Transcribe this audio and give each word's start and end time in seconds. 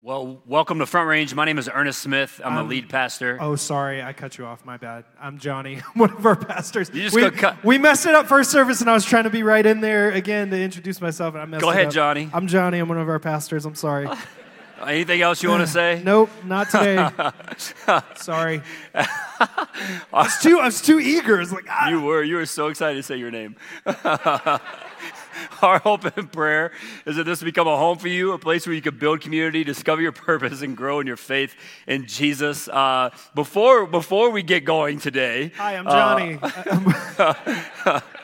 Well, 0.00 0.40
welcome 0.46 0.78
to 0.78 0.86
Front 0.86 1.08
Range. 1.08 1.34
My 1.34 1.44
name 1.44 1.58
is 1.58 1.68
Ernest 1.72 2.00
Smith. 2.00 2.40
I'm 2.44 2.54
the 2.54 2.60
Um, 2.60 2.68
lead 2.68 2.88
pastor. 2.88 3.36
Oh, 3.40 3.56
sorry, 3.56 4.00
I 4.00 4.12
cut 4.12 4.38
you 4.38 4.46
off. 4.46 4.64
My 4.64 4.76
bad. 4.76 5.04
I'm 5.20 5.38
Johnny, 5.38 5.76
one 5.94 6.12
of 6.12 6.24
our 6.24 6.36
pastors. 6.36 6.88
You 6.94 7.02
just 7.02 7.16
we, 7.16 7.28
cut. 7.32 7.62
we 7.64 7.78
messed 7.78 8.06
it 8.06 8.14
up 8.14 8.26
first 8.26 8.52
service, 8.52 8.80
and 8.80 8.88
I 8.88 8.94
was 8.94 9.04
trying 9.04 9.24
to 9.24 9.30
be 9.30 9.42
right 9.42 9.66
in 9.66 9.80
there 9.80 10.12
again 10.12 10.50
to 10.50 10.60
introduce 10.60 11.00
myself, 11.00 11.34
and 11.34 11.42
I 11.42 11.46
messed 11.46 11.62
Go 11.62 11.70
ahead, 11.70 11.86
up. 11.88 11.92
Johnny. 11.92 12.30
I'm 12.32 12.46
Johnny. 12.46 12.78
I'm 12.78 12.88
one 12.88 12.98
of 12.98 13.08
our 13.08 13.18
pastors. 13.18 13.64
I'm 13.66 13.74
sorry. 13.74 14.08
Anything 14.86 15.20
else 15.20 15.42
you 15.42 15.48
want 15.48 15.62
to 15.62 15.66
say? 15.72 16.00
nope, 16.04 16.30
not 16.44 16.70
today. 16.70 17.04
sorry. 18.14 18.62
I 18.94 19.08
was 20.12 20.38
too. 20.40 20.60
I 20.60 20.66
was 20.66 20.80
too 20.80 21.00
eager. 21.00 21.40
It's 21.40 21.50
like 21.50 21.66
ah. 21.68 21.88
You 21.88 22.00
were. 22.02 22.22
You 22.22 22.36
were 22.36 22.46
so 22.46 22.68
excited 22.68 22.94
to 22.98 23.02
say 23.02 23.16
your 23.16 23.32
name. 23.32 23.56
Our 25.62 25.78
hope 25.78 26.04
and 26.16 26.30
prayer 26.32 26.72
is 27.06 27.16
that 27.16 27.24
this 27.24 27.40
will 27.40 27.46
become 27.46 27.66
a 27.66 27.76
home 27.76 27.98
for 27.98 28.08
you, 28.08 28.32
a 28.32 28.38
place 28.38 28.66
where 28.66 28.74
you 28.74 28.82
can 28.82 28.96
build 28.96 29.20
community, 29.20 29.64
discover 29.64 30.00
your 30.00 30.12
purpose, 30.12 30.62
and 30.62 30.76
grow 30.76 31.00
in 31.00 31.06
your 31.06 31.16
faith 31.16 31.54
in 31.86 32.06
Jesus. 32.06 32.68
Uh, 32.68 33.10
before 33.34 33.86
before 33.86 34.30
we 34.30 34.42
get 34.42 34.64
going 34.64 34.98
today, 34.98 35.52
Hi, 35.56 35.76
I'm 35.76 35.86
uh, 35.86 36.38
Johnny. 37.84 38.00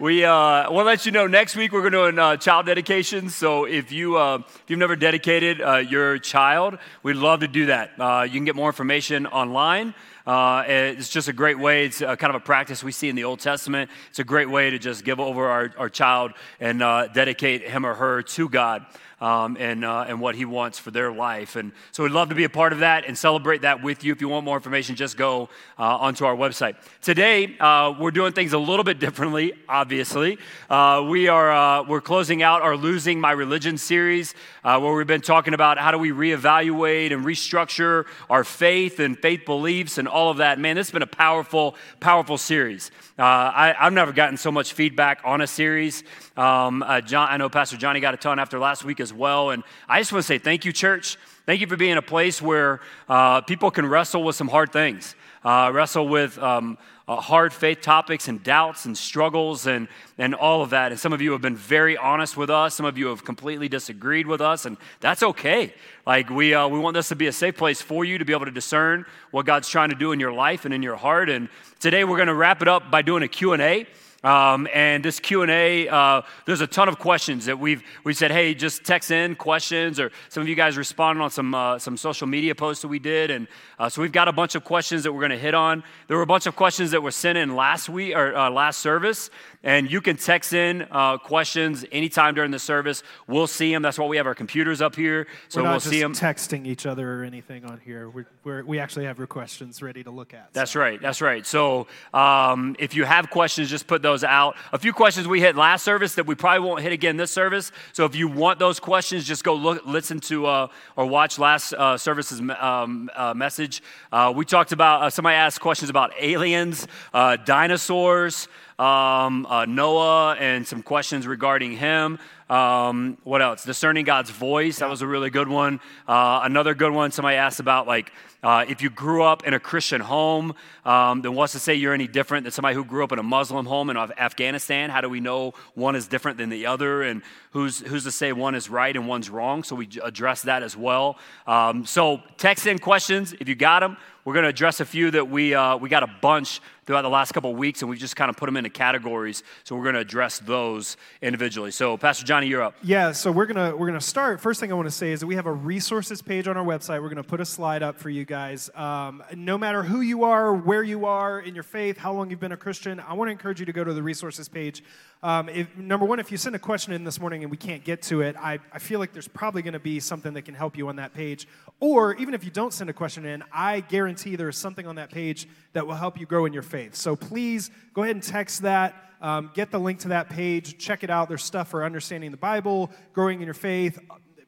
We 0.00 0.24
uh, 0.24 0.70
want 0.70 0.84
to 0.84 0.90
let 0.90 1.06
you 1.06 1.10
know 1.10 1.26
next 1.26 1.56
week 1.56 1.72
we're 1.72 1.90
going 1.90 2.12
to 2.12 2.12
do 2.12 2.20
uh, 2.20 2.36
child 2.36 2.66
dedication. 2.66 3.30
So 3.30 3.64
if 3.64 3.90
you 3.90 4.16
uh, 4.16 4.38
if 4.46 4.62
you've 4.68 4.78
never 4.78 4.94
dedicated 4.94 5.60
uh, 5.60 5.78
your 5.78 6.18
child, 6.18 6.78
we'd 7.02 7.16
love 7.16 7.40
to 7.40 7.48
do 7.48 7.66
that. 7.66 7.90
Uh, 7.98 8.22
you 8.22 8.34
can 8.34 8.44
get 8.44 8.54
more 8.54 8.68
information 8.68 9.26
online. 9.26 9.94
Uh, 10.28 10.62
it's 10.66 11.08
just 11.08 11.28
a 11.28 11.32
great 11.32 11.58
way. 11.58 11.86
It's 11.86 12.02
uh 12.02 12.14
kind 12.14 12.28
of 12.28 12.42
a 12.42 12.44
practice 12.44 12.84
we 12.84 12.92
see 12.92 13.08
in 13.08 13.16
the 13.16 13.24
Old 13.24 13.40
Testament. 13.40 13.90
It's 14.10 14.18
a 14.18 14.24
great 14.24 14.50
way 14.50 14.68
to 14.68 14.78
just 14.78 15.02
give 15.02 15.20
over 15.20 15.48
our, 15.48 15.72
our 15.78 15.88
child 15.88 16.32
and 16.60 16.82
uh, 16.82 17.06
dedicate 17.06 17.62
him 17.62 17.86
or 17.86 17.94
her 17.94 18.20
to 18.20 18.48
God 18.50 18.84
um, 19.20 19.56
and, 19.58 19.84
uh, 19.84 20.06
and 20.08 20.20
what 20.20 20.34
he 20.34 20.44
wants 20.44 20.78
for 20.78 20.90
their 20.90 21.10
life. 21.12 21.56
And 21.56 21.72
so 21.92 22.02
we'd 22.02 22.12
love 22.12 22.28
to 22.28 22.34
be 22.34 22.44
a 22.44 22.48
part 22.48 22.72
of 22.72 22.80
that 22.80 23.04
and 23.04 23.16
celebrate 23.16 23.62
that 23.62 23.82
with 23.82 24.04
you. 24.04 24.12
If 24.12 24.20
you 24.20 24.28
want 24.28 24.44
more 24.44 24.56
information, 24.56 24.96
just 24.96 25.16
go 25.16 25.48
uh, 25.78 25.96
onto 25.96 26.24
our 26.24 26.36
website. 26.36 26.76
Today, 27.02 27.56
uh, 27.58 27.94
we're 27.98 28.10
doing 28.10 28.32
things 28.32 28.52
a 28.52 28.58
little 28.58 28.84
bit 28.84 28.98
differently, 28.98 29.54
obviously. 29.68 30.38
Uh, 30.70 31.04
we 31.08 31.28
are, 31.28 31.50
uh, 31.50 31.82
we're 31.84 32.00
closing 32.00 32.42
out 32.42 32.62
our 32.62 32.76
Losing 32.76 33.20
My 33.20 33.32
Religion 33.32 33.76
series, 33.76 34.34
uh, 34.64 34.78
where 34.78 34.94
we've 34.94 35.06
been 35.06 35.20
talking 35.20 35.54
about 35.54 35.78
how 35.78 35.90
do 35.90 35.98
we 35.98 36.10
reevaluate 36.10 37.12
and 37.12 37.24
restructure 37.24 38.04
our 38.30 38.44
faith 38.44 39.00
and 39.00 39.18
faith 39.18 39.44
beliefs 39.44 39.98
and 39.98 40.06
all 40.06 40.30
of 40.30 40.36
that. 40.38 40.58
Man, 40.58 40.76
this 40.76 40.88
has 40.88 40.92
been 40.92 41.02
a 41.02 41.06
powerful, 41.06 41.74
powerful 42.00 42.38
series. 42.38 42.90
I, 43.20 43.74
I've 43.78 43.92
never 43.92 44.12
gotten 44.12 44.36
so 44.36 44.52
much 44.52 44.74
feedback 44.74 45.22
on 45.24 45.40
a 45.40 45.46
series. 45.46 46.04
Um, 46.36 46.84
John, 47.04 47.28
I 47.28 47.36
know 47.36 47.48
Pastor 47.48 47.76
Johnny 47.76 47.98
got 47.98 48.14
a 48.14 48.16
ton 48.16 48.38
after 48.38 48.60
last 48.60 48.84
week 48.84 49.00
as 49.00 49.07
well. 49.12 49.50
And 49.50 49.62
I 49.88 50.00
just 50.00 50.12
want 50.12 50.22
to 50.22 50.26
say 50.26 50.38
thank 50.38 50.64
you, 50.64 50.72
church. 50.72 51.16
Thank 51.46 51.60
you 51.60 51.66
for 51.66 51.76
being 51.76 51.96
a 51.96 52.02
place 52.02 52.42
where 52.42 52.80
uh, 53.08 53.40
people 53.40 53.70
can 53.70 53.86
wrestle 53.86 54.22
with 54.22 54.36
some 54.36 54.48
hard 54.48 54.72
things, 54.72 55.14
uh, 55.44 55.70
wrestle 55.72 56.06
with 56.06 56.38
um, 56.38 56.76
uh, 57.08 57.16
hard 57.16 57.54
faith 57.54 57.80
topics 57.80 58.28
and 58.28 58.42
doubts 58.42 58.84
and 58.84 58.96
struggles 58.96 59.66
and, 59.66 59.88
and 60.18 60.34
all 60.34 60.60
of 60.60 60.70
that. 60.70 60.92
And 60.92 61.00
some 61.00 61.14
of 61.14 61.22
you 61.22 61.32
have 61.32 61.40
been 61.40 61.56
very 61.56 61.96
honest 61.96 62.36
with 62.36 62.50
us. 62.50 62.74
Some 62.74 62.84
of 62.84 62.98
you 62.98 63.06
have 63.06 63.24
completely 63.24 63.66
disagreed 63.66 64.26
with 64.26 64.42
us, 64.42 64.66
and 64.66 64.76
that's 65.00 65.22
okay. 65.22 65.72
Like, 66.06 66.28
we, 66.28 66.52
uh, 66.52 66.68
we 66.68 66.78
want 66.78 66.92
this 66.92 67.08
to 67.08 67.16
be 67.16 67.28
a 67.28 67.32
safe 67.32 67.56
place 67.56 67.80
for 67.80 68.04
you 68.04 68.18
to 68.18 68.26
be 68.26 68.34
able 68.34 68.44
to 68.44 68.50
discern 68.50 69.06
what 69.30 69.46
God's 69.46 69.70
trying 69.70 69.88
to 69.88 69.96
do 69.96 70.12
in 70.12 70.20
your 70.20 70.32
life 70.32 70.66
and 70.66 70.74
in 70.74 70.82
your 70.82 70.96
heart. 70.96 71.30
And 71.30 71.48
today 71.80 72.04
we're 72.04 72.16
going 72.16 72.28
to 72.28 72.34
wrap 72.34 72.60
it 72.60 72.68
up 72.68 72.90
by 72.90 73.00
doing 73.00 73.22
a 73.22 73.28
Q&A. 73.28 73.86
Um, 74.24 74.66
and 74.74 75.04
this 75.04 75.20
q&a 75.20 75.88
uh, 75.88 76.22
there's 76.44 76.60
a 76.60 76.66
ton 76.66 76.88
of 76.88 76.98
questions 76.98 77.46
that 77.46 77.58
we've 77.58 77.82
we 78.02 78.12
said 78.12 78.32
hey 78.32 78.52
just 78.52 78.84
text 78.84 79.10
in 79.12 79.36
questions 79.36 80.00
or 80.00 80.10
some 80.28 80.40
of 80.40 80.48
you 80.48 80.56
guys 80.56 80.76
responded 80.76 81.22
on 81.22 81.30
some 81.30 81.54
uh, 81.54 81.78
some 81.78 81.96
social 81.96 82.26
media 82.26 82.54
posts 82.54 82.82
that 82.82 82.88
we 82.88 82.98
did 82.98 83.30
and 83.30 83.46
uh, 83.78 83.88
so 83.88 84.02
we've 84.02 84.12
got 84.12 84.26
a 84.26 84.32
bunch 84.32 84.56
of 84.56 84.64
questions 84.64 85.04
that 85.04 85.12
we're 85.12 85.20
going 85.20 85.30
to 85.30 85.38
hit 85.38 85.54
on 85.54 85.84
there 86.08 86.16
were 86.16 86.22
a 86.22 86.26
bunch 86.26 86.46
of 86.46 86.56
questions 86.56 86.90
that 86.90 87.02
were 87.02 87.12
sent 87.12 87.38
in 87.38 87.54
last 87.54 87.88
week 87.88 88.14
or 88.16 88.36
uh, 88.36 88.50
last 88.50 88.80
service 88.80 89.30
and 89.62 89.90
you 89.90 90.00
can 90.00 90.16
text 90.16 90.52
in 90.52 90.86
uh, 90.90 91.16
questions 91.18 91.84
anytime 91.92 92.34
during 92.34 92.50
the 92.50 92.58
service 92.58 93.04
we'll 93.28 93.46
see 93.46 93.72
them 93.72 93.82
that's 93.82 93.98
why 93.98 94.06
we 94.06 94.16
have 94.16 94.26
our 94.26 94.34
computers 94.34 94.82
up 94.82 94.96
here 94.96 95.28
so 95.48 95.60
we're 95.60 95.64
not 95.64 95.70
we'll 95.70 95.80
just 95.80 95.90
see 95.90 96.00
them 96.00 96.12
texting 96.12 96.66
each 96.66 96.86
other 96.86 97.20
or 97.20 97.24
anything 97.24 97.64
on 97.64 97.80
here. 97.84 98.08
We're, 98.10 98.26
we're, 98.44 98.64
we 98.64 98.78
actually 98.78 99.06
have 99.06 99.18
your 99.18 99.26
questions 99.26 99.82
ready 99.82 100.02
to 100.04 100.10
look 100.10 100.34
at. 100.34 100.52
That's 100.52 100.72
so. 100.72 100.80
right. 100.80 101.00
That's 101.00 101.20
right. 101.20 101.46
So 101.46 101.86
um, 102.12 102.76
if 102.78 102.94
you 102.94 103.04
have 103.04 103.30
questions, 103.30 103.70
just 103.70 103.86
put 103.86 104.02
those 104.08 104.24
out. 104.24 104.56
A 104.72 104.78
few 104.78 104.94
questions 104.94 105.28
we 105.28 105.40
hit 105.40 105.54
last 105.54 105.84
service 105.84 106.14
that 106.14 106.26
we 106.26 106.34
probably 106.34 106.66
won't 106.66 106.80
hit 106.80 106.92
again 106.92 107.18
this 107.18 107.30
service. 107.30 107.70
So 107.92 108.06
if 108.06 108.16
you 108.16 108.26
want 108.26 108.58
those 108.58 108.80
questions, 108.80 109.24
just 109.26 109.44
go 109.44 109.54
look, 109.54 109.84
listen 109.84 110.18
to 110.20 110.46
uh, 110.46 110.68
or 110.96 111.04
watch 111.04 111.38
last 111.38 111.74
uh, 111.74 111.98
service's 111.98 112.40
um, 112.40 113.10
uh, 113.14 113.34
message. 113.34 113.82
Uh, 114.10 114.32
we 114.34 114.46
talked 114.46 114.72
about 114.72 115.02
uh, 115.02 115.10
somebody 115.10 115.36
asked 115.36 115.60
questions 115.60 115.90
about 115.90 116.12
aliens, 116.18 116.88
uh, 117.12 117.36
dinosaurs. 117.36 118.48
Um, 118.78 119.44
uh, 119.46 119.64
Noah 119.64 120.36
and 120.38 120.64
some 120.64 120.84
questions 120.84 121.26
regarding 121.26 121.72
him. 121.72 122.20
Um, 122.48 123.18
what 123.24 123.42
else? 123.42 123.64
Discerning 123.64 124.04
God's 124.04 124.30
voice. 124.30 124.78
That 124.78 124.88
was 124.88 125.02
a 125.02 125.06
really 125.06 125.30
good 125.30 125.48
one. 125.48 125.80
Uh, 126.06 126.40
another 126.44 126.74
good 126.74 126.92
one. 126.92 127.10
Somebody 127.10 127.36
asked 127.36 127.58
about 127.58 127.88
like 127.88 128.12
uh, 128.42 128.64
if 128.68 128.82
you 128.82 128.90
grew 128.90 129.22
up 129.22 129.46
in 129.46 129.54
a 129.54 129.60
Christian 129.60 130.00
home, 130.00 130.54
um, 130.84 131.22
then 131.22 131.34
what's 131.34 131.52
to 131.54 131.58
say 131.58 131.74
you're 131.74 131.94
any 131.94 132.06
different 132.06 132.44
than 132.44 132.52
somebody 132.52 132.74
who 132.74 132.84
grew 132.84 133.02
up 133.02 133.12
in 133.12 133.18
a 133.18 133.22
Muslim 133.22 133.66
home 133.66 133.90
in 133.90 133.96
Af- 133.96 134.12
Afghanistan? 134.16 134.90
How 134.90 135.00
do 135.00 135.08
we 135.08 135.20
know 135.20 135.54
one 135.74 135.96
is 135.96 136.06
different 136.06 136.38
than 136.38 136.48
the 136.48 136.66
other? 136.66 137.02
And 137.02 137.22
who's, 137.50 137.80
who's 137.80 138.04
to 138.04 138.12
say 138.12 138.32
one 138.32 138.54
is 138.54 138.70
right 138.70 138.94
and 138.94 139.08
one's 139.08 139.28
wrong? 139.28 139.64
So 139.64 139.74
we 139.74 139.88
address 140.02 140.42
that 140.42 140.62
as 140.62 140.76
well. 140.76 141.18
Um, 141.46 141.84
so 141.84 142.22
text 142.36 142.66
in 142.66 142.78
questions 142.78 143.34
if 143.40 143.48
you 143.48 143.54
got 143.54 143.80
them. 143.80 143.96
We're 144.24 144.34
going 144.34 144.44
to 144.44 144.50
address 144.50 144.80
a 144.80 144.84
few 144.84 145.10
that 145.12 145.28
we, 145.28 145.54
uh, 145.54 145.76
we 145.76 145.88
got 145.88 146.02
a 146.02 146.10
bunch 146.20 146.60
throughout 146.88 147.02
the 147.02 147.08
last 147.10 147.32
couple 147.32 147.50
of 147.50 147.58
weeks, 147.58 147.82
and 147.82 147.90
we've 147.90 147.98
just 147.98 148.16
kind 148.16 148.30
of 148.30 148.36
put 148.36 148.46
them 148.46 148.56
into 148.56 148.70
categories. 148.70 149.42
So 149.64 149.76
we're 149.76 149.82
going 149.82 149.94
to 149.94 150.00
address 150.00 150.38
those 150.38 150.96
individually. 151.20 151.70
So, 151.70 151.98
Pastor 151.98 152.24
Johnny, 152.24 152.46
you're 152.46 152.62
up. 152.62 152.74
Yeah, 152.82 153.12
so 153.12 153.30
we're 153.30 153.44
gonna 153.44 153.76
we're 153.76 153.86
gonna 153.86 154.00
start. 154.00 154.40
First 154.40 154.58
thing 154.58 154.72
I 154.72 154.74
want 154.74 154.86
to 154.86 154.94
say 154.94 155.12
is 155.12 155.20
that 155.20 155.26
we 155.26 155.34
have 155.34 155.44
a 155.44 155.52
resources 155.52 156.22
page 156.22 156.48
on 156.48 156.56
our 156.56 156.64
website. 156.64 157.02
We're 157.02 157.10
gonna 157.10 157.22
put 157.22 157.40
a 157.40 157.44
slide 157.44 157.82
up 157.82 157.98
for 157.98 158.08
you 158.08 158.24
guys. 158.24 158.70
Um, 158.74 159.22
no 159.34 159.58
matter 159.58 159.82
who 159.82 160.00
you 160.00 160.24
are, 160.24 160.54
where 160.54 160.82
you 160.82 161.04
are 161.04 161.40
in 161.40 161.54
your 161.54 161.62
faith, 161.62 161.98
how 161.98 162.14
long 162.14 162.30
you've 162.30 162.40
been 162.40 162.52
a 162.52 162.56
Christian, 162.56 163.00
I 163.00 163.12
want 163.12 163.28
to 163.28 163.32
encourage 163.32 163.60
you 163.60 163.66
to 163.66 163.72
go 163.72 163.84
to 163.84 163.92
the 163.92 164.02
resources 164.02 164.48
page. 164.48 164.82
Um, 165.22 165.48
if, 165.48 165.76
number 165.76 166.06
one, 166.06 166.20
if 166.20 166.30
you 166.30 166.36
send 166.36 166.54
a 166.54 166.60
question 166.60 166.92
in 166.92 167.02
this 167.02 167.20
morning 167.20 167.42
and 167.42 167.50
we 167.50 167.56
can't 167.56 167.82
get 167.82 168.02
to 168.02 168.20
it, 168.20 168.36
I, 168.38 168.60
I 168.72 168.78
feel 168.78 169.00
like 169.00 169.12
there's 169.12 169.26
probably 169.26 169.62
going 169.62 169.72
to 169.72 169.80
be 169.80 169.98
something 169.98 170.32
that 170.34 170.42
can 170.42 170.54
help 170.54 170.78
you 170.78 170.88
on 170.88 170.96
that 170.96 171.12
page. 171.12 171.48
Or 171.80 172.14
even 172.14 172.34
if 172.34 172.44
you 172.44 172.52
don't 172.52 172.72
send 172.72 172.88
a 172.88 172.92
question 172.92 173.26
in, 173.26 173.42
I 173.52 173.80
guarantee 173.80 174.07
there's 174.14 174.56
something 174.56 174.86
on 174.86 174.96
that 174.96 175.10
page 175.10 175.48
that 175.72 175.86
will 175.86 175.94
help 175.94 176.18
you 176.18 176.26
grow 176.26 176.46
in 176.46 176.52
your 176.52 176.62
faith. 176.62 176.94
So 176.94 177.16
please 177.16 177.70
go 177.94 178.02
ahead 178.02 178.16
and 178.16 178.22
text 178.22 178.62
that. 178.62 178.94
Um, 179.20 179.50
get 179.54 179.70
the 179.70 179.80
link 179.80 180.00
to 180.00 180.08
that 180.08 180.28
page. 180.28 180.78
Check 180.78 181.02
it 181.02 181.10
out. 181.10 181.28
There's 181.28 181.42
stuff 181.42 181.68
for 181.68 181.84
understanding 181.84 182.30
the 182.30 182.36
Bible, 182.36 182.90
growing 183.12 183.40
in 183.40 183.46
your 183.46 183.54
faith, 183.54 183.98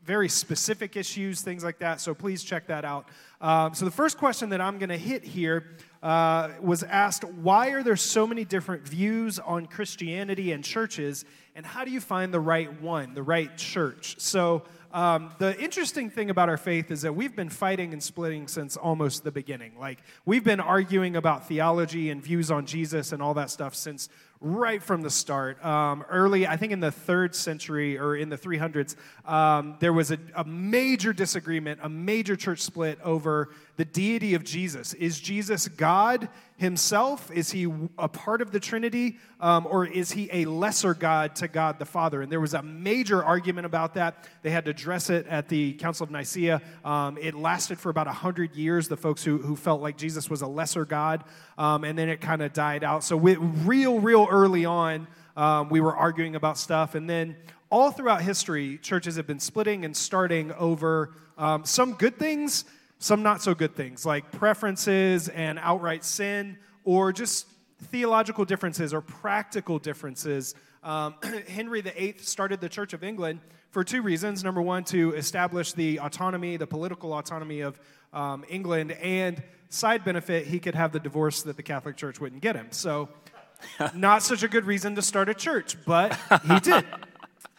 very 0.04 0.28
specific 0.28 0.96
issues, 0.96 1.40
things 1.40 1.62
like 1.62 1.78
that. 1.78 2.00
So 2.00 2.14
please 2.14 2.42
check 2.42 2.66
that 2.68 2.84
out. 2.84 3.08
Um, 3.40 3.74
so 3.74 3.84
the 3.84 3.90
first 3.90 4.18
question 4.18 4.48
that 4.50 4.60
I'm 4.60 4.78
going 4.78 4.88
to 4.88 4.98
hit 4.98 5.24
here 5.24 5.76
uh, 6.02 6.50
was 6.60 6.82
asked 6.82 7.24
why 7.24 7.68
are 7.68 7.82
there 7.82 7.96
so 7.96 8.26
many 8.26 8.44
different 8.44 8.86
views 8.86 9.38
on 9.38 9.66
Christianity 9.66 10.52
and 10.52 10.64
churches, 10.64 11.24
and 11.54 11.64
how 11.66 11.84
do 11.84 11.90
you 11.90 12.00
find 12.00 12.32
the 12.32 12.40
right 12.40 12.80
one, 12.80 13.14
the 13.14 13.22
right 13.22 13.56
church? 13.56 14.16
So 14.18 14.62
um, 14.92 15.30
the 15.38 15.58
interesting 15.60 16.10
thing 16.10 16.30
about 16.30 16.48
our 16.48 16.56
faith 16.56 16.90
is 16.90 17.02
that 17.02 17.14
we've 17.14 17.34
been 17.36 17.48
fighting 17.48 17.92
and 17.92 18.02
splitting 18.02 18.48
since 18.48 18.76
almost 18.76 19.22
the 19.22 19.30
beginning. 19.30 19.78
Like, 19.78 20.02
we've 20.24 20.42
been 20.42 20.60
arguing 20.60 21.16
about 21.16 21.46
theology 21.46 22.10
and 22.10 22.22
views 22.22 22.50
on 22.50 22.66
Jesus 22.66 23.12
and 23.12 23.22
all 23.22 23.34
that 23.34 23.50
stuff 23.50 23.74
since 23.74 24.08
right 24.40 24.82
from 24.82 25.02
the 25.02 25.10
start. 25.10 25.62
Um, 25.64 26.02
early, 26.08 26.46
I 26.46 26.56
think 26.56 26.72
in 26.72 26.80
the 26.80 26.90
third 26.90 27.34
century 27.34 27.98
or 27.98 28.16
in 28.16 28.30
the 28.30 28.38
300s, 28.38 28.96
um, 29.26 29.76
there 29.80 29.92
was 29.92 30.10
a, 30.10 30.18
a 30.34 30.44
major 30.44 31.12
disagreement, 31.12 31.80
a 31.82 31.88
major 31.88 32.36
church 32.36 32.60
split 32.60 32.98
over 33.02 33.50
the 33.80 33.84
deity 33.86 34.34
of 34.34 34.44
Jesus. 34.44 34.92
Is 34.92 35.18
Jesus 35.18 35.66
God 35.66 36.28
himself? 36.58 37.30
Is 37.30 37.50
he 37.50 37.66
a 37.96 38.10
part 38.10 38.42
of 38.42 38.50
the 38.50 38.60
Trinity? 38.60 39.16
Um, 39.40 39.66
or 39.66 39.86
is 39.86 40.12
he 40.12 40.28
a 40.30 40.44
lesser 40.44 40.92
God 40.92 41.34
to 41.36 41.48
God 41.48 41.78
the 41.78 41.86
Father? 41.86 42.20
And 42.20 42.30
there 42.30 42.40
was 42.40 42.52
a 42.52 42.62
major 42.62 43.24
argument 43.24 43.64
about 43.64 43.94
that. 43.94 44.28
They 44.42 44.50
had 44.50 44.66
to 44.66 44.72
address 44.72 45.08
it 45.08 45.26
at 45.28 45.48
the 45.48 45.72
Council 45.72 46.04
of 46.04 46.10
Nicaea. 46.10 46.60
Um, 46.84 47.16
it 47.16 47.34
lasted 47.34 47.80
for 47.80 47.88
about 47.88 48.06
100 48.06 48.54
years, 48.54 48.86
the 48.86 48.98
folks 48.98 49.24
who, 49.24 49.38
who 49.38 49.56
felt 49.56 49.80
like 49.80 49.96
Jesus 49.96 50.28
was 50.28 50.42
a 50.42 50.46
lesser 50.46 50.84
God. 50.84 51.24
Um, 51.56 51.84
and 51.84 51.98
then 51.98 52.10
it 52.10 52.20
kind 52.20 52.42
of 52.42 52.52
died 52.52 52.84
out. 52.84 53.02
So, 53.02 53.16
we, 53.16 53.36
real, 53.36 53.98
real 53.98 54.28
early 54.30 54.66
on, 54.66 55.06
um, 55.38 55.70
we 55.70 55.80
were 55.80 55.96
arguing 55.96 56.36
about 56.36 56.58
stuff. 56.58 56.94
And 56.94 57.08
then 57.08 57.34
all 57.70 57.90
throughout 57.92 58.20
history, 58.20 58.76
churches 58.76 59.16
have 59.16 59.26
been 59.26 59.40
splitting 59.40 59.86
and 59.86 59.96
starting 59.96 60.52
over 60.52 61.14
um, 61.38 61.64
some 61.64 61.94
good 61.94 62.18
things, 62.18 62.66
some 63.00 63.22
not 63.22 63.42
so 63.42 63.54
good 63.54 63.74
things, 63.74 64.06
like 64.06 64.30
preferences 64.30 65.28
and 65.28 65.58
outright 65.58 66.04
sin, 66.04 66.58
or 66.84 67.12
just 67.12 67.46
theological 67.84 68.44
differences 68.44 68.94
or 68.94 69.00
practical 69.00 69.78
differences. 69.78 70.54
Um, 70.84 71.14
Henry 71.48 71.80
VIII 71.80 72.16
started 72.18 72.60
the 72.60 72.68
Church 72.68 72.92
of 72.92 73.02
England 73.02 73.40
for 73.70 73.82
two 73.82 74.02
reasons. 74.02 74.44
Number 74.44 74.60
one, 74.60 74.84
to 74.84 75.14
establish 75.14 75.72
the 75.72 75.98
autonomy, 75.98 76.58
the 76.58 76.66
political 76.66 77.14
autonomy 77.14 77.60
of 77.60 77.80
um, 78.12 78.44
England, 78.48 78.92
and 78.92 79.42
side 79.70 80.04
benefit, 80.04 80.46
he 80.46 80.58
could 80.58 80.74
have 80.74 80.92
the 80.92 81.00
divorce 81.00 81.42
that 81.42 81.56
the 81.56 81.62
Catholic 81.62 81.96
Church 81.96 82.20
wouldn't 82.20 82.42
get 82.42 82.54
him. 82.54 82.68
So, 82.70 83.08
not 83.94 84.22
such 84.22 84.42
a 84.42 84.48
good 84.48 84.66
reason 84.66 84.94
to 84.96 85.02
start 85.02 85.30
a 85.30 85.34
church, 85.34 85.76
but 85.86 86.18
he 86.46 86.60
did. 86.60 86.84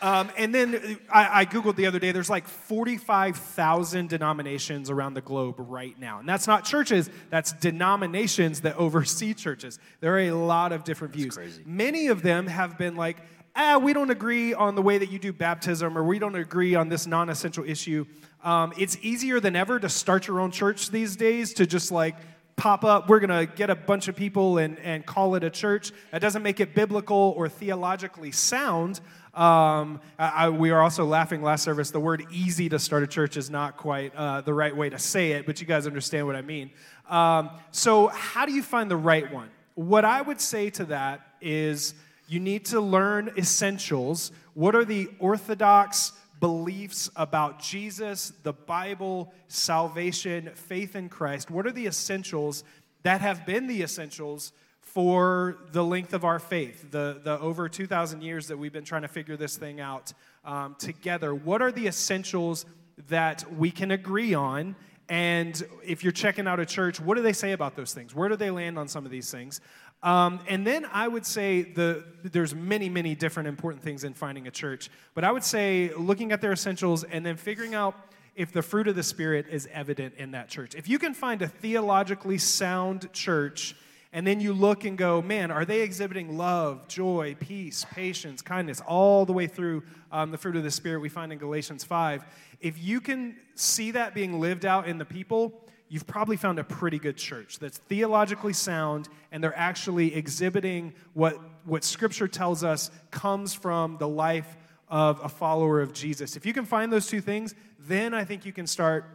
Um, 0.02 0.32
and 0.36 0.54
then 0.54 1.00
I, 1.14 1.42
I, 1.42 1.46
Googled 1.46 1.76
the 1.76 1.86
other 1.86 2.00
day, 2.00 2.12
there's 2.12 2.30
like 2.30 2.48
45,000 2.48 4.10
denominations 4.10 4.90
around 4.90 5.14
the 5.14 5.22
globe 5.22 5.56
right 5.60 5.98
now. 6.00 6.18
And 6.18 6.28
that's 6.28 6.48
not 6.48 6.66
churches, 6.66 7.08
that's 7.30 7.54
denominations 7.54 8.62
that 8.62 8.76
oversee 8.78 9.36
churches. 9.36 9.78
There 10.00 10.16
are 10.16 10.22
a 10.22 10.32
lot 10.32 10.72
of 10.72 10.84
different 10.84 11.14
views. 11.14 11.38
Many 11.66 12.08
of 12.08 12.24
them 12.24 12.48
have 12.48 12.80
been 12.80 12.96
like, 12.96 13.18
ah, 13.56 13.78
we 13.78 13.94
don't 13.94 14.10
agree 14.10 14.56
on 14.56 14.74
the 14.74 14.82
way 14.82 14.98
that 14.98 15.12
you 15.12 15.20
do 15.20 15.32
baptism, 15.32 15.96
or 15.96 16.04
we 16.04 16.18
don't 16.18 16.36
agree 16.36 16.74
on 16.74 16.90
this 16.90 17.06
non 17.06 17.30
essential 17.30 17.64
issue. 17.64 18.06
Um, 18.44 18.74
it's 18.80 18.98
easier 19.04 19.40
than 19.40 19.56
ever 19.56 19.80
to 19.80 19.88
start 19.88 20.26
your 20.26 20.40
own 20.40 20.50
church 20.50 20.90
these 20.90 21.16
days 21.16 21.54
to 21.54 21.68
just 21.68 21.92
like 21.92 22.16
pop 22.62 22.84
up, 22.84 23.10
we're 23.10 23.20
going 23.20 23.48
to 23.48 23.52
get 23.52 23.72
a 23.72 23.76
bunch 23.76 24.08
of 24.08 24.16
people 24.16 24.60
and, 24.60 24.78
and 24.80 25.04
call 25.04 25.34
it 25.34 25.44
a 25.44 25.50
church. 25.50 25.92
That 26.12 26.22
doesn't 26.22 26.44
make 26.44 26.60
it 26.60 26.76
biblical 26.76 27.34
or 27.36 27.50
theologically 27.50 28.32
sound. 28.32 29.00
Um, 29.34 30.02
I, 30.20 30.50
we 30.50 30.72
are 30.72 30.82
also 30.82 31.06
laughing 31.06 31.42
last 31.42 31.64
service. 31.64 31.92
The 31.92 32.00
word 32.00 32.26
easy 32.32 32.68
to 32.70 32.80
start 32.80 33.04
a 33.04 33.08
church 33.08 33.38
is 33.38 33.50
not 33.50 33.78
quite 33.78 34.14
uh, 34.16 34.42
the 34.42 34.54
right 34.54 34.76
way 34.76 34.90
to 34.90 35.00
say 35.00 35.32
it, 35.32 35.46
but 35.46 35.62
you 35.62 35.68
guys 35.68 35.88
understand 35.88 36.28
what 36.28 36.36
I 36.36 36.42
mean. 36.42 36.72
Um, 37.10 37.50
so, 37.72 38.08
how 38.08 38.46
do 38.46 38.52
you 38.52 38.64
find 38.64 38.92
the 38.92 38.98
right 38.98 39.32
one? 39.32 39.50
What 39.76 40.04
I 40.04 40.22
would 40.22 40.42
say 40.42 40.70
to 40.72 40.86
that 40.86 41.22
is 41.40 41.94
you 42.28 42.40
need 42.40 42.66
to 42.66 42.82
learn 42.82 43.32
essentials. 43.38 44.32
What 44.54 44.76
are 44.76 44.86
the 44.86 45.10
orthodox 45.20 46.12
beliefs 46.40 47.10
about 47.16 47.60
Jesus, 47.60 48.34
the 48.44 48.54
Bible, 48.54 49.34
salvation, 49.48 50.50
faith 50.54 50.96
in 50.96 51.08
Christ? 51.08 51.50
What 51.50 51.66
are 51.66 51.72
the 51.72 51.88
essentials 51.88 52.66
that 53.04 53.22
have 53.22 53.46
been 53.46 53.68
the 53.68 53.82
essentials 53.82 54.52
for 54.94 55.58
the 55.72 55.84
length 55.84 56.14
of 56.14 56.26
our 56.26 56.38
faith, 56.38 56.92
the, 56.92 57.22
the 57.24 57.40
over 57.40 57.70
2,000 57.70 58.22
years 58.22 58.48
that 58.48 58.58
we've 58.58 58.74
been 58.74 58.84
trying 58.84 59.04
to 59.04 59.08
figure 59.08 59.38
this 59.38 59.56
thing 59.56 59.80
out 59.80 60.12
um, 60.44 60.76
together. 60.78 61.34
What 61.34 61.62
are 61.62 61.72
the 61.72 61.88
essentials 61.88 62.66
that 63.08 63.46
we 63.54 63.72
can 63.72 63.92
agree 63.92 64.34
on? 64.34 64.76
And 65.08 65.62
if 65.86 66.04
you're 66.04 66.12
checking 66.12 66.46
out 66.46 66.60
a 66.60 66.66
church, 66.66 67.00
what 67.00 67.16
do 67.16 67.22
they 67.22 67.32
say 67.32 67.54
about 67.54 67.78
those 67.78 67.94
things? 67.94 68.14
Where 68.14 68.28
do 68.28 68.36
they 68.36 68.52
land 68.52 68.78
on 68.78 68.90
some 68.90 69.06
of 69.06 69.12
these 69.12 69.32
things? 69.32 69.62
Um, 70.04 70.42
and 70.50 70.68
then 70.68 70.86
I 70.92 71.08
would 71.08 71.26
say 71.26 71.62
the, 71.62 72.04
there's 72.24 72.54
many, 72.54 72.90
many 72.90 73.16
different 73.16 73.48
important 73.48 73.84
things 73.84 74.04
in 74.04 74.14
finding 74.14 74.48
a 74.48 74.52
church. 74.52 74.90
But 75.14 75.24
I 75.24 75.32
would 75.32 75.44
say 75.44 75.94
looking 75.98 76.34
at 76.34 76.42
their 76.42 76.52
essentials 76.52 77.06
and 77.06 77.26
then 77.26 77.38
figuring 77.38 77.76
out 77.76 77.96
if 78.36 78.52
the 78.52 78.62
fruit 78.62 78.90
of 78.90 78.96
the 78.98 79.04
Spirit 79.04 79.46
is 79.50 79.70
evident 79.72 80.16
in 80.18 80.32
that 80.32 80.50
church. 80.50 80.76
If 80.76 80.90
you 80.90 81.00
can 81.00 81.14
find 81.14 81.42
a 81.42 81.48
theologically 81.48 82.40
sound 82.40 83.12
church 83.14 83.76
and 84.14 84.28
then 84.28 84.42
you 84.42 84.52
look 84.52 84.84
and 84.84 84.98
go, 84.98 85.22
man, 85.22 85.52
are 85.52 85.64
they 85.64 85.82
exhibiting 85.82 86.38
love, 86.38 86.88
joy, 86.88 87.36
peace, 87.40 87.86
patience, 87.92 88.42
kindness, 88.42 88.82
all 88.86 89.26
the 89.26 89.32
way 89.32 89.48
through 89.48 89.84
um, 90.12 90.32
the 90.32 90.38
fruit 90.38 90.58
of 90.58 90.64
the 90.64 90.72
Spirit 90.72 91.00
we 91.00 91.08
find 91.08 91.32
in 91.32 91.38
Galatians 91.38 91.84
5? 91.86 92.26
If 92.60 92.78
you 92.78 93.00
can 93.00 93.38
see 93.56 93.92
that 93.92 94.14
being 94.14 94.40
lived 94.40 94.66
out 94.66 94.88
in 94.88 94.98
the 94.98 95.06
people, 95.06 95.66
you've 95.88 96.08
probably 96.08 96.36
found 96.36 96.60
a 96.60 96.64
pretty 96.64 97.00
good 97.00 97.16
church 97.16 97.60
that's 97.60 97.78
theologically 97.78 98.54
sound 98.54 99.08
and 99.32 99.42
they're 99.42 99.58
actually 99.58 100.14
exhibiting 100.14 100.94
what, 101.14 101.38
what 101.64 101.84
Scripture 101.84 102.28
tells 102.28 102.66
us 102.66 102.92
comes 103.12 103.54
from 103.54 103.98
the 103.98 104.08
life 104.08 104.58
of 104.90 105.24
a 105.24 105.30
follower 105.30 105.80
of 105.80 105.94
Jesus. 105.94 106.36
If 106.36 106.46
you 106.46 106.52
can 106.52 106.66
find 106.66 106.92
those 106.92 107.08
two 107.08 107.22
things, 107.22 107.56
then 107.80 108.14
I 108.14 108.26
think 108.26 108.46
you 108.46 108.52
can 108.52 108.68
start 108.68 109.06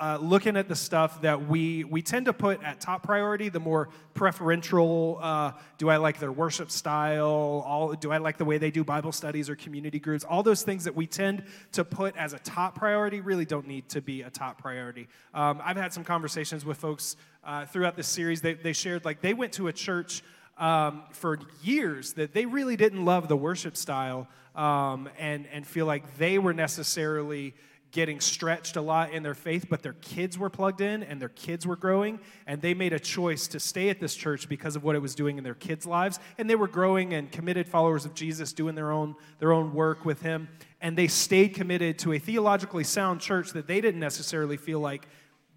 uh, 0.00 0.16
looking 0.20 0.56
at 0.56 0.66
the 0.66 0.74
stuff 0.74 1.20
that 1.20 1.46
we, 1.46 1.84
we 1.84 2.00
tend 2.00 2.24
to 2.24 2.32
put 2.32 2.62
at 2.62 2.80
top 2.80 3.02
priority, 3.02 3.50
the 3.50 3.60
more 3.60 3.90
preferential, 4.14 5.18
uh, 5.20 5.52
do 5.76 5.90
I 5.90 5.98
like 5.98 6.18
their 6.18 6.32
worship 6.32 6.70
style? 6.70 7.62
All, 7.66 7.92
do 7.92 8.10
I 8.10 8.16
like 8.16 8.38
the 8.38 8.46
way 8.46 8.56
they 8.56 8.70
do 8.70 8.82
Bible 8.82 9.12
studies 9.12 9.50
or 9.50 9.56
community 9.56 9.98
groups? 9.98 10.24
All 10.24 10.42
those 10.42 10.62
things 10.62 10.84
that 10.84 10.96
we 10.96 11.06
tend 11.06 11.44
to 11.72 11.84
put 11.84 12.16
as 12.16 12.32
a 12.32 12.38
top 12.38 12.76
priority 12.76 13.20
really 13.20 13.44
don't 13.44 13.66
need 13.66 13.90
to 13.90 14.00
be 14.00 14.22
a 14.22 14.30
top 14.30 14.56
priority. 14.56 15.06
Um, 15.34 15.60
I've 15.62 15.76
had 15.76 15.92
some 15.92 16.04
conversations 16.04 16.64
with 16.64 16.78
folks 16.78 17.16
uh, 17.44 17.66
throughout 17.66 17.94
this 17.94 18.08
series. 18.08 18.40
They, 18.40 18.54
they 18.54 18.72
shared 18.72 19.04
like 19.04 19.20
they 19.20 19.34
went 19.34 19.52
to 19.54 19.68
a 19.68 19.72
church 19.72 20.22
um, 20.56 21.02
for 21.12 21.38
years 21.62 22.14
that 22.14 22.32
they 22.32 22.46
really 22.46 22.76
didn't 22.76 23.04
love 23.04 23.28
the 23.28 23.36
worship 23.36 23.76
style 23.76 24.28
um, 24.56 25.10
and, 25.18 25.46
and 25.52 25.66
feel 25.66 25.84
like 25.84 26.16
they 26.16 26.38
were 26.38 26.54
necessarily 26.54 27.54
getting 27.92 28.20
stretched 28.20 28.76
a 28.76 28.80
lot 28.80 29.12
in 29.12 29.22
their 29.22 29.34
faith, 29.34 29.66
but 29.68 29.82
their 29.82 29.94
kids 29.94 30.38
were 30.38 30.50
plugged 30.50 30.80
in 30.80 31.02
and 31.02 31.20
their 31.20 31.28
kids 31.30 31.66
were 31.66 31.76
growing, 31.76 32.20
and 32.46 32.62
they 32.62 32.74
made 32.74 32.92
a 32.92 32.98
choice 32.98 33.48
to 33.48 33.58
stay 33.58 33.88
at 33.88 34.00
this 34.00 34.14
church 34.14 34.48
because 34.48 34.76
of 34.76 34.84
what 34.84 34.94
it 34.94 35.00
was 35.00 35.14
doing 35.14 35.38
in 35.38 35.44
their 35.44 35.54
kids' 35.54 35.86
lives. 35.86 36.18
And 36.38 36.48
they 36.48 36.54
were 36.54 36.68
growing 36.68 37.14
and 37.14 37.30
committed 37.30 37.68
followers 37.68 38.04
of 38.04 38.14
Jesus, 38.14 38.52
doing 38.52 38.74
their 38.74 38.92
own, 38.92 39.16
their 39.38 39.52
own 39.52 39.74
work 39.74 40.04
with 40.04 40.22
him. 40.22 40.48
And 40.80 40.96
they 40.96 41.08
stayed 41.08 41.54
committed 41.54 41.98
to 42.00 42.12
a 42.12 42.18
theologically 42.18 42.84
sound 42.84 43.20
church 43.20 43.52
that 43.52 43.66
they 43.66 43.80
didn't 43.80 44.00
necessarily 44.00 44.56
feel 44.56 44.80
like 44.80 45.06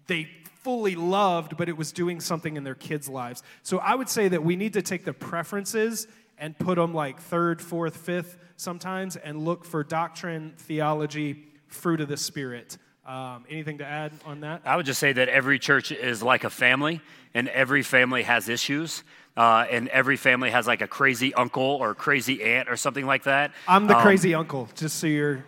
they 0.06 0.28
fully 0.62 0.96
loved, 0.96 1.56
but 1.56 1.68
it 1.68 1.76
was 1.76 1.92
doing 1.92 2.20
something 2.20 2.56
in 2.56 2.64
their 2.64 2.74
kids' 2.74 3.08
lives. 3.08 3.42
So 3.62 3.78
I 3.78 3.94
would 3.94 4.08
say 4.08 4.28
that 4.28 4.42
we 4.42 4.56
need 4.56 4.72
to 4.72 4.82
take 4.82 5.04
the 5.04 5.12
preferences 5.12 6.08
and 6.38 6.58
put 6.58 6.76
them 6.76 6.94
like 6.94 7.20
third, 7.20 7.62
fourth, 7.62 7.96
fifth 7.96 8.38
sometimes 8.56 9.16
and 9.16 9.44
look 9.44 9.64
for 9.64 9.84
doctrine, 9.84 10.54
theology, 10.56 11.44
fruit 11.74 12.00
of 12.00 12.08
the 12.08 12.16
Spirit. 12.16 12.78
Um, 13.06 13.44
anything 13.50 13.78
to 13.78 13.84
add 13.84 14.12
on 14.24 14.40
that? 14.40 14.62
I 14.64 14.76
would 14.76 14.86
just 14.86 14.98
say 14.98 15.12
that 15.12 15.28
every 15.28 15.58
church 15.58 15.92
is 15.92 16.22
like 16.22 16.44
a 16.44 16.50
family, 16.50 17.02
and 17.34 17.48
every 17.48 17.82
family 17.82 18.22
has 18.22 18.48
issues. 18.48 19.04
Uh, 19.36 19.66
and 19.68 19.88
every 19.88 20.16
family 20.16 20.48
has 20.48 20.66
like 20.66 20.80
a 20.80 20.86
crazy 20.86 21.34
uncle 21.34 21.64
or 21.64 21.92
crazy 21.92 22.42
aunt 22.42 22.68
or 22.68 22.76
something 22.76 23.04
like 23.04 23.24
that. 23.24 23.52
I'm 23.66 23.88
the 23.88 23.96
um, 23.96 24.02
crazy 24.02 24.32
uncle, 24.32 24.68
just 24.76 24.98
so 24.98 25.08
you're. 25.08 25.44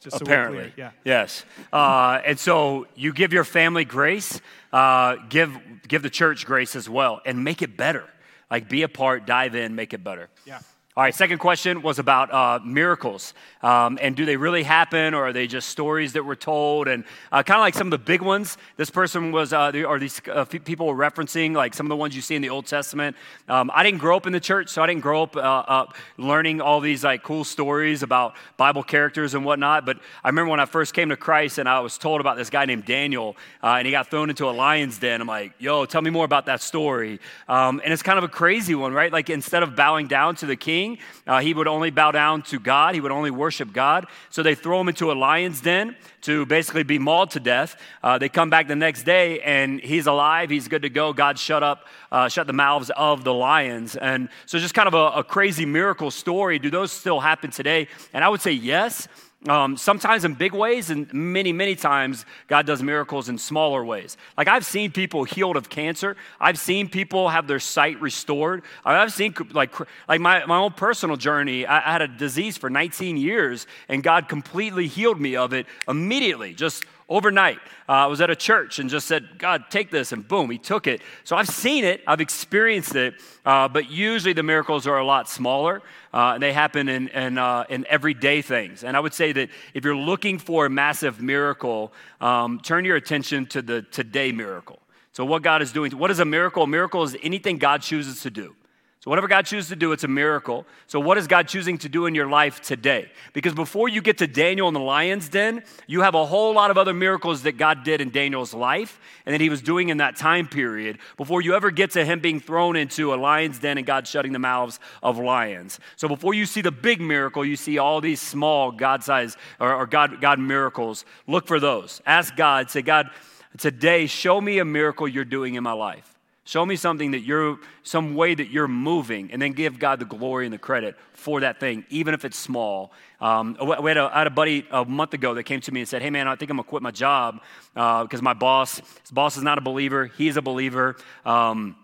Just 0.00 0.18
so 0.18 0.24
apparently, 0.24 0.72
yeah. 0.76 0.90
Yes, 1.04 1.44
uh, 1.72 2.20
and 2.24 2.38
so 2.38 2.86
you 2.96 3.12
give 3.12 3.32
your 3.32 3.44
family 3.44 3.84
grace, 3.84 4.40
uh, 4.72 5.16
give 5.28 5.56
give 5.86 6.02
the 6.02 6.10
church 6.10 6.44
grace 6.46 6.74
as 6.74 6.88
well, 6.88 7.20
and 7.24 7.44
make 7.44 7.62
it 7.62 7.76
better. 7.76 8.08
Like 8.50 8.68
be 8.68 8.82
a 8.82 8.88
part, 8.88 9.26
dive 9.26 9.54
in, 9.54 9.74
make 9.74 9.94
it 9.94 10.02
better. 10.02 10.28
Yeah. 10.44 10.60
All 10.94 11.02
right, 11.02 11.14
second 11.14 11.38
question 11.38 11.80
was 11.80 11.98
about 11.98 12.30
uh, 12.30 12.60
miracles. 12.62 13.32
Um, 13.62 13.98
and 14.02 14.14
do 14.14 14.26
they 14.26 14.36
really 14.36 14.62
happen 14.62 15.14
or 15.14 15.28
are 15.28 15.32
they 15.32 15.46
just 15.46 15.70
stories 15.70 16.12
that 16.12 16.22
were 16.22 16.36
told? 16.36 16.86
And 16.86 17.04
uh, 17.30 17.42
kind 17.42 17.56
of 17.56 17.62
like 17.62 17.72
some 17.72 17.86
of 17.86 17.92
the 17.92 17.96
big 17.96 18.20
ones, 18.20 18.58
this 18.76 18.90
person 18.90 19.32
was, 19.32 19.54
uh, 19.54 19.72
or 19.88 19.98
these 19.98 20.20
uh, 20.30 20.44
people 20.44 20.86
were 20.86 20.94
referencing, 20.94 21.54
like 21.54 21.72
some 21.72 21.86
of 21.86 21.88
the 21.88 21.96
ones 21.96 22.14
you 22.14 22.20
see 22.20 22.34
in 22.34 22.42
the 22.42 22.50
Old 22.50 22.66
Testament. 22.66 23.16
Um, 23.48 23.70
I 23.72 23.82
didn't 23.84 24.00
grow 24.00 24.18
up 24.18 24.26
in 24.26 24.34
the 24.34 24.40
church, 24.40 24.68
so 24.68 24.82
I 24.82 24.86
didn't 24.86 25.00
grow 25.00 25.22
up 25.22 25.96
learning 26.18 26.60
all 26.60 26.80
these 26.80 27.04
like 27.04 27.22
cool 27.22 27.44
stories 27.44 28.02
about 28.02 28.34
Bible 28.58 28.82
characters 28.82 29.32
and 29.32 29.46
whatnot. 29.46 29.86
But 29.86 29.98
I 30.22 30.28
remember 30.28 30.50
when 30.50 30.60
I 30.60 30.66
first 30.66 30.92
came 30.92 31.08
to 31.08 31.16
Christ 31.16 31.56
and 31.56 31.70
I 31.70 31.80
was 31.80 31.96
told 31.96 32.20
about 32.20 32.36
this 32.36 32.50
guy 32.50 32.66
named 32.66 32.84
Daniel 32.84 33.34
uh, 33.62 33.76
and 33.78 33.86
he 33.86 33.92
got 33.92 34.10
thrown 34.10 34.28
into 34.28 34.44
a 34.44 34.52
lion's 34.52 34.98
den. 34.98 35.22
I'm 35.22 35.26
like, 35.26 35.54
yo, 35.58 35.86
tell 35.86 36.02
me 36.02 36.10
more 36.10 36.26
about 36.26 36.44
that 36.46 36.60
story. 36.60 37.18
Um, 37.48 37.80
and 37.82 37.94
it's 37.94 38.02
kind 38.02 38.18
of 38.18 38.24
a 38.24 38.28
crazy 38.28 38.74
one, 38.74 38.92
right? 38.92 39.10
Like 39.10 39.30
instead 39.30 39.62
of 39.62 39.74
bowing 39.74 40.06
down 40.06 40.36
to 40.36 40.44
the 40.44 40.54
king, 40.54 40.81
king. 40.82 40.98
Uh, 41.26 41.40
he 41.40 41.54
would 41.54 41.68
only 41.68 41.90
bow 41.90 42.10
down 42.10 42.42
to 42.42 42.58
God, 42.58 42.94
he 42.94 43.00
would 43.00 43.12
only 43.12 43.30
worship 43.30 43.72
God. 43.72 44.06
So 44.30 44.42
they 44.42 44.54
throw 44.54 44.80
him 44.80 44.88
into 44.88 45.12
a 45.12 45.14
lion's 45.14 45.60
den 45.60 45.96
to 46.22 46.46
basically 46.46 46.82
be 46.82 46.98
mauled 46.98 47.30
to 47.30 47.40
death. 47.40 47.76
Uh, 48.02 48.18
they 48.18 48.28
come 48.28 48.50
back 48.50 48.68
the 48.68 48.76
next 48.76 49.04
day 49.04 49.40
and 49.40 49.80
he's 49.80 50.06
alive, 50.06 50.50
he's 50.50 50.68
good 50.68 50.82
to 50.82 50.90
go. 50.90 51.12
God 51.12 51.38
shut 51.38 51.62
up, 51.62 51.86
uh, 52.10 52.28
shut 52.28 52.46
the 52.46 52.52
mouths 52.52 52.90
of 52.96 53.24
the 53.24 53.34
lions. 53.34 53.96
And 53.96 54.28
so 54.46 54.58
just 54.58 54.74
kind 54.74 54.88
of 54.88 54.94
a, 54.94 55.20
a 55.20 55.24
crazy 55.24 55.66
miracle 55.66 56.10
story. 56.10 56.58
Do 56.58 56.70
those 56.70 56.92
still 56.92 57.20
happen 57.20 57.50
today? 57.50 57.88
And 58.12 58.24
I 58.24 58.28
would 58.28 58.40
say 58.40 58.52
yes. 58.52 59.08
Um, 59.48 59.76
sometimes 59.76 60.24
in 60.24 60.34
big 60.34 60.52
ways, 60.52 60.90
and 60.90 61.12
many, 61.12 61.52
many 61.52 61.74
times, 61.74 62.24
God 62.46 62.64
does 62.64 62.80
miracles 62.80 63.28
in 63.28 63.38
smaller 63.38 63.84
ways. 63.84 64.16
Like 64.38 64.46
I've 64.46 64.64
seen 64.64 64.92
people 64.92 65.24
healed 65.24 65.56
of 65.56 65.68
cancer. 65.68 66.16
I've 66.40 66.58
seen 66.58 66.88
people 66.88 67.28
have 67.28 67.48
their 67.48 67.58
sight 67.58 68.00
restored. 68.00 68.62
I've 68.84 69.12
seen 69.12 69.34
like 69.50 69.74
like 70.08 70.20
my, 70.20 70.44
my 70.46 70.58
own 70.58 70.72
personal 70.72 71.16
journey. 71.16 71.66
I, 71.66 71.78
I 71.78 71.92
had 71.92 72.02
a 72.02 72.08
disease 72.08 72.56
for 72.56 72.70
19 72.70 73.16
years, 73.16 73.66
and 73.88 74.02
God 74.02 74.28
completely 74.28 74.86
healed 74.86 75.20
me 75.20 75.34
of 75.34 75.52
it 75.52 75.66
immediately. 75.88 76.54
Just 76.54 76.84
overnight. 77.08 77.58
Uh, 77.88 77.92
I 77.92 78.06
was 78.06 78.20
at 78.20 78.30
a 78.30 78.36
church 78.36 78.78
and 78.78 78.88
just 78.88 79.06
said, 79.06 79.38
God, 79.38 79.64
take 79.70 79.90
this, 79.90 80.12
and 80.12 80.26
boom, 80.26 80.50
he 80.50 80.58
took 80.58 80.86
it. 80.86 81.02
So 81.24 81.36
I've 81.36 81.48
seen 81.48 81.84
it, 81.84 82.02
I've 82.06 82.20
experienced 82.20 82.96
it, 82.96 83.14
uh, 83.44 83.68
but 83.68 83.90
usually 83.90 84.32
the 84.32 84.42
miracles 84.42 84.86
are 84.86 84.98
a 84.98 85.04
lot 85.04 85.28
smaller. 85.28 85.82
Uh, 86.14 86.32
and 86.34 86.42
they 86.42 86.52
happen 86.52 86.88
in, 86.88 87.08
in, 87.08 87.38
uh, 87.38 87.64
in, 87.70 87.86
everyday 87.88 88.42
things. 88.42 88.84
And 88.84 88.98
I 88.98 89.00
would 89.00 89.14
say 89.14 89.32
that 89.32 89.48
if 89.72 89.82
you're 89.82 89.96
looking 89.96 90.38
for 90.38 90.66
a 90.66 90.70
massive 90.70 91.22
miracle, 91.22 91.90
um, 92.20 92.60
turn 92.60 92.84
your 92.84 92.96
attention 92.96 93.46
to 93.46 93.62
the 93.62 93.80
today 93.80 94.30
miracle. 94.30 94.78
So, 95.12 95.24
what 95.24 95.42
God 95.42 95.62
is 95.62 95.72
doing. 95.72 95.92
What 95.92 96.10
is 96.10 96.20
a 96.20 96.24
miracle? 96.24 96.64
A 96.64 96.66
miracle 96.66 97.02
is 97.02 97.16
anything 97.22 97.58
God 97.58 97.80
chooses 97.82 98.22
to 98.22 98.30
do. 98.30 98.54
So, 99.02 99.10
whatever 99.10 99.26
God 99.26 99.46
chooses 99.46 99.68
to 99.70 99.74
do, 99.74 99.90
it's 99.90 100.04
a 100.04 100.08
miracle. 100.08 100.64
So, 100.86 101.00
what 101.00 101.18
is 101.18 101.26
God 101.26 101.48
choosing 101.48 101.76
to 101.78 101.88
do 101.88 102.06
in 102.06 102.14
your 102.14 102.28
life 102.28 102.60
today? 102.60 103.10
Because 103.32 103.52
before 103.52 103.88
you 103.88 104.00
get 104.00 104.18
to 104.18 104.28
Daniel 104.28 104.68
in 104.68 104.74
the 104.74 104.80
lion's 104.80 105.28
den, 105.28 105.64
you 105.88 106.02
have 106.02 106.14
a 106.14 106.24
whole 106.24 106.54
lot 106.54 106.70
of 106.70 106.78
other 106.78 106.94
miracles 106.94 107.42
that 107.42 107.58
God 107.58 107.82
did 107.82 108.00
in 108.00 108.10
Daniel's 108.10 108.54
life 108.54 109.00
and 109.26 109.34
that 109.34 109.40
he 109.40 109.48
was 109.48 109.60
doing 109.60 109.88
in 109.88 109.96
that 109.96 110.14
time 110.14 110.46
period 110.46 110.98
before 111.16 111.42
you 111.42 111.52
ever 111.56 111.72
get 111.72 111.90
to 111.92 112.04
him 112.04 112.20
being 112.20 112.38
thrown 112.38 112.76
into 112.76 113.12
a 113.12 113.16
lion's 113.16 113.58
den 113.58 113.76
and 113.76 113.84
God 113.84 114.06
shutting 114.06 114.30
the 114.30 114.38
mouths 114.38 114.78
of 115.02 115.18
lions. 115.18 115.80
So, 115.96 116.06
before 116.06 116.32
you 116.32 116.46
see 116.46 116.60
the 116.60 116.70
big 116.70 117.00
miracle, 117.00 117.44
you 117.44 117.56
see 117.56 117.78
all 117.78 118.00
these 118.00 118.20
small 118.20 118.70
God 118.70 119.02
sized 119.02 119.36
or, 119.58 119.74
or 119.74 119.86
God, 119.86 120.20
God 120.20 120.38
miracles. 120.38 121.04
Look 121.26 121.48
for 121.48 121.58
those. 121.58 122.00
Ask 122.06 122.36
God, 122.36 122.70
say, 122.70 122.82
God, 122.82 123.10
today, 123.58 124.06
show 124.06 124.40
me 124.40 124.60
a 124.60 124.64
miracle 124.64 125.08
you're 125.08 125.24
doing 125.24 125.56
in 125.56 125.64
my 125.64 125.72
life. 125.72 126.11
Show 126.52 126.66
me 126.66 126.76
something 126.76 127.12
that 127.12 127.20
you're, 127.20 127.58
some 127.82 128.14
way 128.14 128.34
that 128.34 128.50
you're 128.50 128.68
moving, 128.68 129.32
and 129.32 129.40
then 129.40 129.52
give 129.52 129.78
God 129.78 130.00
the 130.00 130.04
glory 130.04 130.44
and 130.44 130.52
the 130.52 130.58
credit 130.58 130.98
for 131.14 131.40
that 131.40 131.58
thing, 131.58 131.86
even 131.88 132.12
if 132.12 132.26
it's 132.26 132.38
small. 132.38 132.92
Um, 133.22 133.56
we 133.58 133.88
had 133.88 133.96
a, 133.96 134.10
I 134.14 134.18
had 134.18 134.26
a 134.26 134.30
buddy 134.30 134.66
a 134.70 134.84
month 134.84 135.14
ago 135.14 135.32
that 135.32 135.44
came 135.44 135.62
to 135.62 135.72
me 135.72 135.80
and 135.80 135.88
said, 135.88 136.02
Hey, 136.02 136.10
man, 136.10 136.28
I 136.28 136.36
think 136.36 136.50
I'm 136.50 136.58
going 136.58 136.64
to 136.64 136.68
quit 136.68 136.82
my 136.82 136.90
job 136.90 137.40
because 137.72 138.20
uh, 138.20 138.22
my 138.22 138.34
boss, 138.34 138.82
his 139.00 139.10
boss 139.10 139.38
is 139.38 139.42
not 139.42 139.56
a 139.56 139.62
believer. 139.62 140.04
He's 140.18 140.36
a 140.36 140.42
believer. 140.42 140.96
Um, 141.24 141.74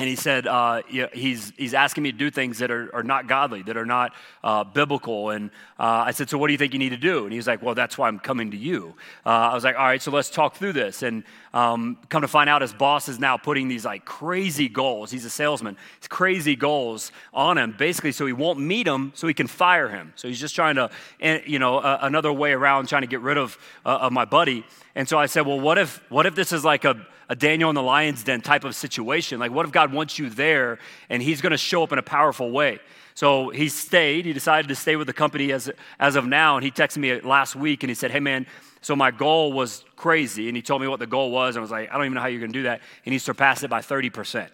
and 0.00 0.08
he 0.08 0.16
said 0.16 0.46
uh, 0.46 0.80
he's, 1.12 1.52
he's 1.58 1.74
asking 1.74 2.04
me 2.04 2.12
to 2.12 2.16
do 2.16 2.30
things 2.30 2.58
that 2.58 2.70
are, 2.70 2.94
are 2.94 3.02
not 3.02 3.26
godly, 3.26 3.60
that 3.64 3.76
are 3.76 3.84
not 3.84 4.14
uh, 4.42 4.64
biblical. 4.64 5.28
And 5.28 5.50
uh, 5.78 6.04
I 6.06 6.12
said, 6.12 6.30
So 6.30 6.38
what 6.38 6.46
do 6.46 6.54
you 6.54 6.58
think 6.58 6.72
you 6.72 6.78
need 6.78 6.90
to 6.90 6.96
do? 6.96 7.24
And 7.24 7.32
he's 7.34 7.46
like, 7.46 7.62
Well, 7.62 7.74
that's 7.74 7.98
why 7.98 8.08
I'm 8.08 8.18
coming 8.18 8.50
to 8.52 8.56
you. 8.56 8.94
Uh, 9.26 9.28
I 9.28 9.54
was 9.54 9.62
like, 9.62 9.76
All 9.76 9.84
right, 9.84 10.00
so 10.00 10.10
let's 10.10 10.30
talk 10.30 10.56
through 10.56 10.72
this. 10.72 11.02
And 11.02 11.22
um, 11.52 11.98
come 12.08 12.22
to 12.22 12.28
find 12.28 12.48
out, 12.48 12.62
his 12.62 12.72
boss 12.72 13.10
is 13.10 13.18
now 13.18 13.36
putting 13.36 13.68
these 13.68 13.84
like 13.84 14.06
crazy 14.06 14.70
goals. 14.70 15.10
He's 15.10 15.26
a 15.26 15.30
salesman, 15.30 15.76
He's 16.00 16.08
crazy 16.08 16.56
goals 16.56 17.12
on 17.34 17.58
him, 17.58 17.74
basically, 17.76 18.12
so 18.12 18.24
he 18.24 18.32
won't 18.32 18.58
meet 18.58 18.86
him, 18.86 19.12
so 19.14 19.26
he 19.26 19.34
can 19.34 19.48
fire 19.48 19.88
him. 19.88 20.14
So 20.16 20.28
he's 20.28 20.40
just 20.40 20.54
trying 20.54 20.76
to, 20.76 20.90
eh, 21.20 21.40
you 21.46 21.58
know, 21.58 21.78
another 21.80 22.32
way 22.32 22.52
around, 22.52 22.88
trying 22.88 23.02
to 23.02 23.08
get 23.08 23.20
rid 23.20 23.36
of, 23.36 23.58
uh, 23.84 23.98
of 24.00 24.12
my 24.12 24.24
buddy. 24.24 24.64
And 24.94 25.06
so 25.06 25.18
I 25.18 25.26
said, 25.26 25.46
Well, 25.46 25.60
what 25.60 25.76
if, 25.76 26.02
what 26.08 26.24
if 26.24 26.34
this 26.34 26.52
is 26.52 26.64
like 26.64 26.86
a, 26.86 27.06
a 27.30 27.36
Daniel 27.36 27.70
in 27.70 27.76
the 27.76 27.82
lion's 27.82 28.24
den 28.24 28.40
type 28.40 28.64
of 28.64 28.74
situation. 28.74 29.38
Like, 29.38 29.52
what 29.52 29.64
if 29.64 29.70
God 29.70 29.92
wants 29.92 30.18
you 30.18 30.28
there 30.28 30.80
and 31.08 31.22
he's 31.22 31.40
going 31.40 31.52
to 31.52 31.56
show 31.56 31.84
up 31.84 31.92
in 31.92 31.98
a 31.98 32.02
powerful 32.02 32.50
way? 32.50 32.80
So 33.14 33.50
he 33.50 33.68
stayed. 33.68 34.26
He 34.26 34.32
decided 34.32 34.68
to 34.68 34.74
stay 34.74 34.96
with 34.96 35.06
the 35.06 35.12
company 35.12 35.52
as, 35.52 35.70
as 36.00 36.16
of 36.16 36.26
now. 36.26 36.56
And 36.56 36.64
he 36.64 36.72
texted 36.72 36.98
me 36.98 37.20
last 37.20 37.54
week 37.54 37.84
and 37.84 37.90
he 37.90 37.94
said, 37.94 38.10
Hey, 38.10 38.18
man, 38.18 38.46
so 38.82 38.96
my 38.96 39.12
goal 39.12 39.52
was 39.52 39.84
crazy. 39.94 40.48
And 40.48 40.56
he 40.56 40.62
told 40.62 40.82
me 40.82 40.88
what 40.88 40.98
the 40.98 41.06
goal 41.06 41.30
was. 41.30 41.54
And 41.54 41.60
I 41.60 41.62
was 41.62 41.70
like, 41.70 41.88
I 41.90 41.96
don't 41.96 42.06
even 42.06 42.14
know 42.14 42.20
how 42.20 42.26
you're 42.26 42.40
going 42.40 42.52
to 42.52 42.58
do 42.58 42.64
that. 42.64 42.80
And 43.06 43.12
he 43.12 43.20
surpassed 43.20 43.62
it 43.62 43.68
by 43.68 43.80
30%. 43.80 44.48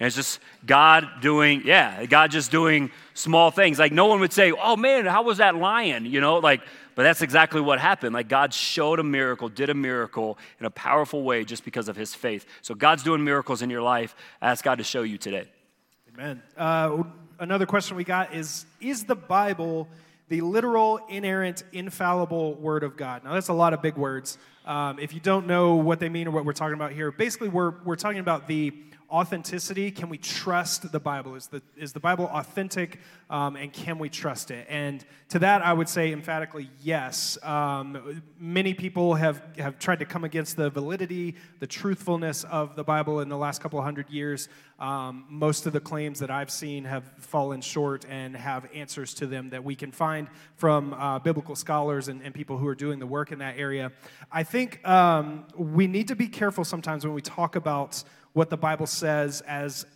And 0.00 0.06
it's 0.06 0.16
just 0.16 0.38
God 0.64 1.06
doing, 1.20 1.62
yeah, 1.64 2.06
God 2.06 2.30
just 2.30 2.50
doing 2.50 2.90
small 3.14 3.50
things. 3.50 3.78
Like 3.78 3.92
no 3.92 4.06
one 4.06 4.20
would 4.20 4.32
say, 4.32 4.52
oh 4.52 4.76
man, 4.76 5.04
how 5.04 5.24
was 5.24 5.38
that 5.38 5.56
lion? 5.56 6.06
You 6.06 6.20
know, 6.20 6.38
like 6.38 6.62
but 7.00 7.04
that's 7.04 7.22
exactly 7.22 7.62
what 7.62 7.80
happened. 7.80 8.12
Like 8.12 8.28
God 8.28 8.52
showed 8.52 9.00
a 9.00 9.02
miracle, 9.02 9.48
did 9.48 9.70
a 9.70 9.74
miracle 9.74 10.36
in 10.58 10.66
a 10.66 10.70
powerful 10.70 11.22
way 11.22 11.46
just 11.46 11.64
because 11.64 11.88
of 11.88 11.96
his 11.96 12.14
faith. 12.14 12.44
So 12.60 12.74
God's 12.74 13.02
doing 13.02 13.24
miracles 13.24 13.62
in 13.62 13.70
your 13.70 13.80
life. 13.80 14.14
Ask 14.42 14.62
God 14.62 14.76
to 14.76 14.84
show 14.84 15.00
you 15.00 15.16
today. 15.16 15.48
Amen. 16.12 16.42
Uh, 16.58 17.04
another 17.38 17.64
question 17.64 17.96
we 17.96 18.04
got 18.04 18.34
is 18.34 18.66
Is 18.82 19.04
the 19.04 19.14
Bible 19.14 19.88
the 20.28 20.42
literal, 20.42 21.00
inerrant, 21.08 21.64
infallible 21.72 22.56
Word 22.56 22.82
of 22.82 22.98
God? 22.98 23.24
Now, 23.24 23.32
that's 23.32 23.48
a 23.48 23.54
lot 23.54 23.72
of 23.72 23.80
big 23.80 23.96
words. 23.96 24.36
Um, 24.66 24.98
if 24.98 25.14
you 25.14 25.20
don't 25.20 25.46
know 25.46 25.76
what 25.76 26.00
they 26.00 26.10
mean 26.10 26.28
or 26.28 26.32
what 26.32 26.44
we're 26.44 26.52
talking 26.52 26.74
about 26.74 26.92
here, 26.92 27.10
basically, 27.10 27.48
we're, 27.48 27.72
we're 27.82 27.96
talking 27.96 28.20
about 28.20 28.46
the 28.46 28.74
authenticity. 29.10 29.90
Can 29.90 30.08
we 30.08 30.18
trust 30.18 30.90
the 30.92 31.00
Bible? 31.00 31.34
Is 31.34 31.48
the, 31.48 31.62
is 31.76 31.92
the 31.92 32.00
Bible 32.00 32.30
authentic 32.32 33.00
um, 33.28 33.56
and 33.56 33.72
can 33.72 33.98
we 33.98 34.08
trust 34.08 34.50
it? 34.50 34.66
And 34.68 35.04
to 35.30 35.38
that, 35.40 35.62
I 35.62 35.72
would 35.72 35.88
say 35.88 36.12
emphatically 36.12 36.70
yes. 36.82 37.38
Um, 37.42 38.22
many 38.38 38.74
people 38.74 39.14
have, 39.14 39.42
have 39.58 39.78
tried 39.78 39.98
to 40.00 40.04
come 40.04 40.24
against 40.24 40.56
the 40.56 40.70
validity, 40.70 41.36
the 41.58 41.66
truthfulness 41.66 42.44
of 42.44 42.76
the 42.76 42.84
Bible 42.84 43.20
in 43.20 43.28
the 43.28 43.36
last 43.36 43.60
couple 43.60 43.80
hundred 43.82 44.08
years. 44.10 44.48
Um, 44.78 45.26
most 45.28 45.66
of 45.66 45.72
the 45.72 45.80
claims 45.80 46.20
that 46.20 46.30
I've 46.30 46.50
seen 46.50 46.84
have 46.84 47.04
fallen 47.18 47.60
short 47.60 48.06
and 48.08 48.34
have 48.34 48.66
answers 48.74 49.12
to 49.14 49.26
them 49.26 49.50
that 49.50 49.62
we 49.62 49.74
can 49.74 49.92
find 49.92 50.28
from 50.56 50.94
uh, 50.94 51.18
biblical 51.18 51.54
scholars 51.54 52.08
and, 52.08 52.22
and, 52.22 52.34
people 52.34 52.56
who 52.56 52.66
are 52.66 52.74
doing 52.74 52.98
the 52.98 53.06
work 53.06 53.32
in 53.32 53.40
that 53.40 53.58
area. 53.58 53.92
I 54.32 54.42
think 54.42 54.86
um, 54.88 55.44
we 55.54 55.86
need 55.86 56.08
to 56.08 56.16
be 56.16 56.28
careful 56.28 56.64
sometimes 56.64 57.04
when 57.04 57.12
we 57.12 57.20
talk 57.20 57.56
about 57.56 58.02
what 58.32 58.50
the 58.50 58.56
Bible 58.56 58.86
says 58.86 59.40
as 59.42 59.86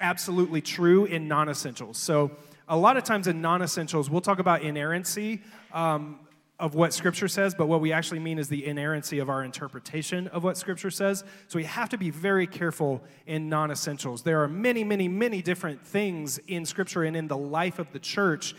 absolutely 0.00 0.60
true 0.60 1.04
in 1.04 1.28
non 1.28 1.48
essentials. 1.48 1.98
So, 1.98 2.30
a 2.66 2.76
lot 2.76 2.96
of 2.96 3.04
times 3.04 3.26
in 3.26 3.40
non 3.40 3.62
essentials, 3.62 4.10
we'll 4.10 4.20
talk 4.20 4.38
about 4.38 4.62
inerrancy 4.62 5.42
um, 5.72 6.20
of 6.58 6.74
what 6.74 6.94
Scripture 6.94 7.28
says, 7.28 7.54
but 7.54 7.66
what 7.66 7.80
we 7.80 7.92
actually 7.92 8.20
mean 8.20 8.38
is 8.38 8.48
the 8.48 8.64
inerrancy 8.64 9.18
of 9.18 9.28
our 9.28 9.44
interpretation 9.44 10.28
of 10.28 10.44
what 10.44 10.56
Scripture 10.56 10.90
says. 10.90 11.24
So, 11.48 11.58
we 11.58 11.64
have 11.64 11.88
to 11.90 11.98
be 11.98 12.10
very 12.10 12.46
careful 12.46 13.02
in 13.26 13.48
non 13.48 13.70
essentials. 13.70 14.22
There 14.22 14.42
are 14.42 14.48
many, 14.48 14.84
many, 14.84 15.08
many 15.08 15.42
different 15.42 15.86
things 15.86 16.38
in 16.46 16.64
Scripture 16.64 17.04
and 17.04 17.16
in 17.16 17.28
the 17.28 17.36
life 17.36 17.78
of 17.78 17.92
the 17.92 17.98
church 17.98 18.54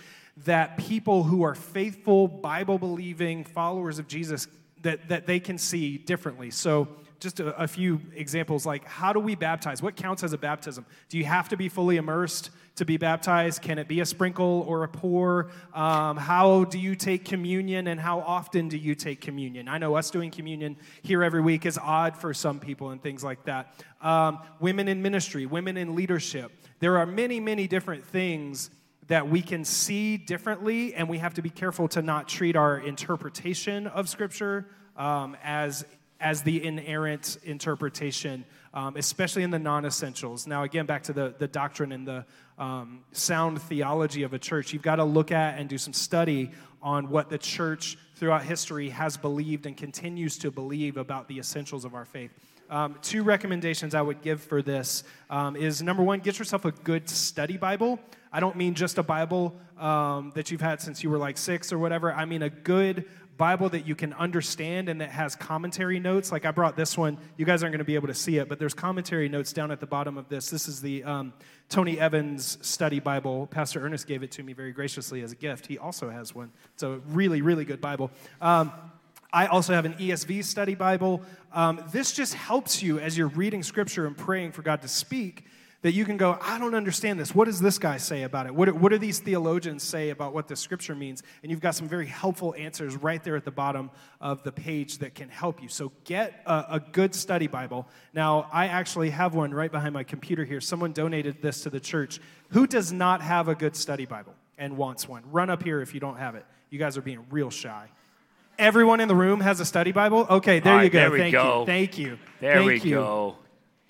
that 0.45 0.77
people 0.77 1.23
who 1.23 1.43
are 1.43 1.55
faithful, 1.55 2.27
Bible 2.27 2.77
believing 2.77 3.45
followers 3.45 3.99
of 3.99 4.07
Jesus 4.07 4.47
that, 4.81 5.07
that 5.07 5.25
they 5.25 5.39
can 5.39 5.57
see 5.57 5.97
differently. 5.97 6.51
So, 6.51 6.87
just 7.25 7.39
a, 7.39 7.59
a, 7.59 7.67
few 7.67 7.99
examples 8.13 8.67
like 8.67 8.85
how 8.85 9.11
do 9.11 9.19
we 9.19 9.33
baptize? 9.33 9.81
What 9.81 9.95
counts 9.95 10.23
as 10.23 10.31
a 10.31 10.37
baptism? 10.37 10.85
Do 11.09 11.17
you 11.17 11.25
have 11.25 11.49
to 11.49 11.57
be 11.57 11.69
fully 11.69 11.97
immersed 11.97 12.51
to 12.75 12.85
be 12.85 12.97
baptized? 12.97 13.63
Can 13.63 13.79
it 13.79 13.87
be 13.87 13.99
a 13.99 14.05
sprinkle 14.05 14.63
or 14.67 14.83
a 14.83 14.87
pour? 14.87 15.49
Um, 15.73 16.17
how 16.17 16.65
do 16.65 16.77
you 16.77 16.95
take 16.95 17.25
communion 17.25 17.87
and 17.87 17.99
how 17.99 18.19
often 18.19 18.69
do 18.69 18.77
you 18.77 18.93
take 18.93 19.21
communion? 19.21 19.67
I 19.67 19.79
know 19.79 19.95
us 19.95 20.11
doing 20.11 20.29
communion 20.29 20.77
here 21.01 21.23
every 21.23 21.41
week 21.41 21.65
is 21.65 21.79
odd 21.79 22.15
for 22.15 22.31
some 22.31 22.59
people 22.59 22.91
and 22.91 23.01
things 23.01 23.23
like 23.23 23.43
that. 23.45 23.73
Um, 24.01 24.37
women 24.59 24.87
in 24.87 25.01
ministry, 25.01 25.47
women 25.47 25.77
in 25.77 25.95
leadership. 25.95 26.51
There 26.79 26.99
are 26.99 27.07
many, 27.07 27.39
many 27.39 27.67
different 27.67 28.05
things 28.05 28.69
that 29.07 29.27
we 29.27 29.41
can 29.41 29.65
see 29.65 30.17
differently, 30.17 30.93
and 30.93 31.09
we 31.09 31.17
have 31.17 31.33
to 31.33 31.41
be 31.41 31.49
careful 31.49 31.87
to 31.87 32.03
not 32.03 32.27
treat 32.27 32.55
our 32.55 32.77
interpretation 32.77 33.87
of 33.87 34.09
Scripture 34.09 34.67
um, 34.95 35.35
as 35.43 35.85
as 36.19 36.41
the 36.41 36.63
inerrant 36.63 37.37
interpretation, 37.43 38.45
um, 38.73 38.95
especially 38.97 39.43
in 39.43 39.51
the 39.51 39.59
non 39.59 39.85
essentials. 39.85 40.47
Now, 40.47 40.63
again, 40.63 40.85
back 40.85 41.03
to 41.03 41.13
the, 41.13 41.35
the 41.37 41.47
doctrine 41.47 41.91
and 41.91 42.07
the 42.07 42.25
um, 42.57 43.03
sound 43.11 43.61
theology 43.61 44.23
of 44.23 44.33
a 44.33 44.39
church, 44.39 44.73
you've 44.73 44.81
got 44.81 44.95
to 44.97 45.03
look 45.03 45.31
at 45.31 45.59
and 45.59 45.67
do 45.67 45.77
some 45.77 45.93
study 45.93 46.51
on 46.81 47.09
what 47.09 47.29
the 47.29 47.37
church 47.37 47.97
throughout 48.15 48.43
history 48.43 48.89
has 48.89 49.17
believed 49.17 49.65
and 49.65 49.75
continues 49.75 50.37
to 50.37 50.51
believe 50.51 50.97
about 50.97 51.27
the 51.27 51.39
essentials 51.39 51.83
of 51.83 51.93
our 51.93 52.05
faith. 52.05 52.31
Um, 52.69 52.95
two 53.01 53.23
recommendations 53.23 53.93
I 53.93 54.01
would 54.01 54.21
give 54.21 54.41
for 54.41 54.61
this 54.61 55.03
um, 55.29 55.55
is 55.55 55.83
number 55.83 56.01
one, 56.01 56.19
get 56.19 56.39
yourself 56.39 56.65
a 56.65 56.71
good 56.71 57.09
study 57.09 57.57
Bible. 57.57 57.99
I 58.31 58.39
don't 58.39 58.55
mean 58.55 58.73
just 58.73 58.97
a 58.97 59.03
Bible 59.03 59.55
um, 59.77 60.31
that 60.35 60.51
you've 60.51 60.61
had 60.61 60.81
since 60.81 61.03
you 61.03 61.09
were 61.09 61.17
like 61.17 61.37
six 61.37 61.71
or 61.71 61.77
whatever. 61.77 62.11
I 62.11 62.25
mean 62.25 62.41
a 62.41 62.49
good 62.49 63.05
Bible 63.37 63.69
that 63.69 63.85
you 63.85 63.95
can 63.95 64.13
understand 64.13 64.87
and 64.87 65.01
that 65.01 65.09
has 65.09 65.35
commentary 65.35 65.99
notes. 65.99 66.31
Like 66.31 66.45
I 66.45 66.51
brought 66.51 66.75
this 66.75 66.97
one. 66.97 67.17
You 67.37 67.45
guys 67.45 67.63
aren't 67.63 67.73
going 67.73 67.79
to 67.79 67.85
be 67.85 67.95
able 67.95 68.07
to 68.07 68.13
see 68.13 68.37
it, 68.37 68.47
but 68.47 68.59
there's 68.59 68.73
commentary 68.73 69.27
notes 69.27 69.51
down 69.51 69.71
at 69.71 69.79
the 69.79 69.85
bottom 69.85 70.17
of 70.17 70.29
this. 70.29 70.49
This 70.49 70.67
is 70.67 70.81
the 70.81 71.03
um, 71.03 71.33
Tony 71.67 71.99
Evans 71.99 72.57
Study 72.61 72.99
Bible. 72.99 73.47
Pastor 73.47 73.85
Ernest 73.85 74.07
gave 74.07 74.23
it 74.23 74.31
to 74.31 74.43
me 74.43 74.53
very 74.53 74.71
graciously 74.71 75.21
as 75.21 75.31
a 75.31 75.35
gift. 75.35 75.67
He 75.67 75.77
also 75.77 76.09
has 76.09 76.33
one. 76.33 76.51
It's 76.73 76.83
a 76.83 76.99
really, 77.09 77.41
really 77.41 77.65
good 77.65 77.81
Bible. 77.81 78.11
Um, 78.41 78.71
I 79.33 79.47
also 79.47 79.73
have 79.73 79.83
an 79.83 79.95
ESV 79.95 80.45
study 80.45 80.75
Bible. 80.75 81.21
Um, 81.51 81.83
this 81.91 82.13
just 82.13 82.35
helps 82.35 82.81
you 82.81 82.99
as 82.99 83.17
you're 83.17 83.27
reading 83.27 83.63
scripture 83.63 84.07
and 84.07 84.15
praying 84.17 84.53
for 84.53 84.61
God 84.61 84.81
to 84.83 84.87
speak 84.87 85.43
that 85.81 85.93
you 85.93 86.03
can 86.03 86.17
go, 86.17 86.37
I 86.41 86.57
don't 86.57 86.73
understand 86.73 87.19
this. 87.19 87.35
What 87.35 87.45
does 87.45 87.59
this 87.59 87.77
guy 87.77 87.97
say 87.97 88.23
about 88.23 88.47
it? 88.47 88.55
What, 88.55 88.73
what 88.73 88.89
do 88.89 88.97
these 88.97 89.19
theologians 89.19 89.83
say 89.83 90.09
about 90.09 90.33
what 90.33 90.47
the 90.47 90.55
scripture 90.55 90.95
means? 90.95 91.21
And 91.43 91.51
you've 91.51 91.59
got 91.59 91.75
some 91.75 91.87
very 91.87 92.07
helpful 92.07 92.55
answers 92.57 92.95
right 92.95 93.23
there 93.23 93.35
at 93.35 93.45
the 93.45 93.51
bottom 93.51 93.91
of 94.19 94.43
the 94.43 94.51
page 94.51 94.97
that 94.99 95.13
can 95.13 95.29
help 95.29 95.61
you. 95.61 95.69
So 95.69 95.91
get 96.03 96.41
a, 96.45 96.65
a 96.71 96.79
good 96.79 97.13
study 97.13 97.47
Bible. 97.47 97.87
Now, 98.13 98.49
I 98.51 98.67
actually 98.67 99.11
have 99.11 99.35
one 99.35 99.53
right 99.53 99.71
behind 99.71 99.93
my 99.93 100.03
computer 100.03 100.43
here. 100.43 100.59
Someone 100.59 100.91
donated 100.91 101.41
this 101.41 101.61
to 101.61 101.69
the 101.69 101.79
church. 101.79 102.19
Who 102.49 102.65
does 102.65 102.91
not 102.91 103.21
have 103.21 103.47
a 103.47 103.55
good 103.55 103.75
study 103.75 104.05
Bible 104.05 104.33
and 104.57 104.77
wants 104.77 105.07
one? 105.07 105.23
Run 105.31 105.49
up 105.49 105.61
here 105.61 105.81
if 105.81 105.93
you 105.93 105.99
don't 105.99 106.17
have 106.17 106.35
it. 106.35 106.45
You 106.69 106.79
guys 106.79 106.97
are 106.97 107.01
being 107.01 107.25
real 107.29 107.51
shy. 107.51 107.89
Everyone 108.57 109.01
in 109.01 109.07
the 109.07 109.15
room 109.15 109.41
has 109.41 109.59
a 109.59 109.65
study 109.65 109.91
Bible? 109.91 110.25
Okay, 110.29 110.59
there 110.61 110.83
you 110.83 110.89
go. 110.89 110.99
There 110.99 111.11
we 111.11 111.19
Thank 111.19 111.33
go. 111.33 111.59
you. 111.59 111.65
Thank 111.65 111.97
you. 111.97 112.17
There 112.39 112.55
Thank 112.55 112.83
we 112.83 112.89
you. 112.89 112.95
go. 112.95 113.35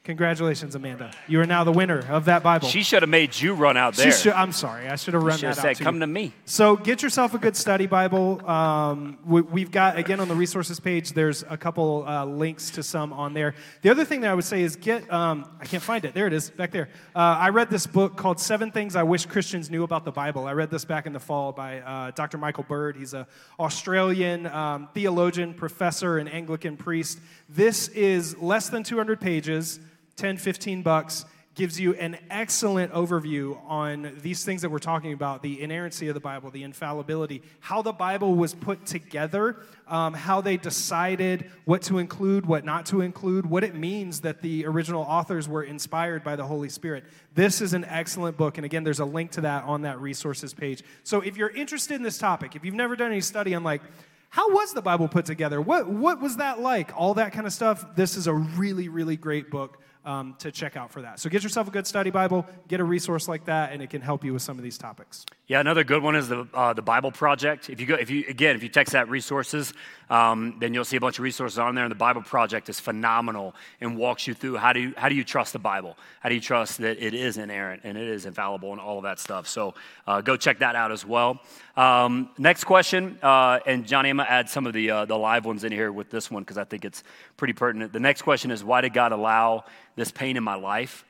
Congratulations, 0.05 0.75
Amanda. 0.75 1.09
You 1.27 1.41
are 1.41 1.47
now 1.47 1.63
the 1.63 1.71
winner 1.71 2.05
of 2.09 2.25
that 2.25 2.43
Bible. 2.43 2.67
She 2.67 2.83
should 2.83 3.01
have 3.01 3.09
made 3.09 3.39
you 3.39 3.55
run 3.55 3.75
out 3.75 3.95
there. 3.95 4.11
Should, 4.11 4.33
I'm 4.33 4.51
sorry. 4.51 4.87
I 4.87 4.97
should 4.97 5.15
have 5.15 5.23
run 5.23 5.39
that 5.39 5.47
have 5.47 5.57
out 5.57 5.61
said, 5.63 5.77
to 5.77 5.83
"Come 5.83 5.99
to 6.01 6.05
me." 6.05 6.31
So 6.45 6.75
get 6.75 7.01
yourself 7.01 7.33
a 7.33 7.39
good 7.39 7.55
study 7.55 7.87
Bible. 7.87 8.47
Um, 8.47 9.17
we, 9.25 9.61
have 9.61 9.71
got 9.71 9.97
again 9.97 10.19
on 10.19 10.27
the 10.27 10.35
resources 10.35 10.79
page. 10.79 11.13
There's 11.13 11.43
a 11.49 11.57
couple 11.57 12.05
uh, 12.07 12.23
links 12.23 12.69
to 12.71 12.83
some 12.83 13.13
on 13.13 13.33
there. 13.33 13.55
The 13.81 13.89
other 13.89 14.05
thing 14.05 14.21
that 14.21 14.29
I 14.29 14.35
would 14.35 14.45
say 14.45 14.61
is 14.61 14.75
get. 14.75 15.11
Um, 15.11 15.49
I 15.59 15.65
can't 15.65 15.81
find 15.81 16.05
it. 16.05 16.13
There 16.13 16.27
it 16.27 16.33
is, 16.33 16.51
back 16.51 16.69
there. 16.69 16.89
Uh, 17.15 17.19
I 17.39 17.49
read 17.49 17.71
this 17.71 17.87
book 17.87 18.15
called 18.15 18.39
Seven 18.39 18.69
Things 18.69 18.95
I 18.95 19.01
Wish 19.01 19.25
Christians 19.25 19.71
Knew 19.71 19.83
About 19.83 20.05
the 20.05 20.11
Bible. 20.11 20.45
I 20.45 20.53
read 20.53 20.69
this 20.69 20.85
back 20.85 21.07
in 21.07 21.13
the 21.13 21.19
fall 21.19 21.51
by 21.51 21.79
uh, 21.79 22.11
Dr. 22.11 22.37
Michael 22.37 22.63
Bird. 22.63 22.95
He's 22.95 23.15
an 23.15 23.25
Australian 23.59 24.45
um, 24.45 24.87
theologian, 24.93 25.55
professor, 25.55 26.19
and 26.19 26.31
Anglican 26.31 26.77
priest. 26.77 27.19
This 27.49 27.87
is 27.87 28.37
less 28.37 28.69
than 28.69 28.83
200 28.83 29.19
pages, 29.19 29.79
10, 30.15 30.37
15 30.37 30.81
bucks 30.81 31.25
gives 31.55 31.79
you 31.79 31.93
an 31.95 32.17
excellent 32.29 32.91
overview 32.91 33.57
on 33.65 34.11
these 34.21 34.43
things 34.43 34.61
that 34.61 34.69
we're 34.69 34.77
talking 34.77 35.13
about 35.13 35.41
the 35.41 35.61
inerrancy 35.61 36.09
of 36.09 36.13
the 36.13 36.19
Bible, 36.19 36.51
the 36.51 36.63
infallibility, 36.63 37.41
how 37.61 37.81
the 37.81 37.93
Bible 37.93 38.35
was 38.35 38.53
put 38.53 38.85
together, 38.85 39.55
um, 39.87 40.13
how 40.13 40.41
they 40.41 40.57
decided 40.57 41.49
what 41.63 41.81
to 41.83 41.97
include, 41.97 42.45
what 42.45 42.65
not 42.65 42.85
to 42.87 42.99
include, 42.99 43.45
what 43.45 43.63
it 43.63 43.73
means 43.73 44.19
that 44.21 44.41
the 44.41 44.65
original 44.65 45.03
authors 45.03 45.47
were 45.47 45.63
inspired 45.63 46.25
by 46.25 46.35
the 46.35 46.45
Holy 46.45 46.67
Spirit. 46.67 47.05
This 47.33 47.61
is 47.61 47.73
an 47.73 47.85
excellent 47.85 48.35
book. 48.35 48.57
And 48.57 48.65
again, 48.65 48.83
there's 48.83 48.99
a 48.99 49.05
link 49.05 49.31
to 49.31 49.41
that 49.41 49.63
on 49.63 49.83
that 49.83 50.01
resources 50.01 50.53
page. 50.53 50.83
So 51.03 51.21
if 51.21 51.37
you're 51.37 51.49
interested 51.49 51.95
in 51.95 52.03
this 52.03 52.17
topic, 52.17 52.57
if 52.57 52.65
you've 52.65 52.75
never 52.75 52.97
done 52.97 53.11
any 53.11 53.21
study 53.21 53.55
on 53.55 53.63
like, 53.63 53.81
how 54.27 54.51
was 54.51 54.73
the 54.73 54.81
Bible 54.81 55.07
put 55.07 55.23
together? 55.23 55.61
What, 55.61 55.87
what 55.87 56.19
was 56.19 56.35
that 56.37 56.59
like? 56.59 56.91
All 56.97 57.13
that 57.13 57.31
kind 57.31 57.47
of 57.47 57.53
stuff. 57.53 57.95
This 57.95 58.17
is 58.17 58.27
a 58.27 58.33
really, 58.33 58.89
really 58.89 59.15
great 59.15 59.49
book 59.49 59.79
um, 60.05 60.35
to 60.39 60.51
check 60.51 60.77
out 60.77 60.91
for 60.91 61.01
that. 61.01 61.19
So 61.19 61.29
get 61.29 61.43
yourself 61.43 61.67
a 61.67 61.71
good 61.71 61.87
study 61.87 62.11
Bible, 62.11 62.45
get 62.67 62.79
a 62.79 62.83
resource 62.83 63.27
like 63.27 63.45
that, 63.45 63.73
and 63.73 63.81
it 63.81 63.89
can 63.89 64.01
help 64.01 64.23
you 64.23 64.33
with 64.33 64.41
some 64.41 64.57
of 64.57 64.63
these 64.63 64.77
topics. 64.77 65.25
Yeah, 65.47 65.59
another 65.59 65.83
good 65.83 66.01
one 66.01 66.15
is 66.15 66.27
the 66.27 66.47
uh, 66.53 66.73
the 66.73 66.81
Bible 66.81 67.11
Project. 67.11 67.69
If 67.69 67.79
you 67.79 67.85
go, 67.85 67.95
if 67.95 68.09
you 68.09 68.23
again, 68.27 68.55
if 68.55 68.63
you 68.63 68.69
text 68.69 68.93
that 68.93 69.09
resources, 69.09 69.73
um, 70.09 70.57
then 70.59 70.73
you'll 70.73 70.85
see 70.85 70.97
a 70.97 70.99
bunch 70.99 71.19
of 71.19 71.23
resources 71.23 71.59
on 71.59 71.75
there. 71.75 71.83
And 71.83 71.91
the 71.91 71.95
Bible 71.95 72.21
Project 72.21 72.69
is 72.69 72.79
phenomenal 72.79 73.55
and 73.81 73.97
walks 73.97 74.27
you 74.27 74.33
through 74.33 74.57
how 74.57 74.73
do 74.73 74.79
you 74.79 74.93
how 74.97 75.09
do 75.09 75.15
you 75.15 75.23
trust 75.23 75.53
the 75.53 75.59
Bible? 75.59 75.97
How 76.21 76.29
do 76.29 76.35
you 76.35 76.41
trust 76.41 76.79
that 76.79 77.03
it 77.03 77.13
is 77.13 77.37
inerrant 77.37 77.81
and 77.83 77.97
it 77.97 78.07
is 78.07 78.25
infallible 78.25 78.71
and 78.71 78.81
all 78.81 78.97
of 78.97 79.03
that 79.03 79.19
stuff? 79.19 79.47
So 79.47 79.73
uh, 80.07 80.21
go 80.21 80.37
check 80.37 80.59
that 80.59 80.75
out 80.75 80.91
as 80.91 81.05
well. 81.05 81.41
Um, 81.77 82.29
next 82.37 82.63
question, 82.63 83.19
uh, 83.21 83.59
and 83.65 83.85
Johnny, 83.85 84.09
I'm 84.09 84.17
gonna 84.17 84.29
add 84.29 84.49
some 84.49 84.65
of 84.65 84.71
the 84.71 84.91
uh, 84.91 85.05
the 85.05 85.17
live 85.17 85.43
ones 85.43 85.65
in 85.65 85.73
here 85.73 85.91
with 85.91 86.09
this 86.09 86.31
one 86.31 86.43
because 86.43 86.57
I 86.57 86.63
think 86.63 86.85
it's 86.85 87.03
pretty 87.35 87.53
pertinent. 87.53 87.91
The 87.91 87.99
next 87.99 88.21
question 88.21 88.49
is 88.49 88.63
why 88.63 88.79
did 88.79 88.93
God 88.93 89.11
allow 89.11 89.65
this 89.95 90.11
pain 90.11 90.37
in 90.37 90.43
my 90.43 90.55
life. 90.55 91.05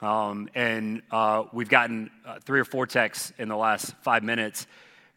Um, 0.00 0.48
and 0.54 1.02
uh, 1.10 1.44
we've 1.52 1.68
gotten 1.68 2.10
uh, 2.26 2.38
three 2.40 2.60
or 2.60 2.64
four 2.64 2.86
texts 2.86 3.32
in 3.38 3.48
the 3.48 3.56
last 3.56 3.94
five 4.02 4.22
minutes 4.22 4.66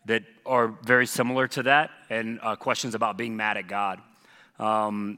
that 0.06 0.24
are 0.46 0.68
very 0.68 1.06
similar 1.06 1.48
to 1.50 1.64
that 1.64 1.90
and 2.10 2.40
uh, 2.42 2.56
questions 2.56 2.96
about 2.96 3.18
being 3.18 3.36
mad 3.36 3.58
at 3.58 3.68
God. 3.68 4.00
Um, 4.60 5.18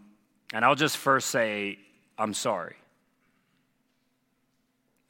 and 0.53 0.65
I'll 0.65 0.75
just 0.75 0.97
first 0.97 1.29
say, 1.29 1.77
I'm 2.17 2.33
sorry. 2.33 2.75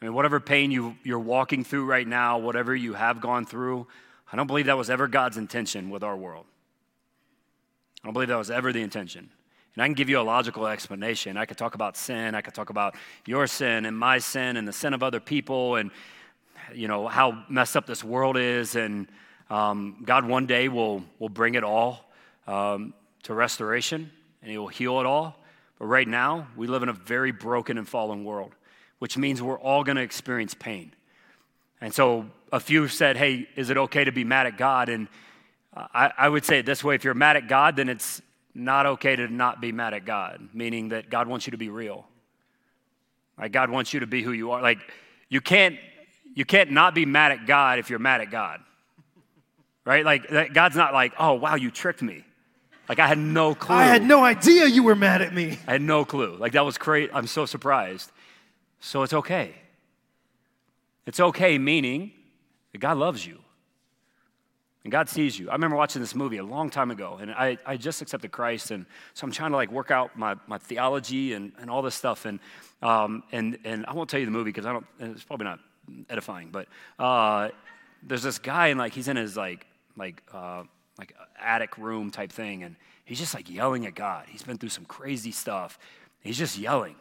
I 0.02 0.06
mean, 0.06 0.14
whatever 0.14 0.40
pain 0.40 0.72
you, 0.72 0.96
you're 1.04 1.20
walking 1.20 1.64
through 1.64 1.86
right 1.86 2.08
now, 2.08 2.40
whatever 2.40 2.76
you 2.76 2.94
have 2.94 3.22
gone 3.22 3.46
through, 3.46 3.88
I 4.32 4.36
don't 4.38 4.48
believe 4.48 4.68
that 4.68 4.78
was 4.78 4.90
ever 4.90 5.08
God's 5.08 5.38
intention 5.38 5.90
with 5.90 6.04
our 6.04 6.16
world. 6.16 6.46
I 8.04 8.08
don't 8.08 8.14
believe 8.14 8.30
that 8.30 8.38
was 8.38 8.52
ever 8.52 8.72
the 8.72 8.82
intention. 8.82 9.30
And 9.76 9.84
I 9.84 9.88
can 9.88 9.94
give 9.94 10.10
you 10.10 10.20
a 10.20 10.22
logical 10.22 10.68
explanation. 10.68 11.38
I 11.38 11.46
could 11.46 11.58
talk 11.58 11.76
about 11.76 11.98
sin. 11.98 12.36
I 12.36 12.42
could 12.42 12.54
talk 12.54 12.70
about 12.70 12.96
your 13.26 13.48
sin 13.48 13.86
and 13.86 13.98
my 13.98 14.18
sin 14.20 14.58
and 14.58 14.68
the 14.68 14.74
sin 14.74 14.94
of 14.94 15.04
other 15.04 15.20
people 15.20 15.76
and, 15.76 15.92
you 16.74 16.88
know, 16.88 17.08
how 17.08 17.44
messed 17.50 17.76
up 17.76 17.86
this 17.86 18.04
world 18.04 18.38
is. 18.38 18.76
And 18.76 19.08
um, 19.50 20.04
God 20.06 20.26
one 20.26 20.46
day 20.46 20.70
will, 20.70 21.04
will 21.18 21.30
bring 21.30 21.56
it 21.56 21.64
all 21.64 22.10
um, 22.48 22.94
to 23.24 23.34
restoration 23.34 24.12
and 24.42 24.52
He 24.52 24.58
will 24.58 24.68
heal 24.68 25.00
it 25.00 25.06
all. 25.06 25.36
But 25.78 25.86
right 25.86 26.08
now, 26.08 26.48
we 26.56 26.68
live 26.68 26.84
in 26.84 26.90
a 26.90 26.94
very 26.94 27.32
broken 27.32 27.78
and 27.78 27.88
fallen 27.88 28.24
world, 28.24 28.54
which 29.00 29.18
means 29.18 29.42
we're 29.42 29.60
all 29.60 29.84
going 29.84 29.96
to 29.96 30.04
experience 30.04 30.54
pain. 30.54 30.94
And 31.82 31.94
so 31.94 32.26
a 32.52 32.60
few 32.60 32.88
said, 32.88 33.18
hey, 33.18 33.48
is 33.56 33.70
it 33.70 33.78
okay 33.78 34.04
to 34.04 34.12
be 34.12 34.24
mad 34.24 34.48
at 34.48 34.58
God? 34.58 34.90
And 34.90 35.08
I, 35.76 36.12
I 36.18 36.30
would 36.30 36.46
say 36.46 36.60
it 36.60 36.66
this 36.66 36.84
way 36.84 36.96
if 36.96 37.04
you're 37.04 37.14
mad 37.14 37.38
at 37.38 37.48
God, 37.48 37.76
then 37.76 37.90
it's 37.90 38.22
not 38.54 38.86
okay 38.86 39.16
to 39.16 39.28
not 39.28 39.62
be 39.62 39.72
mad 39.72 39.94
at 39.94 40.06
God, 40.06 40.50
meaning 40.54 40.90
that 40.90 41.10
God 41.10 41.28
wants 41.28 41.48
you 41.48 41.52
to 41.52 41.58
be 41.58 41.70
real. 41.70 42.06
Like 43.38 43.52
God 43.52 43.70
wants 43.70 43.94
you 43.94 44.02
to 44.02 44.08
be 44.08 44.22
who 44.22 44.32
you 44.32 44.52
are. 44.52 44.62
Like 44.62 44.80
you 45.30 45.42
can't 45.42 45.78
you 46.36 46.46
can't 46.46 46.72
not 46.72 46.94
be 46.94 47.06
mad 47.06 47.32
at 47.32 47.46
God 47.46 47.80
if 47.80 47.90
you're 47.90 48.00
mad 48.00 48.22
at 48.22 48.32
God. 48.32 48.60
Right? 49.86 50.06
Like 50.06 50.54
God's 50.54 50.76
not 50.76 50.94
like, 50.94 51.14
"Oh, 51.18 51.34
wow, 51.34 51.56
you 51.56 51.72
tricked 51.72 52.02
me." 52.02 52.24
Like 52.88 53.00
I 53.00 53.08
had 53.08 53.18
no 53.18 53.56
clue. 53.56 53.76
I 53.76 53.86
had 53.86 54.04
no 54.04 54.24
idea 54.24 54.66
you 54.66 54.84
were 54.84 54.96
mad 54.96 55.22
at 55.22 55.34
me. 55.34 55.58
I 55.68 55.74
had 55.74 55.82
no 55.82 56.06
clue. 56.06 56.36
Like 56.36 56.52
that 56.54 56.66
was 56.66 56.78
great. 56.78 57.10
I'm 57.14 57.28
so 57.28 57.46
surprised. 57.46 58.12
So 58.80 59.04
it's 59.04 59.14
okay. 59.14 59.54
It's 61.10 61.20
okay 61.20 61.58
meaning 61.58 62.12
that 62.72 62.78
God 62.78 62.98
loves 62.98 63.26
you. 63.26 63.40
And 64.84 64.92
God 64.92 65.10
sees 65.10 65.40
you. 65.40 65.50
I 65.50 65.54
remember 65.54 65.76
watching 65.76 66.04
this 66.04 66.14
movie 66.14 66.38
a 66.38 66.44
long 66.44 66.70
time 66.70 66.92
ago, 66.92 67.18
and 67.20 67.32
I, 67.32 67.58
I 67.66 67.78
just 67.78 68.04
accepted 68.04 68.32
Christ, 68.32 68.70
and 68.70 68.86
so 69.16 69.26
I'm 69.26 69.32
trying 69.32 69.50
to 69.50 69.58
like 69.58 69.72
work 69.72 69.90
out 69.90 70.16
my, 70.16 70.36
my 70.46 70.60
theology 70.60 71.34
and, 71.34 71.52
and 71.60 71.68
all 71.68 71.82
this 71.82 71.96
stuff. 71.96 72.26
And, 72.26 72.40
um, 72.84 73.24
and, 73.32 73.58
and 73.64 73.88
I 73.88 73.94
won't 73.94 74.08
tell 74.08 74.20
you 74.20 74.28
the 74.28 74.32
movie 74.32 74.52
because 74.52 74.68
I 74.68 74.72
don't, 74.72 74.86
it's 75.00 75.24
probably 75.24 75.46
not 75.46 75.60
edifying, 76.12 76.52
but 76.52 76.68
uh, 77.00 77.50
there's 78.04 78.22
this 78.22 78.38
guy, 78.38 78.68
and 78.68 78.78
like 78.78 78.94
he's 78.94 79.08
in 79.08 79.18
his 79.18 79.36
like, 79.36 79.66
like, 79.98 80.22
uh, 80.32 80.62
like 81.00 81.16
attic 81.42 81.76
room 81.80 82.12
type 82.12 82.32
thing, 82.32 82.62
and 82.62 82.76
he's 83.04 83.18
just 83.18 83.34
like 83.34 83.50
yelling 83.50 83.88
at 83.88 83.96
God. 83.96 84.26
He's 84.30 84.44
been 84.44 84.60
through 84.60 84.70
some 84.70 84.86
crazy 84.86 85.32
stuff. 85.32 85.80
He's 86.22 86.38
just 86.38 86.56
yelling. 86.56 86.98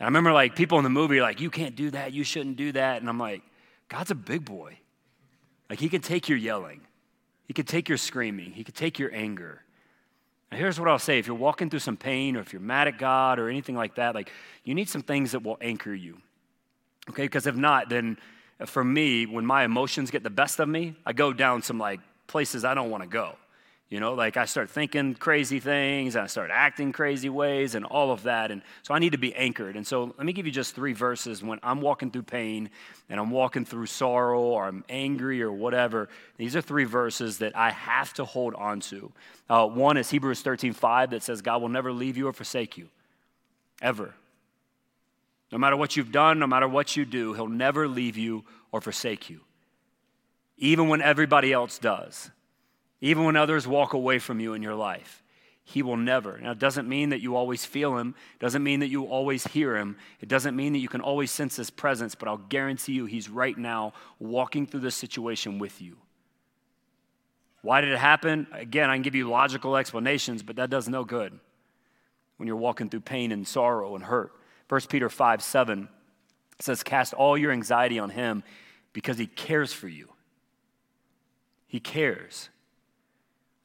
And 0.00 0.06
I 0.06 0.08
remember 0.08 0.32
like 0.32 0.56
people 0.56 0.78
in 0.78 0.84
the 0.84 0.90
movie 0.90 1.20
like, 1.20 1.40
you 1.40 1.50
can't 1.50 1.76
do 1.76 1.90
that, 1.90 2.12
you 2.12 2.24
shouldn't 2.24 2.56
do 2.56 2.72
that. 2.72 3.00
And 3.00 3.08
I'm 3.08 3.18
like, 3.18 3.42
God's 3.88 4.10
a 4.10 4.14
big 4.14 4.44
boy. 4.44 4.78
Like, 5.68 5.78
he 5.78 5.88
can 5.88 6.00
take 6.00 6.28
your 6.28 6.38
yelling, 6.38 6.80
he 7.46 7.52
can 7.52 7.66
take 7.66 7.88
your 7.88 7.98
screaming, 7.98 8.50
he 8.50 8.64
can 8.64 8.74
take 8.74 8.98
your 8.98 9.14
anger. 9.14 9.62
Now, 10.50 10.58
here's 10.58 10.80
what 10.80 10.88
I'll 10.88 10.98
say 10.98 11.20
if 11.20 11.28
you're 11.28 11.36
walking 11.36 11.70
through 11.70 11.80
some 11.80 11.96
pain 11.96 12.36
or 12.36 12.40
if 12.40 12.52
you're 12.52 12.60
mad 12.60 12.88
at 12.88 12.98
God 12.98 13.38
or 13.38 13.48
anything 13.48 13.76
like 13.76 13.94
that, 13.94 14.16
like, 14.16 14.32
you 14.64 14.74
need 14.74 14.88
some 14.88 15.02
things 15.02 15.30
that 15.32 15.44
will 15.44 15.58
anchor 15.60 15.94
you. 15.94 16.18
Okay? 17.08 17.22
Because 17.22 17.46
if 17.46 17.54
not, 17.54 17.88
then 17.88 18.18
for 18.66 18.82
me, 18.82 19.26
when 19.26 19.46
my 19.46 19.64
emotions 19.64 20.10
get 20.10 20.22
the 20.22 20.30
best 20.30 20.58
of 20.58 20.68
me, 20.68 20.96
I 21.06 21.12
go 21.12 21.32
down 21.32 21.62
some 21.62 21.78
like 21.78 22.00
places 22.26 22.64
I 22.64 22.74
don't 22.74 22.90
want 22.90 23.02
to 23.02 23.08
go. 23.08 23.36
You 23.90 23.98
know, 23.98 24.14
like 24.14 24.36
I 24.36 24.44
start 24.44 24.70
thinking 24.70 25.16
crazy 25.16 25.58
things, 25.58 26.14
I 26.14 26.28
start 26.28 26.50
acting 26.52 26.92
crazy 26.92 27.28
ways, 27.28 27.74
and 27.74 27.84
all 27.84 28.12
of 28.12 28.22
that. 28.22 28.52
And 28.52 28.62
so 28.82 28.94
I 28.94 29.00
need 29.00 29.10
to 29.12 29.18
be 29.18 29.34
anchored. 29.34 29.74
And 29.74 29.84
so 29.84 30.14
let 30.16 30.24
me 30.24 30.32
give 30.32 30.46
you 30.46 30.52
just 30.52 30.76
three 30.76 30.92
verses 30.92 31.42
when 31.42 31.58
I'm 31.64 31.80
walking 31.80 32.12
through 32.12 32.22
pain 32.22 32.70
and 33.08 33.18
I'm 33.18 33.32
walking 33.32 33.64
through 33.64 33.86
sorrow 33.86 34.40
or 34.40 34.64
I'm 34.64 34.84
angry 34.88 35.42
or 35.42 35.50
whatever. 35.50 36.08
These 36.36 36.54
are 36.54 36.60
three 36.60 36.84
verses 36.84 37.38
that 37.38 37.56
I 37.56 37.72
have 37.72 38.14
to 38.14 38.24
hold 38.24 38.54
on 38.54 38.78
to. 38.80 39.10
Uh, 39.48 39.66
one 39.66 39.96
is 39.96 40.08
Hebrews 40.08 40.40
13 40.42 40.72
5 40.72 41.10
that 41.10 41.24
says, 41.24 41.42
God 41.42 41.60
will 41.60 41.68
never 41.68 41.92
leave 41.92 42.16
you 42.16 42.28
or 42.28 42.32
forsake 42.32 42.78
you, 42.78 42.88
ever. 43.82 44.14
No 45.50 45.58
matter 45.58 45.76
what 45.76 45.96
you've 45.96 46.12
done, 46.12 46.38
no 46.38 46.46
matter 46.46 46.68
what 46.68 46.96
you 46.96 47.04
do, 47.04 47.32
He'll 47.32 47.48
never 47.48 47.88
leave 47.88 48.16
you 48.16 48.44
or 48.70 48.80
forsake 48.80 49.28
you, 49.28 49.40
even 50.58 50.88
when 50.88 51.02
everybody 51.02 51.52
else 51.52 51.76
does 51.80 52.30
even 53.00 53.24
when 53.24 53.36
others 53.36 53.66
walk 53.66 53.92
away 53.92 54.18
from 54.18 54.40
you 54.40 54.54
in 54.54 54.62
your 54.62 54.74
life. 54.74 55.22
He 55.64 55.82
will 55.82 55.96
never. 55.96 56.38
Now, 56.38 56.50
it 56.50 56.58
doesn't 56.58 56.88
mean 56.88 57.10
that 57.10 57.20
you 57.20 57.36
always 57.36 57.64
feel 57.64 57.96
him, 57.96 58.14
it 58.34 58.40
doesn't 58.40 58.62
mean 58.62 58.80
that 58.80 58.88
you 58.88 59.04
always 59.04 59.46
hear 59.46 59.76
him, 59.76 59.96
it 60.20 60.28
doesn't 60.28 60.56
mean 60.56 60.72
that 60.72 60.80
you 60.80 60.88
can 60.88 61.00
always 61.00 61.30
sense 61.30 61.56
his 61.56 61.70
presence, 61.70 62.14
but 62.14 62.28
I'll 62.28 62.38
guarantee 62.38 62.92
you 62.92 63.06
he's 63.06 63.28
right 63.28 63.56
now 63.56 63.92
walking 64.18 64.66
through 64.66 64.80
this 64.80 64.96
situation 64.96 65.58
with 65.58 65.80
you. 65.80 65.96
Why 67.62 67.80
did 67.82 67.90
it 67.90 67.98
happen? 67.98 68.46
Again, 68.52 68.90
I 68.90 68.94
can 68.94 69.02
give 69.02 69.14
you 69.14 69.28
logical 69.28 69.76
explanations, 69.76 70.42
but 70.42 70.56
that 70.56 70.70
does 70.70 70.88
no 70.88 71.04
good 71.04 71.38
when 72.36 72.46
you're 72.46 72.56
walking 72.56 72.88
through 72.88 73.00
pain 73.00 73.32
and 73.32 73.46
sorrow 73.46 73.94
and 73.94 74.04
hurt. 74.04 74.32
1 74.68 74.80
Peter 74.88 75.08
5 75.08 75.42
7 75.42 75.88
says, 76.58 76.82
Cast 76.82 77.12
all 77.12 77.36
your 77.36 77.52
anxiety 77.52 77.98
on 77.98 78.10
him 78.10 78.42
because 78.92 79.18
he 79.18 79.26
cares 79.26 79.72
for 79.72 79.88
you. 79.88 80.08
He 81.66 81.80
cares. 81.80 82.48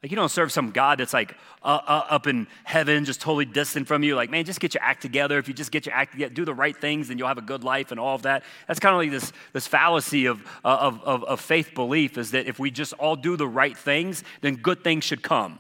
Like, 0.06 0.12
you 0.12 0.18
don't 0.18 0.30
serve 0.30 0.52
some 0.52 0.70
God 0.70 1.00
that's 1.00 1.16
like 1.16 1.36
uh, 1.64 1.80
uh, 1.88 2.06
up 2.12 2.28
in 2.28 2.46
heaven, 2.64 3.06
just 3.06 3.22
totally 3.22 3.46
distant 3.46 3.88
from 3.88 4.04
you. 4.04 4.16
Like, 4.16 4.30
man, 4.30 4.46
just 4.46 4.60
get 4.60 4.76
your 4.76 4.84
act 4.84 5.02
together. 5.02 5.40
If 5.40 5.48
you 5.48 5.56
just 5.56 5.72
get 5.72 5.88
your 5.88 5.96
act 5.96 6.12
together, 6.12 6.32
do 6.32 6.46
the 6.46 6.54
right 6.54 6.78
things, 6.78 7.08
then 7.08 7.18
you'll 7.18 7.28
have 7.28 7.40
a 7.40 7.42
good 7.42 7.64
life 7.64 7.90
and 7.90 8.00
all 8.00 8.14
of 8.14 8.22
that. 8.22 8.44
That's 8.68 8.80
kind 8.80 8.94
of 8.94 9.00
like 9.00 9.10
this, 9.10 9.34
this 9.52 9.66
fallacy 9.66 10.28
of, 10.28 10.46
uh, 10.64 10.78
of, 10.80 11.04
of, 11.04 11.24
of 11.24 11.42
faith 11.42 11.74
belief 11.74 12.20
is 12.20 12.30
that 12.32 12.46
if 12.46 12.60
we 12.60 12.70
just 12.70 12.94
all 12.94 13.16
do 13.16 13.36
the 13.36 13.48
right 13.48 13.76
things, 13.76 14.24
then 14.42 14.58
good 14.58 14.84
things 14.84 15.04
should 15.04 15.24
come 15.24 15.58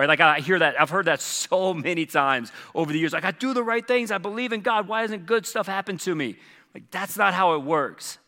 Right? 0.00 0.08
Like 0.08 0.20
I 0.20 0.40
hear 0.40 0.58
that, 0.58 0.80
I've 0.80 0.88
heard 0.88 1.04
that 1.04 1.20
so 1.20 1.74
many 1.74 2.06
times 2.06 2.50
over 2.74 2.90
the 2.90 2.98
years. 2.98 3.12
Like, 3.12 3.26
I 3.26 3.32
do 3.32 3.52
the 3.52 3.62
right 3.62 3.86
things, 3.86 4.10
I 4.10 4.16
believe 4.16 4.54
in 4.54 4.62
God. 4.62 4.88
Why 4.88 5.02
hasn't 5.02 5.26
good 5.26 5.46
stuff 5.46 5.66
happened 5.66 6.00
to 6.00 6.14
me? 6.14 6.36
Like, 6.74 6.90
that's 6.90 7.18
not 7.18 7.34
how 7.34 7.54
it 7.54 7.62
works. 7.62 8.18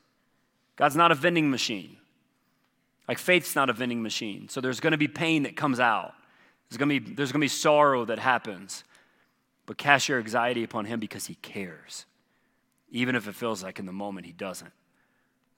God's 0.76 0.96
not 0.96 1.12
a 1.12 1.14
vending 1.14 1.50
machine. 1.50 1.96
Like, 3.08 3.18
faith's 3.18 3.54
not 3.54 3.68
a 3.68 3.72
vending 3.72 4.02
machine. 4.02 4.48
So 4.48 4.60
there's 4.60 4.80
gonna 4.80 4.96
be 4.96 5.08
pain 5.08 5.42
that 5.44 5.56
comes 5.56 5.80
out, 5.80 6.14
there's 6.68 6.78
gonna 6.78 7.00
be, 7.00 7.14
there's 7.14 7.32
gonna 7.32 7.42
be 7.42 7.48
sorrow 7.48 8.04
that 8.04 8.18
happens. 8.18 8.84
But 9.64 9.78
cast 9.78 10.08
your 10.08 10.18
anxiety 10.18 10.64
upon 10.64 10.86
Him 10.86 10.98
because 10.98 11.26
He 11.26 11.36
cares, 11.36 12.06
even 12.90 13.14
if 13.14 13.28
it 13.28 13.34
feels 13.34 13.62
like 13.62 13.78
in 13.78 13.86
the 13.86 13.92
moment 13.92 14.26
He 14.26 14.32
doesn't. 14.32 14.72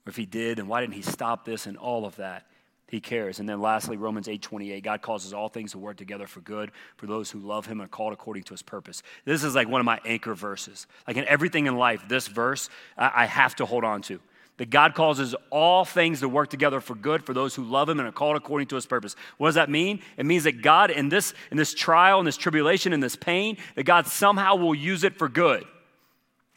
Or 0.05 0.09
if 0.09 0.15
He 0.15 0.25
did, 0.25 0.57
then 0.57 0.67
why 0.67 0.81
didn't 0.81 0.93
He 0.93 1.01
stop 1.01 1.45
this 1.45 1.65
and 1.65 1.77
all 1.77 2.05
of 2.05 2.15
that? 2.17 2.45
he 2.87 2.99
cares. 2.99 3.39
And 3.39 3.49
then 3.49 3.61
lastly, 3.61 3.97
Romans 3.97 4.27
8:28, 4.27 4.83
God 4.83 5.01
causes 5.01 5.33
all 5.33 5.49
things 5.49 5.71
to 5.71 5.79
work 5.79 5.97
together 5.97 6.27
for 6.27 6.41
good 6.41 6.71
for 6.97 7.07
those 7.07 7.31
who 7.31 7.39
love 7.39 7.65
him 7.65 7.79
and 7.81 7.87
are 7.87 7.89
called 7.89 8.13
according 8.13 8.43
to 8.43 8.53
his 8.53 8.61
purpose. 8.61 9.01
This 9.25 9.43
is 9.43 9.55
like 9.55 9.67
one 9.67 9.81
of 9.81 9.85
my 9.85 9.99
anchor 10.05 10.35
verses. 10.35 10.87
Like 11.07 11.17
in 11.17 11.25
everything 11.25 11.65
in 11.65 11.77
life, 11.77 12.07
this 12.07 12.27
verse 12.27 12.69
I 12.97 13.25
have 13.25 13.55
to 13.55 13.65
hold 13.65 13.83
on 13.83 14.01
to. 14.03 14.19
That 14.57 14.69
God 14.69 14.95
causes 14.95 15.35
all 15.49 15.83
things 15.83 16.21
to 16.21 16.29
work 16.29 16.49
together 16.49 16.79
for 16.79 16.95
good 16.95 17.25
for 17.25 17.33
those 17.33 17.55
who 17.55 17.63
love 17.63 17.89
him 17.89 17.99
and 17.99 18.07
are 18.07 18.11
called 18.13 18.37
according 18.37 18.67
to 18.67 18.75
his 18.75 18.85
purpose. 18.85 19.15
What 19.37 19.49
does 19.49 19.55
that 19.55 19.69
mean? 19.69 19.99
It 20.15 20.25
means 20.25 20.45
that 20.45 20.61
God 20.61 20.91
in 20.91 21.09
this 21.09 21.33
in 21.51 21.57
this 21.57 21.73
trial, 21.73 22.19
in 22.19 22.25
this 22.25 22.37
tribulation, 22.37 22.93
in 22.93 23.01
this 23.01 23.17
pain, 23.17 23.57
that 23.75 23.83
God 23.83 24.07
somehow 24.07 24.55
will 24.55 24.75
use 24.75 25.03
it 25.03 25.17
for 25.17 25.27
good. 25.27 25.65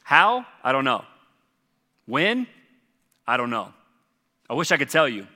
How? 0.05 0.47
I 0.63 0.73
don't 0.73 0.85
know. 0.85 1.05
When? 2.07 2.47
I 3.27 3.37
don't 3.37 3.51
know. 3.51 3.75
I 4.49 4.55
wish 4.55 4.73
I 4.73 4.79
could 4.79 4.89
tell 4.89 5.09
you. 5.09 5.27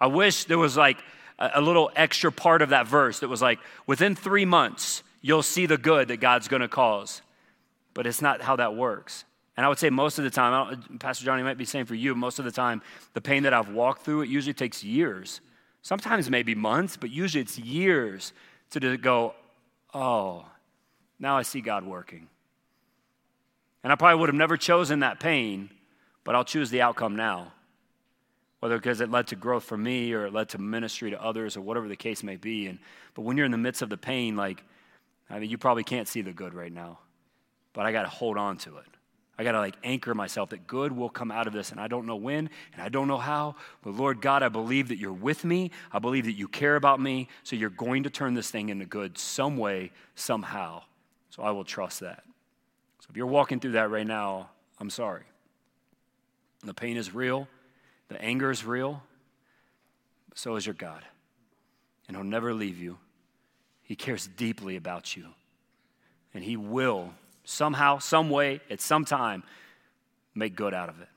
I 0.00 0.06
wish 0.06 0.44
there 0.44 0.58
was 0.58 0.76
like 0.76 0.98
a, 1.38 1.60
little 1.60 1.90
extra 1.94 2.32
part 2.32 2.62
of 2.62 2.70
that 2.70 2.88
verse 2.88 3.20
that 3.20 3.28
was 3.28 3.40
like, 3.40 3.60
within 3.86 4.16
three 4.16 4.44
months, 4.44 5.04
you'll 5.20 5.44
see 5.44 5.66
the 5.66 5.78
good 5.78 6.08
that 6.08 6.18
God's 6.18 6.48
going 6.48 6.62
to 6.62 6.68
cause. 6.68 7.22
But 7.94 8.06
it's 8.06 8.20
not 8.20 8.42
how 8.42 8.56
that 8.56 8.74
works. 8.74 9.24
And 9.56 9.66
I 9.66 9.68
would 9.68 9.78
say 9.78 9.90
most 9.90 10.18
of 10.18 10.24
the 10.24 10.30
time, 10.30 10.82
Pastor 10.98 11.24
Johnny 11.24 11.42
might 11.42 11.58
be 11.58 11.64
saying 11.64 11.84
for 11.84 11.94
you, 11.94 12.14
most 12.14 12.38
of 12.38 12.44
the 12.44 12.50
time, 12.50 12.80
the 13.12 13.20
pain 13.20 13.42
that 13.42 13.52
I've 13.52 13.68
walked 13.68 14.02
through, 14.02 14.22
it 14.22 14.28
usually 14.28 14.54
takes 14.54 14.82
years. 14.82 15.40
Sometimes 15.82 16.30
maybe 16.30 16.54
months, 16.54 16.96
but 16.96 17.10
usually 17.10 17.42
it's 17.42 17.58
years 17.58 18.32
to 18.70 18.96
go, 18.96 19.34
oh, 19.92 20.46
now 21.18 21.36
I 21.36 21.42
see 21.42 21.60
God 21.60 21.84
working. 21.84 22.28
And 23.84 23.92
I 23.92 23.96
probably 23.96 24.20
would 24.20 24.28
have 24.28 24.36
never 24.36 24.56
chosen 24.56 25.00
that 25.00 25.20
pain, 25.20 25.70
but 26.24 26.34
I'll 26.34 26.44
choose 26.44 26.70
the 26.70 26.80
outcome 26.80 27.16
now 27.16 27.52
whether 28.62 28.76
because 28.76 29.00
it 29.00 29.10
led 29.10 29.26
to 29.26 29.34
growth 29.34 29.64
for 29.64 29.76
me 29.76 30.12
or 30.12 30.26
it 30.26 30.32
led 30.32 30.48
to 30.48 30.56
ministry 30.56 31.10
to 31.10 31.20
others 31.20 31.56
or 31.56 31.60
whatever 31.60 31.88
the 31.88 31.96
case 31.96 32.22
may 32.22 32.36
be. 32.36 32.68
And, 32.68 32.78
but 33.12 33.22
when 33.22 33.36
you're 33.36 33.44
in 33.44 33.50
the 33.50 33.58
midst 33.58 33.82
of 33.82 33.90
the 33.90 33.96
pain, 33.96 34.36
like, 34.36 34.62
I 35.28 35.40
mean, 35.40 35.50
you 35.50 35.58
probably 35.58 35.82
can't 35.82 36.06
see 36.06 36.22
the 36.22 36.32
good 36.32 36.54
right 36.54 36.70
now, 36.72 37.00
but 37.72 37.86
I 37.86 37.90
got 37.90 38.02
to 38.02 38.08
hold 38.08 38.38
on 38.38 38.58
to 38.58 38.76
it. 38.76 38.86
I 39.38 39.44
got 39.44 39.52
to 39.52 39.58
like 39.58 39.76
anchor 39.82 40.14
myself 40.14 40.50
that 40.50 40.66
good 40.66 40.92
will 40.92 41.08
come 41.08 41.30
out 41.30 41.46
of 41.46 41.52
this. 41.52 41.70
And 41.70 41.80
I 41.80 41.88
don't 41.88 42.06
know 42.06 42.16
when 42.16 42.50
and 42.72 42.82
I 42.82 42.88
don't 42.88 43.08
know 43.08 43.18
how, 43.18 43.56
but 43.82 43.94
Lord 43.94 44.20
God, 44.20 44.42
I 44.42 44.48
believe 44.48 44.88
that 44.88 44.98
you're 44.98 45.12
with 45.12 45.44
me. 45.44 45.70
I 45.90 45.98
believe 45.98 46.26
that 46.26 46.32
you 46.32 46.48
care 46.48 46.76
about 46.76 47.00
me. 47.00 47.28
So 47.42 47.56
you're 47.56 47.70
going 47.70 48.02
to 48.02 48.10
turn 48.10 48.34
this 48.34 48.50
thing 48.50 48.68
into 48.68 48.84
good 48.84 49.16
some 49.16 49.56
way, 49.56 49.90
somehow. 50.14 50.82
So 51.30 51.42
I 51.42 51.50
will 51.50 51.64
trust 51.64 52.00
that. 52.00 52.24
So 53.00 53.06
if 53.10 53.16
you're 53.16 53.26
walking 53.26 53.58
through 53.58 53.72
that 53.72 53.90
right 53.90 54.06
now, 54.06 54.50
I'm 54.78 54.90
sorry. 54.90 55.24
The 56.62 56.74
pain 56.74 56.96
is 56.96 57.14
real. 57.14 57.48
The 58.12 58.20
anger 58.22 58.50
is 58.50 58.62
real, 58.62 59.02
so 60.34 60.56
is 60.56 60.66
your 60.66 60.74
God. 60.74 61.02
And 62.06 62.16
He'll 62.16 62.24
never 62.24 62.52
leave 62.52 62.78
you. 62.78 62.98
He 63.82 63.96
cares 63.96 64.26
deeply 64.26 64.76
about 64.76 65.16
you. 65.16 65.28
And 66.34 66.44
He 66.44 66.58
will, 66.58 67.14
somehow, 67.44 67.98
some 67.98 68.30
way, 68.30 68.60
at 68.70 68.80
some 68.80 69.04
time, 69.04 69.42
make 70.34 70.56
good 70.56 70.74
out 70.74 70.88
of 70.88 71.00
it. 71.00 71.08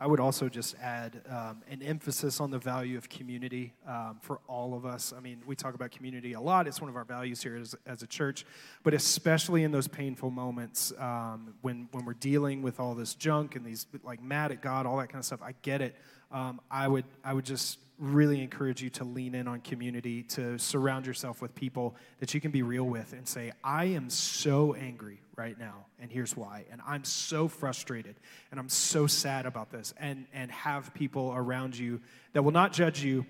I 0.00 0.06
would 0.06 0.20
also 0.20 0.48
just 0.48 0.76
add 0.80 1.22
um, 1.28 1.62
an 1.68 1.82
emphasis 1.82 2.40
on 2.40 2.52
the 2.52 2.58
value 2.58 2.96
of 2.96 3.08
community 3.08 3.72
um, 3.84 4.18
for 4.22 4.38
all 4.46 4.74
of 4.74 4.86
us. 4.86 5.12
I 5.16 5.18
mean, 5.18 5.42
we 5.44 5.56
talk 5.56 5.74
about 5.74 5.90
community 5.90 6.34
a 6.34 6.40
lot. 6.40 6.68
It's 6.68 6.80
one 6.80 6.88
of 6.88 6.94
our 6.94 7.02
values 7.04 7.42
here 7.42 7.56
as, 7.56 7.74
as 7.84 8.04
a 8.04 8.06
church, 8.06 8.46
but 8.84 8.94
especially 8.94 9.64
in 9.64 9.72
those 9.72 9.88
painful 9.88 10.30
moments 10.30 10.92
um, 10.98 11.54
when, 11.62 11.88
when 11.90 12.04
we're 12.04 12.14
dealing 12.14 12.62
with 12.62 12.78
all 12.78 12.94
this 12.94 13.14
junk 13.16 13.56
and 13.56 13.66
these, 13.66 13.86
like, 14.04 14.22
mad 14.22 14.52
at 14.52 14.62
God, 14.62 14.86
all 14.86 14.98
that 14.98 15.08
kind 15.08 15.18
of 15.18 15.24
stuff. 15.24 15.40
I 15.42 15.54
get 15.62 15.82
it. 15.82 15.96
Um, 16.30 16.60
I, 16.70 16.88
would, 16.88 17.04
I 17.24 17.32
would 17.32 17.44
just 17.44 17.78
really 17.98 18.40
encourage 18.42 18.82
you 18.82 18.90
to 18.90 19.04
lean 19.04 19.34
in 19.34 19.48
on 19.48 19.60
community, 19.60 20.22
to 20.22 20.58
surround 20.58 21.06
yourself 21.06 21.42
with 21.42 21.54
people 21.54 21.96
that 22.20 22.32
you 22.32 22.40
can 22.40 22.50
be 22.50 22.62
real 22.62 22.84
with 22.84 23.12
and 23.12 23.26
say, 23.26 23.52
I 23.64 23.86
am 23.86 24.08
so 24.08 24.74
angry 24.74 25.20
right 25.36 25.58
now, 25.58 25.86
and 26.00 26.10
here's 26.10 26.36
why. 26.36 26.64
And 26.70 26.80
I'm 26.86 27.04
so 27.04 27.48
frustrated, 27.48 28.16
and 28.50 28.60
I'm 28.60 28.68
so 28.68 29.06
sad 29.06 29.46
about 29.46 29.70
this. 29.70 29.94
And, 29.98 30.26
and 30.32 30.50
have 30.50 30.94
people 30.94 31.32
around 31.34 31.76
you 31.76 32.00
that 32.34 32.42
will 32.42 32.52
not 32.52 32.72
judge 32.72 33.02
you 33.02 33.26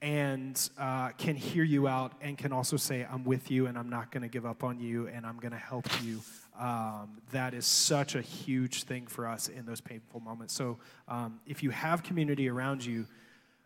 and 0.00 0.68
uh, 0.78 1.10
can 1.10 1.36
hear 1.36 1.62
you 1.62 1.86
out 1.86 2.12
and 2.20 2.36
can 2.36 2.52
also 2.52 2.76
say, 2.76 3.06
I'm 3.10 3.24
with 3.24 3.50
you 3.50 3.66
and 3.66 3.78
I'm 3.78 3.88
not 3.88 4.10
going 4.10 4.22
to 4.22 4.28
give 4.28 4.44
up 4.44 4.64
on 4.64 4.80
you 4.80 5.06
and 5.06 5.24
I'm 5.24 5.38
going 5.38 5.52
to 5.52 5.58
help 5.58 5.86
you. 6.02 6.20
Um, 6.58 7.22
that 7.32 7.54
is 7.54 7.66
such 7.66 8.14
a 8.14 8.20
huge 8.20 8.82
thing 8.84 9.06
for 9.06 9.26
us 9.26 9.48
in 9.48 9.64
those 9.64 9.80
painful 9.80 10.20
moments. 10.20 10.52
So 10.52 10.78
um, 11.08 11.40
if 11.46 11.62
you 11.62 11.70
have 11.70 12.02
community 12.02 12.48
around 12.48 12.84
you, 12.84 13.06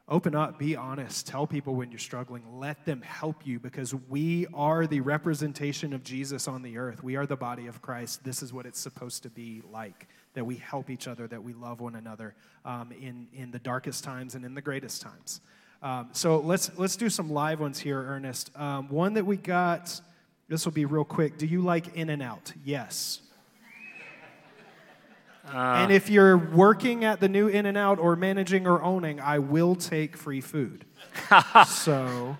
Open 0.08 0.36
up, 0.36 0.56
be 0.56 0.76
honest, 0.76 1.26
tell 1.26 1.48
people 1.48 1.74
when 1.74 1.90
you're 1.90 1.98
struggling, 1.98 2.60
let 2.60 2.84
them 2.84 3.02
help 3.02 3.44
you 3.44 3.58
because 3.58 3.92
we 4.08 4.46
are 4.54 4.86
the 4.86 5.00
representation 5.00 5.92
of 5.92 6.04
Jesus 6.04 6.46
on 6.46 6.62
the 6.62 6.78
earth. 6.78 7.02
We 7.02 7.16
are 7.16 7.26
the 7.26 7.36
body 7.36 7.66
of 7.66 7.82
Christ. 7.82 8.22
This 8.22 8.40
is 8.40 8.52
what 8.52 8.66
it's 8.66 8.78
supposed 8.78 9.24
to 9.24 9.30
be 9.30 9.62
like 9.72 10.06
that 10.34 10.44
we 10.46 10.56
help 10.56 10.90
each 10.90 11.08
other, 11.08 11.26
that 11.26 11.42
we 11.42 11.54
love 11.54 11.80
one 11.80 11.96
another 11.96 12.36
um, 12.64 12.92
in, 12.92 13.26
in 13.34 13.50
the 13.50 13.58
darkest 13.58 14.04
times 14.04 14.36
and 14.36 14.44
in 14.44 14.54
the 14.54 14.60
greatest 14.60 15.02
times. 15.02 15.40
Um, 15.82 16.10
so 16.12 16.38
let's, 16.38 16.70
let's 16.78 16.94
do 16.94 17.10
some 17.10 17.28
live 17.28 17.58
ones 17.58 17.80
here, 17.80 18.00
Ernest. 18.00 18.56
Um, 18.56 18.88
one 18.88 19.14
that 19.14 19.26
we 19.26 19.36
got, 19.36 20.00
this 20.48 20.64
will 20.64 20.72
be 20.72 20.84
real 20.84 21.04
quick. 21.04 21.38
Do 21.38 21.46
you 21.46 21.60
like 21.60 21.96
In 21.96 22.10
and 22.10 22.22
Out? 22.22 22.52
Yes. 22.64 23.20
Uh, 25.52 25.56
and 25.56 25.92
if 25.92 26.10
you're 26.10 26.36
working 26.36 27.04
at 27.04 27.20
the 27.20 27.28
new 27.28 27.48
In 27.48 27.66
and 27.66 27.76
Out 27.78 27.98
or 27.98 28.16
managing 28.16 28.66
or 28.66 28.82
owning, 28.82 29.20
I 29.20 29.38
will 29.38 29.76
take 29.76 30.16
free 30.16 30.40
food. 30.40 30.84
so, 31.66 32.36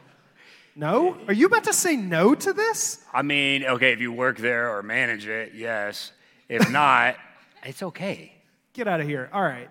no? 0.74 1.16
Are 1.28 1.32
you 1.32 1.46
about 1.46 1.64
to 1.64 1.72
say 1.72 1.96
no 1.96 2.34
to 2.34 2.52
this? 2.52 3.04
I 3.12 3.22
mean, 3.22 3.64
okay, 3.64 3.92
if 3.92 4.00
you 4.00 4.12
work 4.12 4.38
there 4.38 4.76
or 4.76 4.82
manage 4.82 5.26
it, 5.26 5.52
yes. 5.54 6.12
If 6.48 6.70
not, 6.72 7.16
it's 7.64 7.82
okay. 7.82 8.32
Get 8.72 8.88
out 8.88 9.00
of 9.00 9.06
here. 9.06 9.30
All 9.32 9.42
right. 9.42 9.68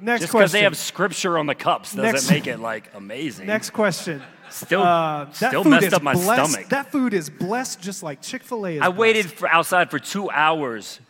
Next 0.00 0.02
question. 0.02 0.18
Just 0.20 0.32
because 0.32 0.52
they 0.52 0.62
have 0.62 0.76
scripture 0.76 1.38
on 1.38 1.46
the 1.46 1.54
cups 1.54 1.94
doesn't 1.94 2.12
Next, 2.12 2.30
make 2.30 2.46
it 2.46 2.58
like 2.58 2.90
amazing. 2.94 3.46
Next 3.46 3.70
question. 3.70 4.22
Still, 4.54 4.82
uh, 4.82 5.32
still 5.32 5.64
messed 5.64 5.92
up 5.92 6.02
my 6.02 6.12
blessed, 6.12 6.52
stomach. 6.52 6.68
That 6.68 6.92
food 6.92 7.12
is 7.12 7.28
blessed 7.28 7.80
just 7.80 8.04
like 8.04 8.22
Chick 8.22 8.44
fil 8.44 8.66
A 8.66 8.76
is. 8.76 8.80
I 8.80 8.86
blessed. 8.86 8.98
waited 8.98 9.26
for 9.32 9.48
outside 9.48 9.90
for 9.90 9.98
two 9.98 10.30
hours 10.30 11.00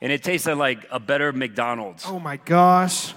and 0.00 0.10
it 0.10 0.22
tasted 0.22 0.56
like 0.56 0.86
a 0.90 0.98
better 0.98 1.32
McDonald's. 1.32 2.04
Oh 2.06 2.18
my 2.18 2.38
gosh. 2.38 3.12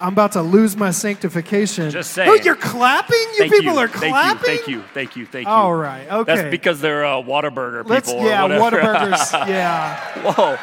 I'm 0.00 0.14
about 0.14 0.32
to 0.32 0.42
lose 0.42 0.76
my 0.76 0.90
sanctification. 0.90 1.90
Just 1.90 2.12
saying. 2.12 2.28
Oh, 2.28 2.34
you're 2.34 2.56
clapping? 2.56 3.18
You 3.18 3.38
thank 3.38 3.52
people 3.52 3.74
you, 3.74 3.78
are 3.78 3.88
clapping? 3.88 4.44
Thank 4.44 4.66
you, 4.66 4.82
thank 4.94 5.14
you, 5.14 5.26
thank 5.26 5.46
you. 5.46 5.52
All 5.52 5.74
right, 5.74 6.10
okay. 6.10 6.34
That's 6.34 6.50
because 6.50 6.80
they're 6.80 7.04
uh, 7.04 7.22
Whataburger 7.22 7.82
people. 7.82 7.90
Let's, 7.90 8.12
yeah, 8.12 8.48
Whataburgers, 8.48 9.32
yeah. 9.48 10.32
Whoa. 10.32 10.58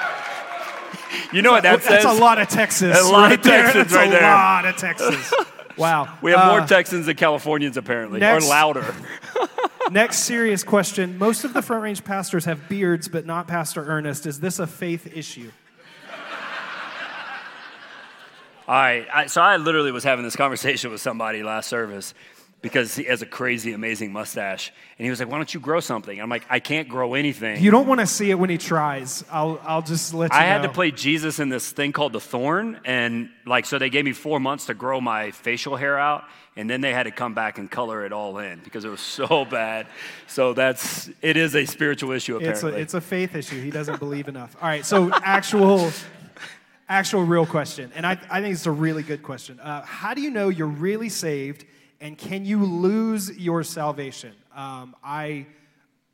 You 1.31 1.41
know 1.41 1.51
what 1.51 1.63
that 1.63 1.81
that's 1.81 1.87
says? 1.87 2.03
That's 2.03 2.17
a 2.17 2.21
lot 2.21 2.39
of 2.39 2.49
Texas. 2.49 2.99
A 2.99 3.03
lot 3.03 3.29
right 3.29 3.37
of 3.37 3.43
there. 3.43 3.71
That's 3.71 3.93
right 3.93 4.07
a 4.07 4.11
there. 4.11 4.23
A 4.23 4.35
lot 4.35 4.65
of 4.65 4.75
Texas. 4.75 5.33
Wow. 5.79 6.17
We 6.21 6.31
have 6.31 6.47
more 6.47 6.61
uh, 6.61 6.67
Texans 6.67 7.05
than 7.05 7.15
Californians, 7.15 7.77
apparently, 7.77 8.19
next, 8.19 8.45
or 8.45 8.49
louder. 8.49 8.95
next 9.91 10.19
serious 10.19 10.63
question. 10.63 11.17
Most 11.17 11.43
of 11.43 11.53
the 11.53 11.61
Front 11.61 11.83
Range 11.83 12.03
pastors 12.03 12.45
have 12.45 12.69
beards, 12.69 13.07
but 13.07 13.25
not 13.25 13.47
Pastor 13.47 13.85
Ernest. 13.85 14.25
Is 14.25 14.39
this 14.39 14.59
a 14.59 14.67
faith 14.67 15.07
issue? 15.15 15.51
All 18.67 18.75
right. 18.75 19.07
I, 19.11 19.25
so 19.25 19.41
I 19.41 19.57
literally 19.57 19.91
was 19.91 20.03
having 20.03 20.23
this 20.23 20.35
conversation 20.35 20.91
with 20.91 21.01
somebody 21.01 21.41
last 21.41 21.69
service 21.69 22.13
because 22.61 22.95
he 22.95 23.05
has 23.05 23.21
a 23.21 23.25
crazy, 23.25 23.71
amazing 23.71 24.11
mustache. 24.11 24.71
And 24.97 25.05
he 25.05 25.09
was 25.09 25.19
like, 25.19 25.29
Why 25.29 25.37
don't 25.37 25.53
you 25.53 25.59
grow 25.59 25.79
something? 25.79 26.19
I'm 26.19 26.29
like, 26.29 26.45
I 26.49 26.59
can't 26.59 26.89
grow 26.89 27.13
anything. 27.13 27.61
You 27.63 27.71
don't 27.71 27.87
want 27.87 28.01
to 28.01 28.07
see 28.07 28.31
it 28.31 28.35
when 28.35 28.49
he 28.49 28.57
tries. 28.57 29.23
I'll, 29.31 29.59
I'll 29.63 29.81
just 29.81 30.13
let 30.13 30.33
you 30.33 30.39
know. 30.39 30.45
I 30.45 30.47
know. 30.47 30.53
had 30.53 30.61
to 30.63 30.69
play 30.69 30.91
Jesus 30.91 31.39
in 31.39 31.49
this 31.49 31.71
thing 31.71 31.93
called 31.93 32.13
the 32.13 32.19
thorn. 32.19 32.79
And 32.83 33.29
like, 33.45 33.65
so 33.65 33.79
they 33.79 33.89
gave 33.89 34.05
me 34.05 34.13
four 34.13 34.39
months 34.39 34.65
to 34.65 34.73
grow 34.73 34.99
my 34.99 35.31
facial 35.31 35.75
hair 35.75 35.97
out. 35.97 36.25
And 36.55 36.69
then 36.69 36.81
they 36.81 36.91
had 36.91 37.03
to 37.03 37.11
come 37.11 37.33
back 37.33 37.57
and 37.57 37.71
color 37.71 38.05
it 38.05 38.11
all 38.11 38.37
in 38.39 38.59
because 38.59 38.83
it 38.83 38.89
was 38.89 38.99
so 38.99 39.45
bad. 39.49 39.87
So 40.27 40.53
that's, 40.53 41.09
it 41.21 41.37
is 41.37 41.55
a 41.55 41.65
spiritual 41.65 42.11
issue, 42.11 42.35
apparently. 42.35 42.71
It's 42.71 42.77
a, 42.77 42.81
it's 42.81 42.93
a 42.95 43.01
faith 43.01 43.35
issue. 43.35 43.61
He 43.61 43.71
doesn't 43.71 43.99
believe 43.99 44.27
enough. 44.27 44.57
All 44.61 44.67
right. 44.67 44.85
So, 44.85 45.09
actual 45.13 45.91
actual 46.89 47.23
real 47.23 47.45
question, 47.45 47.91
and 47.95 48.05
I, 48.05 48.19
I 48.31 48.41
think 48.41 48.55
it's 48.55 48.65
a 48.65 48.71
really 48.71 49.03
good 49.03 49.21
question. 49.21 49.59
Uh, 49.59 49.83
how 49.83 50.15
do 50.15 50.21
you 50.21 50.31
know 50.31 50.49
you're 50.49 50.67
really 50.67 51.09
saved, 51.09 51.65
and 52.01 52.17
can 52.17 52.45
you 52.45 52.63
lose 52.63 53.37
your 53.37 53.63
salvation? 53.63 54.33
Um, 54.55 54.95
I, 55.03 55.47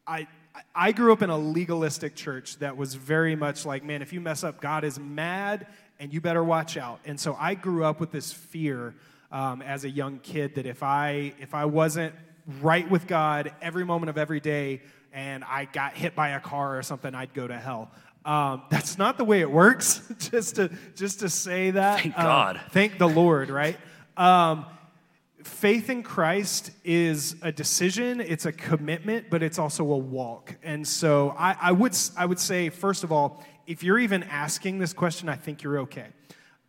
I, 0.07 0.27
I 0.73 0.91
grew 0.91 1.13
up 1.13 1.21
in 1.21 1.29
a 1.29 1.37
legalistic 1.37 2.15
church 2.15 2.57
that 2.59 2.75
was 2.77 2.95
very 2.95 3.35
much 3.35 3.65
like, 3.65 3.83
man, 3.83 4.01
if 4.01 4.13
you 4.13 4.21
mess 4.21 4.43
up, 4.43 4.61
God 4.61 4.83
is 4.83 4.99
mad 4.99 5.67
and 5.99 6.13
you 6.13 6.21
better 6.21 6.43
watch 6.43 6.77
out. 6.77 6.99
And 7.05 7.19
so 7.19 7.37
I 7.39 7.53
grew 7.55 7.83
up 7.83 7.99
with 7.99 8.11
this 8.11 8.31
fear 8.31 8.95
um, 9.31 9.61
as 9.61 9.83
a 9.83 9.89
young 9.89 10.19
kid 10.19 10.55
that 10.55 10.65
if 10.65 10.83
I 10.83 11.33
if 11.39 11.53
I 11.53 11.65
wasn't 11.65 12.13
right 12.61 12.89
with 12.89 13.07
God 13.07 13.53
every 13.61 13.85
moment 13.85 14.09
of 14.09 14.17
every 14.17 14.39
day 14.39 14.81
and 15.13 15.43
I 15.43 15.65
got 15.65 15.93
hit 15.93 16.15
by 16.15 16.29
a 16.29 16.39
car 16.39 16.77
or 16.77 16.83
something, 16.83 17.13
I'd 17.13 17.33
go 17.33 17.47
to 17.47 17.57
hell. 17.57 17.91
Um, 18.23 18.63
that's 18.69 18.97
not 18.97 19.17
the 19.17 19.23
way 19.23 19.41
it 19.41 19.51
works. 19.51 20.01
just 20.31 20.55
to 20.55 20.69
just 20.95 21.19
to 21.19 21.29
say 21.29 21.71
that. 21.71 22.01
Thank 22.01 22.17
um, 22.17 22.25
God. 22.25 22.61
Thank 22.71 22.97
the 22.97 23.07
Lord. 23.07 23.49
Right. 23.49 23.77
Faith 25.45 25.91
in 25.91 26.01
Christ 26.01 26.71
is 26.83 27.35
a 27.43 27.51
decision, 27.51 28.19
it's 28.19 28.47
a 28.47 28.51
commitment, 28.51 29.29
but 29.29 29.43
it's 29.43 29.59
also 29.59 29.83
a 29.91 29.97
walk. 29.97 30.55
And 30.63 30.85
so 30.87 31.35
I, 31.37 31.55
I, 31.61 31.71
would, 31.71 31.95
I 32.17 32.25
would 32.25 32.39
say, 32.39 32.69
first 32.69 33.03
of 33.03 33.11
all, 33.11 33.43
if 33.67 33.83
you're 33.83 33.99
even 33.99 34.23
asking 34.23 34.79
this 34.79 34.91
question, 34.91 35.29
I 35.29 35.35
think 35.35 35.61
you're 35.61 35.81
okay. 35.81 36.07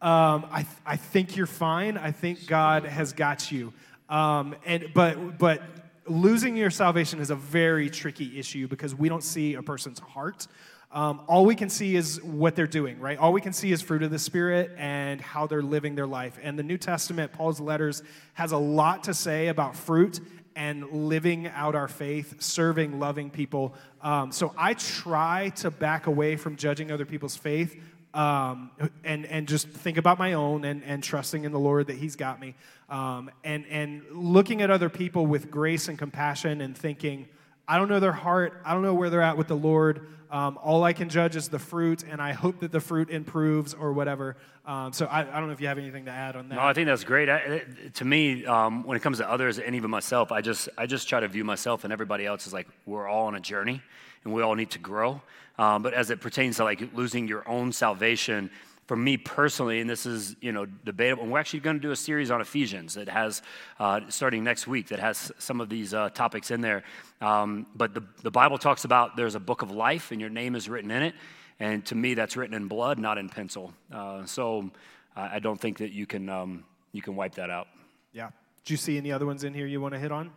Um, 0.02 0.46
I, 0.52 0.66
I 0.84 0.96
think 0.96 1.38
you're 1.38 1.46
fine. 1.46 1.96
I 1.96 2.10
think 2.10 2.46
God 2.46 2.84
has 2.84 3.14
got 3.14 3.50
you. 3.50 3.72
Um, 4.10 4.54
and, 4.66 4.90
but, 4.92 5.38
but 5.38 5.62
losing 6.06 6.54
your 6.54 6.70
salvation 6.70 7.18
is 7.18 7.30
a 7.30 7.34
very 7.34 7.88
tricky 7.88 8.38
issue 8.38 8.68
because 8.68 8.94
we 8.94 9.08
don't 9.08 9.24
see 9.24 9.54
a 9.54 9.62
person's 9.62 10.00
heart. 10.00 10.46
Um, 10.92 11.20
all 11.26 11.44
we 11.44 11.54
can 11.54 11.68
see 11.68 11.96
is 11.96 12.22
what 12.22 12.56
they're 12.56 12.66
doing, 12.66 13.00
right? 13.00 13.18
All 13.18 13.32
we 13.32 13.40
can 13.40 13.52
see 13.52 13.72
is 13.72 13.82
fruit 13.82 14.02
of 14.02 14.10
the 14.10 14.18
Spirit 14.18 14.70
and 14.78 15.20
how 15.20 15.46
they're 15.46 15.62
living 15.62 15.94
their 15.94 16.06
life. 16.06 16.38
And 16.42 16.58
the 16.58 16.62
New 16.62 16.78
Testament, 16.78 17.32
Paul's 17.32 17.60
letters, 17.60 18.02
has 18.34 18.52
a 18.52 18.56
lot 18.56 19.04
to 19.04 19.14
say 19.14 19.48
about 19.48 19.76
fruit 19.76 20.20
and 20.54 20.90
living 20.90 21.48
out 21.48 21.74
our 21.74 21.88
faith, 21.88 22.40
serving, 22.40 22.98
loving 22.98 23.30
people. 23.30 23.74
Um, 24.00 24.32
so 24.32 24.54
I 24.56 24.74
try 24.74 25.50
to 25.56 25.70
back 25.70 26.06
away 26.06 26.36
from 26.36 26.56
judging 26.56 26.90
other 26.90 27.04
people's 27.04 27.36
faith 27.36 27.78
um, 28.14 28.70
and, 29.04 29.26
and 29.26 29.46
just 29.46 29.68
think 29.68 29.98
about 29.98 30.18
my 30.18 30.32
own 30.32 30.64
and, 30.64 30.82
and 30.84 31.02
trusting 31.02 31.44
in 31.44 31.52
the 31.52 31.58
Lord 31.58 31.88
that 31.88 31.96
He's 31.96 32.16
got 32.16 32.40
me. 32.40 32.54
Um, 32.88 33.30
and, 33.44 33.66
and 33.66 34.02
looking 34.10 34.62
at 34.62 34.70
other 34.70 34.88
people 34.88 35.26
with 35.26 35.50
grace 35.50 35.88
and 35.88 35.98
compassion 35.98 36.62
and 36.62 36.76
thinking, 36.76 37.28
I 37.68 37.78
don't 37.78 37.88
know 37.88 38.00
their 38.00 38.12
heart. 38.12 38.60
I 38.64 38.72
don't 38.72 38.82
know 38.82 38.94
where 38.94 39.10
they're 39.10 39.22
at 39.22 39.36
with 39.36 39.48
the 39.48 39.56
Lord. 39.56 40.06
Um, 40.30 40.58
all 40.62 40.82
I 40.82 40.92
can 40.92 41.08
judge 41.08 41.36
is 41.36 41.48
the 41.48 41.58
fruit, 41.58 42.04
and 42.08 42.20
I 42.20 42.32
hope 42.32 42.60
that 42.60 42.72
the 42.72 42.80
fruit 42.80 43.10
improves 43.10 43.74
or 43.74 43.92
whatever. 43.92 44.36
Um, 44.64 44.92
so 44.92 45.06
I, 45.06 45.20
I, 45.20 45.38
don't 45.38 45.46
know 45.46 45.52
if 45.52 45.60
you 45.60 45.68
have 45.68 45.78
anything 45.78 46.06
to 46.06 46.10
add 46.10 46.34
on 46.34 46.48
that. 46.48 46.56
No, 46.56 46.62
I 46.62 46.72
think 46.72 46.86
that's 46.86 47.04
great. 47.04 47.28
I, 47.28 47.62
to 47.94 48.04
me, 48.04 48.44
um, 48.44 48.82
when 48.82 48.96
it 48.96 49.00
comes 49.00 49.18
to 49.18 49.30
others 49.30 49.60
and 49.60 49.76
even 49.76 49.90
myself, 49.90 50.32
I 50.32 50.40
just 50.40 50.68
I 50.76 50.86
just 50.86 51.08
try 51.08 51.20
to 51.20 51.28
view 51.28 51.44
myself 51.44 51.84
and 51.84 51.92
everybody 51.92 52.26
else 52.26 52.46
as 52.46 52.52
like 52.52 52.66
we're 52.86 53.06
all 53.06 53.26
on 53.26 53.36
a 53.36 53.40
journey, 53.40 53.80
and 54.24 54.34
we 54.34 54.42
all 54.42 54.56
need 54.56 54.70
to 54.70 54.80
grow. 54.80 55.20
Um, 55.58 55.82
but 55.82 55.94
as 55.94 56.10
it 56.10 56.20
pertains 56.20 56.56
to 56.56 56.64
like 56.64 56.82
losing 56.94 57.28
your 57.28 57.48
own 57.48 57.72
salvation, 57.72 58.50
for 58.86 58.96
me 58.96 59.16
personally, 59.16 59.80
and 59.80 59.90
this 59.90 60.06
is 60.06 60.36
you 60.40 60.52
know 60.52 60.64
debatable. 60.64 61.24
And 61.24 61.32
we're 61.32 61.38
actually 61.38 61.60
going 61.60 61.76
to 61.76 61.82
do 61.82 61.90
a 61.90 61.96
series 61.96 62.30
on 62.30 62.40
Ephesians 62.40 62.94
that 62.94 63.08
has 63.08 63.42
uh, 63.78 64.00
starting 64.08 64.44
next 64.44 64.66
week 64.66 64.88
that 64.88 64.98
has 65.00 65.32
some 65.38 65.60
of 65.60 65.68
these 65.68 65.92
uh, 65.92 66.10
topics 66.10 66.50
in 66.50 66.60
there. 66.60 66.84
Um, 67.20 67.66
but 67.74 67.94
the, 67.94 68.02
the 68.22 68.30
Bible 68.30 68.58
talks 68.58 68.84
about 68.84 69.16
there's 69.16 69.34
a 69.34 69.40
book 69.40 69.62
of 69.62 69.70
life, 69.70 70.12
and 70.12 70.20
your 70.20 70.30
name 70.30 70.54
is 70.54 70.68
written 70.68 70.90
in 70.90 71.02
it. 71.02 71.14
And 71.58 71.84
to 71.86 71.94
me, 71.94 72.14
that's 72.14 72.36
written 72.36 72.54
in 72.54 72.68
blood, 72.68 72.98
not 72.98 73.18
in 73.18 73.28
pencil. 73.28 73.72
Uh, 73.90 74.26
so 74.26 74.70
I 75.16 75.38
don't 75.38 75.58
think 75.58 75.78
that 75.78 75.92
you 75.92 76.06
can 76.06 76.28
um, 76.28 76.64
you 76.92 77.02
can 77.02 77.16
wipe 77.16 77.34
that 77.36 77.50
out. 77.50 77.68
Yeah. 78.12 78.30
Do 78.64 78.74
you 78.74 78.78
see 78.78 78.98
any 78.98 79.12
other 79.12 79.26
ones 79.26 79.44
in 79.44 79.54
here 79.54 79.66
you 79.66 79.80
want 79.80 79.94
to 79.94 80.00
hit 80.00 80.12
on? 80.12 80.30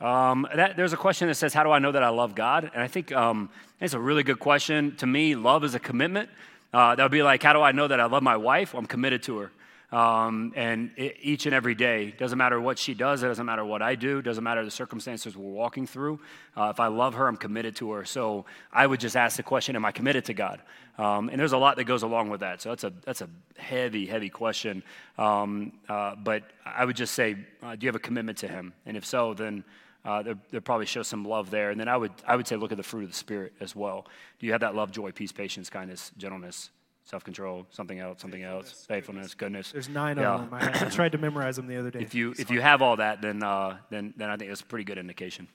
Um, 0.00 0.46
that, 0.54 0.76
there's 0.76 0.92
a 0.92 0.96
question 0.96 1.28
that 1.28 1.36
says, 1.36 1.54
"How 1.54 1.62
do 1.62 1.70
I 1.70 1.78
know 1.78 1.92
that 1.92 2.02
I 2.02 2.10
love 2.10 2.34
God?" 2.34 2.70
And 2.74 2.82
I 2.82 2.86
think 2.86 3.12
um, 3.12 3.48
it's 3.80 3.94
a 3.94 3.98
really 3.98 4.22
good 4.22 4.38
question. 4.38 4.94
To 4.96 5.06
me, 5.06 5.34
love 5.34 5.64
is 5.64 5.74
a 5.74 5.78
commitment. 5.78 6.28
Uh, 6.76 6.94
that 6.94 7.02
would 7.02 7.10
be 7.10 7.22
like, 7.22 7.42
how 7.42 7.54
do 7.54 7.62
I 7.62 7.72
know 7.72 7.88
that 7.88 8.00
I 8.00 8.04
love 8.04 8.22
my 8.22 8.36
wife? 8.36 8.74
I'm 8.74 8.84
committed 8.84 9.22
to 9.22 9.38
her. 9.38 9.50
Um, 9.98 10.52
and 10.54 10.90
it, 10.98 11.16
each 11.22 11.46
and 11.46 11.54
every 11.54 11.74
day, 11.74 12.10
doesn't 12.10 12.36
matter 12.36 12.60
what 12.60 12.78
she 12.78 12.92
does, 12.92 13.22
it 13.22 13.28
doesn't 13.28 13.46
matter 13.46 13.64
what 13.64 13.80
I 13.80 13.94
do, 13.94 14.20
doesn't 14.20 14.44
matter 14.44 14.62
the 14.62 14.70
circumstances 14.70 15.34
we're 15.38 15.50
walking 15.50 15.86
through. 15.86 16.20
Uh, 16.54 16.64
if 16.64 16.78
I 16.78 16.88
love 16.88 17.14
her, 17.14 17.28
I'm 17.28 17.38
committed 17.38 17.76
to 17.76 17.92
her. 17.92 18.04
So 18.04 18.44
I 18.70 18.86
would 18.86 19.00
just 19.00 19.16
ask 19.16 19.38
the 19.38 19.42
question, 19.42 19.74
am 19.74 19.86
I 19.86 19.90
committed 19.90 20.26
to 20.26 20.34
God? 20.34 20.60
Um, 20.98 21.30
and 21.30 21.40
there's 21.40 21.54
a 21.54 21.56
lot 21.56 21.76
that 21.76 21.84
goes 21.84 22.02
along 22.02 22.28
with 22.28 22.40
that. 22.40 22.60
So 22.60 22.68
that's 22.68 22.84
a, 22.84 22.92
that's 23.06 23.22
a 23.22 23.30
heavy, 23.56 24.04
heavy 24.04 24.28
question. 24.28 24.82
Um, 25.16 25.72
uh, 25.88 26.14
but 26.16 26.42
I 26.66 26.84
would 26.84 26.96
just 26.96 27.14
say, 27.14 27.36
uh, 27.62 27.74
do 27.76 27.86
you 27.86 27.88
have 27.88 27.96
a 27.96 28.00
commitment 28.00 28.36
to 28.38 28.48
Him? 28.48 28.74
And 28.84 28.98
if 28.98 29.06
so, 29.06 29.32
then 29.32 29.64
uh, 30.06 30.22
there, 30.22 30.38
there 30.50 30.60
probably 30.60 30.86
shows 30.86 31.08
some 31.08 31.24
love 31.24 31.50
there. 31.50 31.70
And 31.70 31.80
then 31.80 31.88
I 31.88 31.96
would, 31.96 32.12
I 32.26 32.36
would 32.36 32.46
say, 32.46 32.56
look 32.56 32.70
at 32.70 32.76
the 32.76 32.82
fruit 32.82 33.04
of 33.04 33.10
the 33.10 33.16
Spirit 33.16 33.52
as 33.60 33.74
well. 33.74 34.06
Do 34.38 34.46
you 34.46 34.52
have 34.52 34.60
that 34.60 34.74
love, 34.74 34.92
joy, 34.92 35.10
peace, 35.10 35.32
patience, 35.32 35.68
kindness, 35.68 36.12
gentleness, 36.16 36.70
self 37.04 37.24
control, 37.24 37.66
something 37.70 37.98
else, 37.98 38.20
something 38.20 38.42
else, 38.42 38.84
faithfulness, 38.86 39.34
goodness. 39.34 39.72
There's 39.72 39.88
nine 39.88 40.16
yeah. 40.16 40.34
of 40.34 40.50
them. 40.50 40.58
I, 40.60 40.88
tried 40.90 41.12
to 41.12 41.18
memorize 41.18 41.56
them 41.56 41.66
the 41.66 41.76
other 41.76 41.90
day. 41.90 42.00
If 42.00 42.14
you, 42.14 42.34
if 42.38 42.50
you 42.50 42.60
have 42.60 42.82
all 42.82 42.96
that, 42.96 43.22
then, 43.22 43.42
uh, 43.42 43.78
then, 43.90 44.14
then 44.16 44.30
I 44.30 44.36
think 44.36 44.50
it's 44.50 44.60
a 44.60 44.66
pretty 44.66 44.84
good 44.84 44.98
indication. 44.98 45.48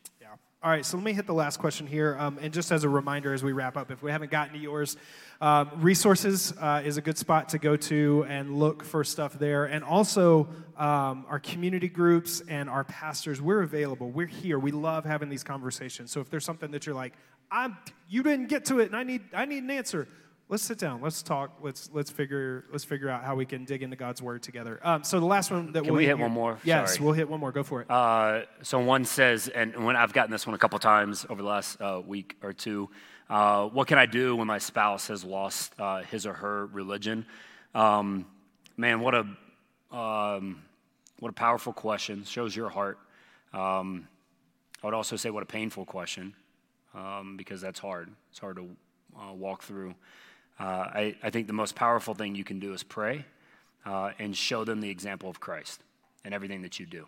All 0.63 0.69
right, 0.69 0.85
so 0.85 0.95
let 0.95 1.03
me 1.03 1.13
hit 1.13 1.25
the 1.25 1.33
last 1.33 1.57
question 1.57 1.87
here. 1.87 2.15
Um, 2.19 2.37
and 2.39 2.53
just 2.53 2.71
as 2.71 2.83
a 2.83 2.89
reminder 2.89 3.33
as 3.33 3.43
we 3.43 3.51
wrap 3.51 3.75
up, 3.75 3.89
if 3.89 4.03
we 4.03 4.11
haven't 4.11 4.29
gotten 4.29 4.53
to 4.53 4.59
yours, 4.59 4.95
um, 5.41 5.71
resources 5.77 6.53
uh, 6.61 6.83
is 6.85 6.97
a 6.97 7.01
good 7.01 7.17
spot 7.17 7.49
to 7.49 7.57
go 7.57 7.75
to 7.75 8.27
and 8.29 8.59
look 8.59 8.83
for 8.83 9.03
stuff 9.03 9.39
there. 9.39 9.65
And 9.65 9.83
also, 9.83 10.47
um, 10.77 11.25
our 11.27 11.39
community 11.39 11.89
groups 11.89 12.43
and 12.47 12.69
our 12.69 12.83
pastors, 12.83 13.41
we're 13.41 13.63
available. 13.63 14.11
We're 14.11 14.27
here. 14.27 14.59
We 14.59 14.69
love 14.69 15.03
having 15.03 15.29
these 15.29 15.43
conversations. 15.43 16.11
So 16.11 16.21
if 16.21 16.29
there's 16.29 16.45
something 16.45 16.69
that 16.69 16.85
you're 16.85 16.93
like, 16.93 17.13
I'm, 17.49 17.75
you 18.07 18.21
didn't 18.21 18.47
get 18.47 18.65
to 18.65 18.81
it 18.81 18.85
and 18.85 18.95
I 18.95 19.01
need, 19.01 19.23
I 19.33 19.45
need 19.45 19.63
an 19.63 19.71
answer, 19.71 20.07
let's 20.51 20.63
sit 20.63 20.77
down. 20.77 21.01
Let's 21.01 21.23
talk. 21.23 21.57
Let's 21.61 21.89
let's 21.93 22.11
figure 22.11 22.65
let's 22.71 22.83
figure 22.83 23.09
out 23.09 23.23
how 23.23 23.35
we 23.35 23.45
can 23.45 23.65
dig 23.65 23.81
into 23.81 23.95
God's 23.95 24.21
word 24.21 24.43
together. 24.43 24.79
Um, 24.83 25.03
so 25.03 25.19
the 25.19 25.25
last 25.25 25.49
one 25.49 25.71
that 25.71 25.83
can 25.83 25.93
we'll 25.93 25.97
we 25.97 26.05
hit, 26.05 26.17
hit 26.17 26.21
one 26.21 26.31
more? 26.31 26.59
Yes, 26.63 26.93
Sorry. 26.93 27.05
we'll 27.05 27.13
hit 27.13 27.27
one 27.27 27.39
more. 27.39 27.51
Go 27.51 27.63
for 27.63 27.81
it. 27.81 27.89
Uh, 27.89 28.41
so 28.61 28.79
one 28.79 29.05
says, 29.05 29.47
and 29.47 29.85
when 29.85 29.95
I've 29.95 30.13
gotten 30.13 30.29
this 30.29 30.45
one 30.45 30.53
a 30.53 30.59
couple 30.59 30.77
times 30.77 31.25
over 31.29 31.41
the 31.41 31.47
last 31.47 31.81
uh, 31.81 32.01
week 32.05 32.35
or 32.43 32.53
two, 32.53 32.89
uh, 33.29 33.65
what 33.67 33.87
can 33.87 33.97
I 33.97 34.05
do 34.05 34.35
when 34.35 34.45
my 34.45 34.59
spouse 34.59 35.07
has 35.07 35.23
lost 35.23 35.73
uh, 35.79 36.03
his 36.03 36.27
or 36.27 36.33
her 36.33 36.67
religion? 36.67 37.25
Um, 37.73 38.25
man, 38.77 38.99
what 38.99 39.15
a 39.15 39.95
um, 39.95 40.61
what 41.19 41.29
a 41.29 41.33
powerful 41.33 41.71
question. 41.71 42.25
Shows 42.25 42.55
your 42.55 42.69
heart. 42.69 42.99
Um, 43.53 44.07
I 44.83 44.87
would 44.87 44.93
also 44.93 45.15
say 45.15 45.29
what 45.29 45.43
a 45.43 45.45
painful 45.47 45.85
question 45.85 46.33
um, 46.93 47.37
because 47.37 47.61
that's 47.61 47.79
hard. 47.79 48.09
It's 48.31 48.39
hard 48.39 48.57
to 48.57 48.69
uh, 49.17 49.33
walk 49.33 49.63
through. 49.63 49.95
Uh, 50.61 50.63
I, 50.93 51.15
I, 51.23 51.31
think 51.31 51.47
the 51.47 51.53
most 51.53 51.73
powerful 51.73 52.13
thing 52.13 52.35
you 52.35 52.43
can 52.43 52.59
do 52.59 52.73
is 52.73 52.83
pray 52.83 53.25
uh, 53.83 54.11
and 54.19 54.37
show 54.37 54.63
them 54.63 54.79
the 54.79 54.91
example 54.91 55.27
of 55.27 55.39
Christ 55.39 55.81
in 56.23 56.33
everything 56.33 56.61
that 56.61 56.79
you 56.79 56.85
do. 56.85 57.07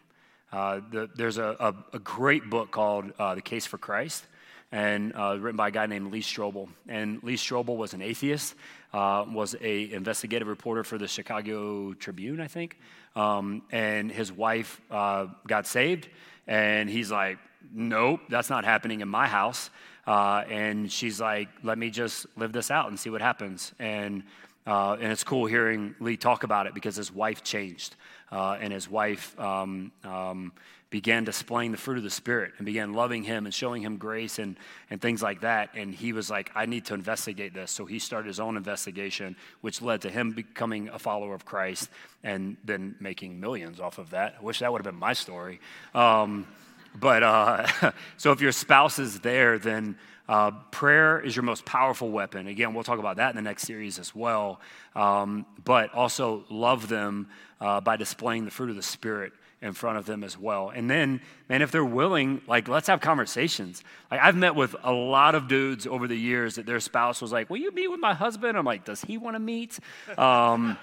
Uh, 0.51 0.79
the, 0.91 1.07
there's 1.15 1.37
a, 1.37 1.55
a, 1.59 1.75
a, 1.93 1.99
great 1.99 2.49
book 2.49 2.71
called 2.71 3.13
uh, 3.19 3.35
The 3.35 3.43
Case 3.43 3.67
for 3.67 3.77
Christ, 3.77 4.25
and 4.71 5.13
uh, 5.15 5.37
written 5.39 5.55
by 5.55 5.67
a 5.67 5.71
guy 5.71 5.85
named 5.85 6.11
Lee 6.11 6.21
Strobel. 6.21 6.67
And 6.87 7.21
Lee 7.21 7.35
Strobel 7.35 7.77
was 7.77 7.93
an 7.93 8.01
atheist, 8.01 8.55
was 8.91 9.55
a 9.61 9.91
investigative 9.91 10.47
reporter 10.47 10.83
for 10.83 10.97
the 10.97 11.07
Chicago 11.07 11.93
Tribune, 11.93 12.39
I 12.39 12.47
think. 12.47 12.79
Um, 13.15 13.61
and 13.71 14.11
his 14.11 14.31
wife 14.31 14.81
got 14.89 15.67
saved, 15.67 16.09
and 16.47 16.89
he's 16.89 17.11
like, 17.11 17.37
"Nope, 17.71 18.21
that's 18.29 18.49
not 18.49 18.65
happening 18.65 19.01
in 19.01 19.09
my 19.09 19.27
house." 19.27 19.69
Uh, 20.05 20.43
and 20.49 20.91
she's 20.91 21.19
like, 21.21 21.47
let 21.63 21.77
me 21.77 21.89
just 21.89 22.25
live 22.35 22.51
this 22.51 22.69
out 22.69 22.89
and 22.89 22.99
see 22.99 23.09
what 23.09 23.21
happens. 23.21 23.73
And, 23.79 24.23
uh, 24.67 24.97
and 24.99 25.11
it's 25.11 25.23
cool 25.23 25.45
hearing 25.45 25.95
Lee 25.99 26.17
talk 26.17 26.43
about 26.43 26.67
it 26.67 26.73
because 26.73 26.95
his 26.95 27.11
wife 27.11 27.43
changed. 27.43 27.95
Uh, 28.31 28.57
and 28.59 28.73
his 28.73 28.89
wife 28.89 29.39
um, 29.39 29.91
um, 30.03 30.51
began 30.89 31.23
displaying 31.23 31.71
the 31.71 31.77
fruit 31.77 31.97
of 31.97 32.03
the 32.03 32.09
Spirit 32.09 32.51
and 32.57 32.65
began 32.65 32.93
loving 32.93 33.23
him 33.23 33.45
and 33.45 33.53
showing 33.53 33.81
him 33.81 33.97
grace 33.97 34.39
and, 34.39 34.57
and 34.89 35.01
things 35.01 35.21
like 35.21 35.41
that. 35.41 35.69
And 35.75 35.93
he 35.93 36.13
was 36.13 36.29
like, 36.29 36.51
I 36.53 36.65
need 36.65 36.85
to 36.85 36.93
investigate 36.93 37.53
this. 37.53 37.71
So 37.71 37.85
he 37.85 37.99
started 37.99 38.27
his 38.27 38.39
own 38.39 38.57
investigation, 38.57 39.35
which 39.61 39.81
led 39.81 40.01
to 40.01 40.09
him 40.09 40.31
becoming 40.31 40.89
a 40.89 40.99
follower 40.99 41.33
of 41.33 41.45
Christ 41.45 41.89
and 42.23 42.57
then 42.63 42.95
making 42.99 43.39
millions 43.39 43.79
off 43.79 43.97
of 43.97 44.09
that. 44.11 44.35
I 44.39 44.43
wish 44.43 44.59
that 44.59 44.71
would 44.71 44.79
have 44.83 44.91
been 44.91 44.99
my 44.99 45.13
story. 45.13 45.59
Um, 45.95 46.47
but 46.95 47.23
uh, 47.23 47.91
so 48.17 48.31
if 48.31 48.41
your 48.41 48.51
spouse 48.51 48.99
is 48.99 49.19
there, 49.19 49.57
then 49.57 49.97
uh, 50.27 50.51
prayer 50.71 51.19
is 51.19 51.35
your 51.35 51.43
most 51.43 51.65
powerful 51.65 52.09
weapon. 52.09 52.47
Again, 52.47 52.73
we'll 52.73 52.83
talk 52.83 52.99
about 52.99 53.17
that 53.17 53.31
in 53.31 53.35
the 53.35 53.41
next 53.41 53.63
series 53.63 53.99
as 53.99 54.15
well. 54.15 54.61
Um, 54.95 55.45
but 55.63 55.93
also 55.93 56.45
love 56.49 56.87
them 56.87 57.27
uh, 57.59 57.81
by 57.81 57.97
displaying 57.97 58.45
the 58.45 58.51
fruit 58.51 58.69
of 58.69 58.75
the 58.75 58.83
Spirit 58.83 59.33
in 59.61 59.71
front 59.71 59.97
of 59.97 60.05
them 60.05 60.23
as 60.23 60.37
well. 60.37 60.69
And 60.69 60.89
then, 60.89 61.21
man, 61.47 61.61
if 61.61 61.71
they're 61.71 61.85
willing, 61.85 62.41
like, 62.47 62.67
let's 62.67 62.87
have 62.87 62.99
conversations. 62.99 63.81
Like, 64.11 64.19
I've 64.19 64.35
met 64.35 64.55
with 64.55 64.75
a 64.83 64.91
lot 64.91 65.35
of 65.35 65.47
dudes 65.47 65.87
over 65.87 66.05
the 66.05 66.17
years 66.17 66.55
that 66.55 66.65
their 66.65 66.81
spouse 66.81 67.21
was 67.21 67.31
like, 67.31 67.49
Will 67.49 67.57
you 67.57 67.71
meet 67.71 67.89
with 67.89 68.01
my 68.01 68.13
husband? 68.13 68.57
I'm 68.57 68.65
like, 68.65 68.83
Does 68.83 69.01
he 69.01 69.17
want 69.17 69.35
to 69.35 69.39
meet? 69.39 69.79
Um, 70.17 70.77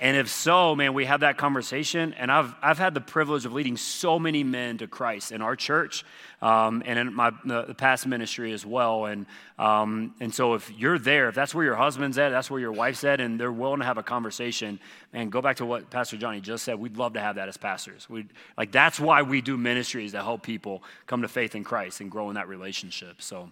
And 0.00 0.16
if 0.16 0.28
so, 0.28 0.76
man, 0.76 0.94
we 0.94 1.06
have 1.06 1.20
that 1.20 1.38
conversation. 1.38 2.14
And 2.14 2.30
I've, 2.30 2.54
I've 2.62 2.78
had 2.78 2.94
the 2.94 3.00
privilege 3.00 3.44
of 3.44 3.52
leading 3.52 3.76
so 3.76 4.18
many 4.18 4.44
men 4.44 4.78
to 4.78 4.86
Christ 4.86 5.32
in 5.32 5.42
our 5.42 5.56
church 5.56 6.04
um, 6.40 6.82
and 6.86 6.98
in 6.98 7.14
my 7.14 7.32
the 7.44 7.74
past 7.74 8.06
ministry 8.06 8.52
as 8.52 8.64
well. 8.64 9.06
And, 9.06 9.26
um, 9.58 10.14
and 10.20 10.32
so 10.32 10.54
if 10.54 10.70
you're 10.70 10.98
there, 10.98 11.28
if 11.28 11.34
that's 11.34 11.54
where 11.54 11.64
your 11.64 11.74
husband's 11.74 12.16
at, 12.18 12.30
that's 12.30 12.50
where 12.50 12.60
your 12.60 12.72
wife's 12.72 13.02
at, 13.02 13.20
and 13.20 13.40
they're 13.40 13.50
willing 13.50 13.80
to 13.80 13.84
have 13.84 13.98
a 13.98 14.02
conversation, 14.02 14.78
and 15.12 15.32
go 15.32 15.42
back 15.42 15.56
to 15.56 15.66
what 15.66 15.90
Pastor 15.90 16.16
Johnny 16.16 16.40
just 16.40 16.64
said, 16.64 16.78
we'd 16.78 16.96
love 16.96 17.14
to 17.14 17.20
have 17.20 17.36
that 17.36 17.48
as 17.48 17.56
pastors. 17.56 18.08
we 18.08 18.26
like, 18.56 18.70
that's 18.70 19.00
why 19.00 19.22
we 19.22 19.40
do 19.40 19.56
ministries 19.56 20.12
to 20.12 20.22
help 20.22 20.42
people 20.42 20.82
come 21.06 21.22
to 21.22 21.28
faith 21.28 21.54
in 21.54 21.64
Christ 21.64 22.00
and 22.00 22.10
grow 22.10 22.28
in 22.28 22.36
that 22.36 22.48
relationship. 22.48 23.20
So. 23.20 23.50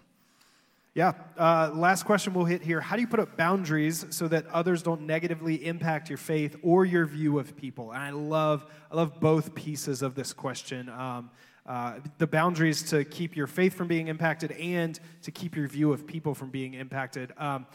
Yeah. 0.97 1.13
Uh, 1.37 1.69
last 1.75 2.05
question 2.05 2.33
we'll 2.33 2.45
hit 2.45 2.63
here. 2.63 2.81
How 2.81 2.95
do 2.95 3.03
you 3.03 3.07
put 3.07 3.19
up 3.19 3.37
boundaries 3.37 4.07
so 4.09 4.27
that 4.29 4.47
others 4.47 4.81
don't 4.81 5.01
negatively 5.01 5.63
impact 5.63 6.09
your 6.09 6.17
faith 6.17 6.55
or 6.63 6.85
your 6.85 7.05
view 7.05 7.37
of 7.37 7.55
people? 7.55 7.91
And 7.91 8.01
I 8.01 8.09
love, 8.09 8.65
I 8.91 8.95
love 8.95 9.19
both 9.19 9.53
pieces 9.53 10.01
of 10.01 10.15
this 10.15 10.33
question. 10.33 10.89
Um, 10.89 11.29
uh, 11.67 11.99
the 12.17 12.25
boundaries 12.25 12.81
to 12.89 13.05
keep 13.05 13.35
your 13.35 13.45
faith 13.45 13.75
from 13.75 13.87
being 13.87 14.07
impacted 14.07 14.53
and 14.53 14.99
to 15.21 15.29
keep 15.29 15.55
your 15.55 15.67
view 15.67 15.93
of 15.93 16.07
people 16.07 16.33
from 16.33 16.49
being 16.49 16.73
impacted. 16.73 17.31
Um, 17.37 17.67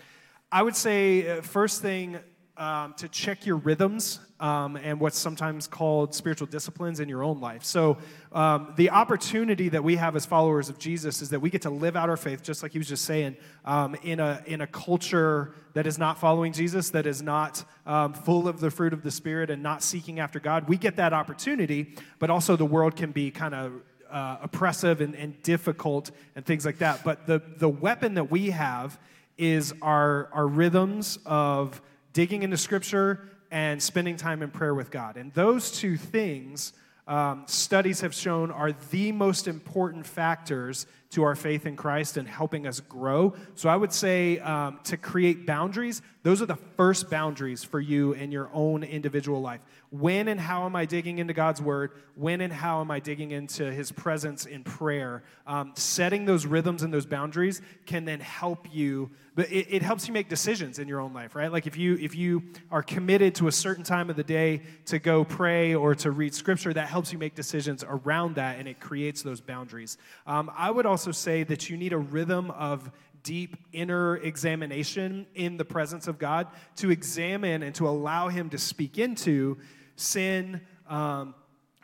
I 0.50 0.61
would 0.62 0.74
say, 0.74 1.38
uh, 1.38 1.42
first 1.42 1.80
thing, 1.80 2.18
um, 2.62 2.94
to 2.94 3.09
check 3.09 3.44
your 3.44 3.57
rhythms 3.57 4.20
um, 4.38 4.77
and 4.77 5.01
what's 5.01 5.18
sometimes 5.18 5.66
called 5.66 6.14
spiritual 6.14 6.46
disciplines 6.46 7.01
in 7.01 7.09
your 7.09 7.25
own 7.25 7.40
life. 7.40 7.64
So, 7.64 7.98
um, 8.31 8.72
the 8.77 8.90
opportunity 8.90 9.68
that 9.70 9.83
we 9.83 9.96
have 9.96 10.14
as 10.14 10.25
followers 10.27 10.68
of 10.68 10.79
Jesus 10.79 11.22
is 11.22 11.31
that 11.31 11.40
we 11.40 11.51
get 11.51 11.62
to 11.62 11.70
live 11.70 11.96
out 11.96 12.09
our 12.09 12.16
faith, 12.16 12.40
just 12.40 12.62
like 12.62 12.70
he 12.70 12.79
was 12.79 12.87
just 12.87 13.05
saying, 13.05 13.37
um, 13.64 13.96
in, 14.05 14.20
a, 14.20 14.40
in 14.46 14.61
a 14.61 14.68
culture 14.68 15.57
that 15.75 15.88
is 15.88 15.98
not 15.98 16.20
following 16.20 16.53
Jesus, 16.53 16.90
that 16.90 17.05
is 17.05 17.20
not 17.20 17.64
um, 17.85 18.14
full 18.14 18.46
of 18.46 18.61
the 18.61 18.70
fruit 18.70 18.92
of 18.92 19.03
the 19.03 19.11
Spirit 19.11 19.51
and 19.51 19.61
not 19.61 19.83
seeking 19.83 20.20
after 20.20 20.38
God. 20.38 20.68
We 20.68 20.77
get 20.77 20.94
that 20.96 21.12
opportunity, 21.12 21.96
but 22.20 22.31
also 22.31 22.55
the 22.55 22.64
world 22.64 22.94
can 22.94 23.11
be 23.11 23.33
kind 23.33 23.57
of 23.57 23.72
uh, 24.09 24.37
oppressive 24.40 25.01
and, 25.01 25.16
and 25.16 25.42
difficult 25.42 26.12
and 26.37 26.46
things 26.46 26.64
like 26.64 26.79
that. 26.79 27.03
But 27.03 27.27
the, 27.27 27.42
the 27.57 27.68
weapon 27.68 28.14
that 28.14 28.31
we 28.31 28.51
have 28.51 29.01
is 29.37 29.75
our, 29.83 30.29
our 30.33 30.46
rhythms 30.46 31.18
of 31.27 31.83
digging 32.12 32.42
into 32.42 32.57
Scripture 32.57 33.29
and 33.51 33.83
spending 33.83 34.16
time 34.16 34.42
in 34.42 34.51
prayer 34.51 34.75
with 34.75 34.90
God. 34.90 35.16
And 35.16 35.33
those 35.35 35.70
two 35.70 35.96
things, 35.96 36.72
um, 37.07 37.44
studies 37.46 38.01
have 38.01 38.14
shown, 38.14 38.51
are 38.51 38.72
the 38.90 39.12
most 39.12 39.48
important 39.48 40.07
factors 40.07 40.87
to 41.12 41.22
our 41.25 41.35
faith 41.35 41.66
in 41.66 41.77
Christ 41.77 42.16
and 42.16 42.27
helping 42.27 42.66
us 42.66 42.81
grow. 42.81 43.35
So 43.55 43.68
I 43.68 43.77
would 43.77 43.92
say 43.92 44.38
um, 44.38 44.81
to 44.85 44.96
create 44.96 45.46
boundaries, 45.46 46.01
those 46.22 46.40
are 46.40 46.46
the 46.46 46.59
first 46.77 47.11
boundaries 47.11 47.62
for 47.62 47.81
you 47.81 48.12
in 48.12 48.33
your 48.33 48.51
own 48.53 48.83
individual 48.83 49.40
life. 49.40 49.61
When 49.90 50.29
and 50.29 50.40
how 50.40 50.64
am 50.64 50.75
I 50.75 50.87
digging 50.87 51.18
into 51.18 51.35
God's 51.35 51.61
word? 51.61 51.92
When 52.14 52.40
and 52.40 52.53
how 52.53 52.81
am 52.81 52.90
I 52.90 52.98
digging 52.98 53.31
into 53.31 53.70
his 53.70 53.92
presence 53.92 54.46
in 54.46 54.64
prayer? 54.64 55.22
Um, 55.46 55.72
setting 55.77 56.25
those 56.25 56.46
rhythms 56.46 56.83
and 56.83 56.92
those 56.92 57.07
boundaries 57.07 57.61
can 57.85 58.07
then 58.07 58.20
help 58.20 58.66
you 58.72 59.11
but 59.35 59.51
it, 59.51 59.66
it, 59.70 59.83
helps 59.83 60.07
you 60.07 60.12
make 60.12 60.29
decisions 60.29 60.79
in 60.79 60.88
your 60.88 61.01
own 61.01 61.12
life 61.12 61.35
right 61.35 61.51
like 61.51 61.66
if 61.66 61.77
you 61.77 61.96
if 62.01 62.14
you 62.14 62.42
are 62.70 62.83
committed 62.83 63.35
to 63.35 63.48
a 63.48 63.53
certain 63.53 63.85
time 63.85 64.11
of 64.11 64.16
the 64.16 64.25
day 64.25 64.62
to 64.85 64.98
go 64.98 65.25
pray 65.25 65.75
or 65.75 65.94
to 65.94 66.11
read 66.11 66.35
scripture 66.35 66.72
that 66.72 66.88
helps 66.88 67.12
you 67.12 67.18
make 67.18 67.35
decisions 67.35 67.85
around 67.87 68.35
that 68.35 68.59
and 68.59 68.68
it 68.68 68.81
creates 68.81 69.22
those 69.22 69.40
boundaries 69.40 69.98
um, 70.27 70.51
i 70.57 70.70
would 70.70 70.87
also 70.87 71.02
say 71.11 71.43
that 71.43 71.69
you 71.69 71.77
need 71.77 71.93
a 71.93 71.99
rhythm 71.99 72.51
of 72.53 72.91
deep 73.23 73.57
inner 73.73 74.17
examination 74.19 75.27
in 75.35 75.57
the 75.57 75.65
presence 75.65 76.07
of 76.07 76.19
God 76.19 76.49
to 76.77 76.91
examine 76.91 77.62
and 77.62 77.75
to 77.77 77.88
allow 77.88 78.29
Him 78.29 78.51
to 78.51 78.59
speak 78.59 78.99
into 78.99 79.59
sin, 79.97 80.61
um, 80.88 81.35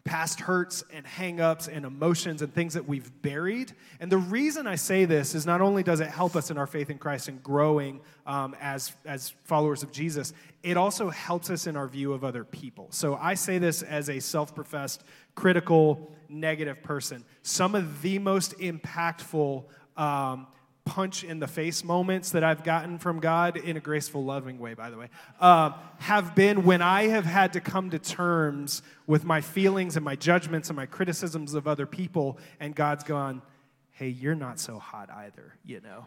past 0.05 0.41
hurts 0.41 0.85
and 0.93 1.05
hangups 1.05 1.69
and 1.69 1.85
emotions 1.85 2.43
and 2.43 2.53
things 2.53 2.75
that 2.75 2.87
we've 2.87 3.11
buried. 3.23 3.73
And 4.01 4.11
the 4.11 4.19
reason 4.19 4.67
I 4.67 4.77
say 4.77 5.05
this 5.05 5.35
is 5.35 5.45
not 5.45 5.61
only 5.61 5.83
does 5.83 6.01
it 6.01 6.09
help 6.09 6.37
us 6.37 6.51
in 6.51 6.59
our 6.59 6.67
faith 6.67 6.91
in 6.91 6.99
Christ 6.99 7.29
and 7.29 7.43
growing 7.43 8.01
um, 8.27 8.57
as, 8.61 8.93
as 9.05 9.35
followers 9.45 9.83
of 9.83 9.93
Jesus, 9.93 10.33
it 10.63 10.77
also 10.77 11.11
helps 11.11 11.51
us 11.51 11.67
in 11.67 11.77
our 11.77 11.87
view 11.87 12.13
of 12.13 12.25
other 12.25 12.45
people. 12.45 12.89
So 12.91 13.17
I 13.17 13.35
say 13.35 13.59
this 13.59 13.83
as 13.83 14.09
a 14.09 14.21
self 14.21 14.55
professed, 14.55 15.05
critical, 15.35 16.11
negative 16.29 16.83
person. 16.83 17.25
Some 17.43 17.75
of 17.75 18.03
the 18.03 18.19
most 18.19 18.59
impactful 18.59 19.65
um, 19.97 20.47
punch 20.89 21.23
in 21.23 21.39
the 21.39 21.47
face 21.47 21.85
moments 21.85 22.31
that 22.31 22.43
I've 22.43 22.65
gotten 22.65 22.99
from 22.99 23.21
God 23.21 23.59
in 23.59 23.77
a 23.77 23.81
graceful, 23.81 24.25
loving 24.25 24.59
way, 24.59 24.73
by 24.73 24.89
the 24.89 24.97
way, 24.97 25.11
uh, 25.39 25.73
have 25.99 26.35
been 26.35 26.65
when 26.65 26.81
I 26.81 27.09
have 27.09 27.27
had 27.27 27.53
to 27.53 27.61
come 27.61 27.91
to 27.91 27.99
terms 27.99 28.83
with 29.07 29.23
my 29.23 29.43
feelings 29.43 29.97
and 29.97 30.05
my 30.05 30.17
judgments 30.17 30.71
and 30.71 30.77
my 30.77 30.87
criticisms 30.87 31.53
of 31.53 31.69
other 31.69 31.85
people, 31.85 32.39
and 32.59 32.75
God's 32.75 33.05
gone, 33.05 33.43
hey, 33.91 34.09
you're 34.09 34.35
not 34.35 34.59
so 34.59 34.79
hot 34.79 35.11
either, 35.11 35.55
you 35.67 35.83
know. 35.83 36.07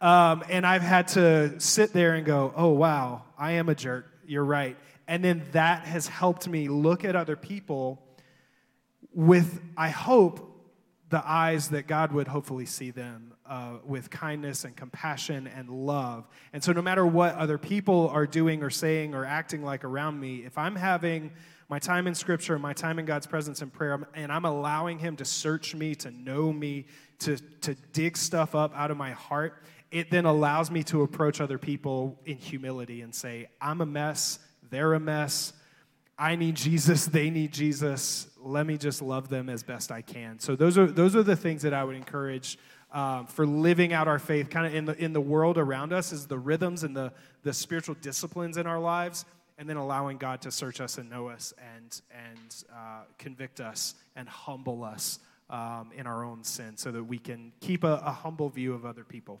Um, 0.00 0.42
and 0.48 0.66
I've 0.66 0.82
had 0.82 1.08
to 1.08 1.60
sit 1.60 1.92
there 1.92 2.14
and 2.14 2.26
go, 2.26 2.52
oh, 2.56 2.70
wow, 2.70 3.22
I 3.38 3.52
am 3.52 3.68
a 3.68 3.74
jerk. 3.74 4.06
You're 4.26 4.44
right. 4.44 4.76
And 5.06 5.24
then 5.24 5.44
that 5.52 5.84
has 5.84 6.08
helped 6.08 6.48
me 6.48 6.68
look 6.68 7.04
at 7.04 7.14
other 7.14 7.36
people 7.36 8.02
with, 9.14 9.60
I 9.76 9.90
hope, 9.90 10.47
the 11.10 11.26
eyes 11.26 11.68
that 11.70 11.86
God 11.86 12.12
would 12.12 12.28
hopefully 12.28 12.66
see 12.66 12.90
them 12.90 13.32
uh, 13.46 13.78
with 13.84 14.10
kindness 14.10 14.64
and 14.64 14.76
compassion 14.76 15.46
and 15.46 15.70
love. 15.70 16.28
And 16.52 16.62
so, 16.62 16.72
no 16.72 16.82
matter 16.82 17.06
what 17.06 17.34
other 17.34 17.56
people 17.56 18.08
are 18.08 18.26
doing 18.26 18.62
or 18.62 18.70
saying 18.70 19.14
or 19.14 19.24
acting 19.24 19.62
like 19.62 19.84
around 19.84 20.20
me, 20.20 20.44
if 20.44 20.58
I'm 20.58 20.76
having 20.76 21.32
my 21.70 21.78
time 21.78 22.06
in 22.06 22.14
Scripture 22.14 22.58
my 22.58 22.72
time 22.72 22.98
in 22.98 23.04
God's 23.04 23.26
presence 23.26 23.62
and 23.62 23.72
prayer, 23.72 24.06
and 24.14 24.30
I'm 24.30 24.44
allowing 24.44 24.98
Him 24.98 25.16
to 25.16 25.24
search 25.24 25.74
me, 25.74 25.94
to 25.96 26.10
know 26.10 26.52
me, 26.52 26.86
to, 27.20 27.38
to 27.62 27.74
dig 27.92 28.16
stuff 28.16 28.54
up 28.54 28.74
out 28.76 28.90
of 28.90 28.96
my 28.96 29.12
heart, 29.12 29.62
it 29.90 30.10
then 30.10 30.26
allows 30.26 30.70
me 30.70 30.82
to 30.84 31.02
approach 31.02 31.40
other 31.40 31.58
people 31.58 32.18
in 32.26 32.36
humility 32.36 33.00
and 33.00 33.14
say, 33.14 33.48
I'm 33.60 33.80
a 33.80 33.86
mess, 33.86 34.38
they're 34.70 34.94
a 34.94 35.00
mess. 35.00 35.54
I 36.18 36.36
need 36.36 36.56
Jesus, 36.56 37.06
they 37.06 37.30
need 37.30 37.52
Jesus. 37.52 38.26
Let 38.40 38.66
me 38.66 38.78
just 38.78 39.02
love 39.02 39.28
them 39.28 39.48
as 39.48 39.62
best 39.62 39.90
I 39.90 40.02
can. 40.02 40.38
So 40.38 40.54
those 40.54 40.78
are 40.78 40.86
those 40.86 41.16
are 41.16 41.22
the 41.22 41.36
things 41.36 41.62
that 41.62 41.74
I 41.74 41.82
would 41.84 41.96
encourage 41.96 42.58
um, 42.92 43.26
for 43.26 43.46
living 43.46 43.92
out 43.92 44.08
our 44.08 44.18
faith 44.18 44.50
kind 44.50 44.66
of 44.66 44.74
in 44.74 44.84
the, 44.86 44.96
in 44.96 45.12
the 45.12 45.20
world 45.20 45.58
around 45.58 45.92
us 45.92 46.12
is 46.12 46.26
the 46.26 46.38
rhythms 46.38 46.84
and 46.84 46.96
the, 46.96 47.12
the 47.42 47.52
spiritual 47.52 47.94
disciplines 48.00 48.56
in 48.56 48.66
our 48.66 48.78
lives 48.78 49.24
and 49.58 49.68
then 49.68 49.76
allowing 49.76 50.16
god 50.16 50.40
to 50.42 50.50
search 50.50 50.80
us 50.80 50.98
and 50.98 51.10
know 51.10 51.28
us 51.28 51.52
and, 51.76 52.00
and 52.10 52.64
uh, 52.72 53.02
convict 53.18 53.60
us 53.60 53.94
and 54.16 54.28
humble 54.28 54.82
us 54.84 55.18
um, 55.50 55.90
in 55.96 56.06
our 56.06 56.24
own 56.24 56.42
sin 56.44 56.76
so 56.76 56.90
that 56.90 57.02
we 57.02 57.18
can 57.18 57.52
keep 57.60 57.84
a, 57.84 58.02
a, 58.04 58.10
humble 58.10 58.48
view 58.48 58.74
of 58.74 58.84
other 58.84 59.04
people 59.04 59.40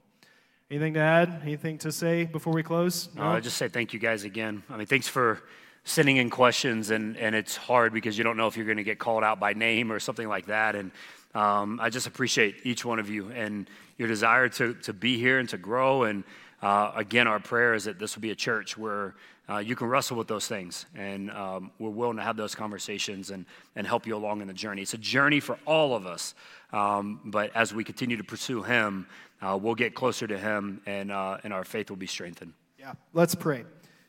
anything 0.70 0.94
to 0.94 1.00
add 1.00 1.40
anything 1.42 1.78
to 1.78 1.92
say 1.92 2.24
before 2.24 2.52
we 2.52 2.62
close 2.62 3.08
no? 3.14 3.22
i 3.22 3.40
just 3.40 3.56
say 3.56 3.68
thank 3.68 3.92
you 3.92 3.98
guys 3.98 4.24
again 4.24 4.62
i 4.68 4.76
mean 4.76 4.86
thanks 4.86 5.08
for 5.08 5.42
sending 5.88 6.18
in 6.18 6.30
questions 6.30 6.90
and, 6.90 7.16
and 7.16 7.34
it's 7.34 7.56
hard 7.56 7.92
because 7.92 8.18
you 8.18 8.24
don't 8.24 8.36
know 8.36 8.46
if 8.46 8.56
you're 8.56 8.66
going 8.66 8.76
to 8.76 8.84
get 8.84 8.98
called 8.98 9.24
out 9.24 9.40
by 9.40 9.52
name 9.54 9.90
or 9.90 9.98
something 9.98 10.28
like 10.28 10.46
that 10.46 10.76
and 10.76 10.90
um, 11.34 11.78
I 11.80 11.90
just 11.90 12.06
appreciate 12.06 12.56
each 12.64 12.84
one 12.84 12.98
of 12.98 13.10
you 13.10 13.30
and 13.30 13.68
your 13.96 14.08
desire 14.08 14.48
to, 14.50 14.74
to 14.74 14.92
be 14.92 15.18
here 15.18 15.38
and 15.38 15.48
to 15.50 15.58
grow. 15.58 16.04
And 16.04 16.24
uh, 16.62 16.92
again, 16.96 17.26
our 17.26 17.40
prayer 17.40 17.74
is 17.74 17.84
that 17.84 17.98
this 17.98 18.14
will 18.14 18.22
be 18.22 18.30
a 18.30 18.36
church 18.36 18.78
where 18.78 19.14
uh, 19.48 19.58
you 19.58 19.76
can 19.76 19.88
wrestle 19.88 20.16
with 20.16 20.28
those 20.28 20.46
things. 20.48 20.86
And 20.94 21.30
um, 21.30 21.70
we're 21.78 21.90
willing 21.90 22.16
to 22.16 22.22
have 22.22 22.36
those 22.36 22.54
conversations 22.54 23.30
and, 23.30 23.44
and 23.76 23.86
help 23.86 24.06
you 24.06 24.16
along 24.16 24.40
in 24.40 24.48
the 24.48 24.54
journey. 24.54 24.82
It's 24.82 24.94
a 24.94 24.98
journey 24.98 25.40
for 25.40 25.58
all 25.66 25.94
of 25.94 26.06
us. 26.06 26.34
Um, 26.72 27.20
but 27.24 27.54
as 27.54 27.74
we 27.74 27.84
continue 27.84 28.16
to 28.16 28.24
pursue 28.24 28.62
Him, 28.62 29.06
uh, 29.40 29.58
we'll 29.60 29.74
get 29.74 29.94
closer 29.94 30.26
to 30.26 30.38
Him 30.38 30.80
and, 30.86 31.12
uh, 31.12 31.38
and 31.44 31.52
our 31.52 31.64
faith 31.64 31.90
will 31.90 31.96
be 31.96 32.06
strengthened. 32.06 32.52
Yeah, 32.78 32.94
let's 33.12 33.34
pray. 33.34 33.64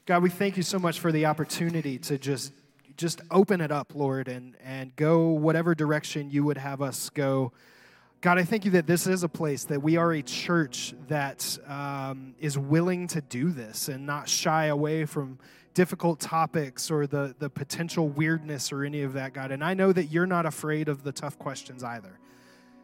God, 0.10 0.24
we 0.24 0.32
thank 0.32 0.58
you 0.58 0.63
so 0.63 0.80
much 0.80 1.00
for 1.00 1.12
the 1.12 1.28
opportunity 1.28 2.00
to 2.00 2.17
just 2.17 2.52
just 2.98 3.22
open 3.30 3.62
it 3.62 3.72
up, 3.72 3.93
Lord, 3.93 4.28
and, 4.28 4.58
and 4.63 4.95
go 4.95 5.28
whatever 5.28 5.76
direction 5.76 6.32
you 6.32 6.43
would 6.45 6.58
have 6.58 6.82
us 6.82 7.12
go. 7.12 7.52
God, 8.19 8.39
I 8.39 8.43
thank 8.43 8.65
you 8.65 8.72
that 8.72 8.88
this 8.88 9.06
is 9.06 9.22
a 9.22 9.30
place 9.30 9.65
that 9.65 9.84
we 9.84 9.98
are 9.98 10.12
a 10.12 10.24
church 10.24 10.95
that 11.10 11.60
um, 11.67 12.34
is 12.39 12.58
willing 12.58 13.06
to 13.10 13.22
do 13.22 13.52
this 13.52 13.88
and 13.88 14.08
not 14.08 14.28
shy 14.28 14.65
away 14.65 15.06
from 15.06 15.38
difficult 15.76 16.19
topics 16.19 16.89
or 16.89 17.06
the, 17.06 17.36
the 17.38 17.52
potential 17.52 18.10
weirdness 18.10 18.72
or 18.72 18.84
any 18.84 19.04
of 19.04 19.13
that, 19.13 19.34
God. 19.34 19.52
And 19.52 19.63
I 19.63 19.76
know 19.76 19.93
that 19.93 20.06
you're 20.06 20.26
not 20.26 20.48
afraid 20.48 20.89
of 20.89 21.04
the 21.04 21.12
tough 21.12 21.38
questions 21.38 21.84
either. 21.84 22.17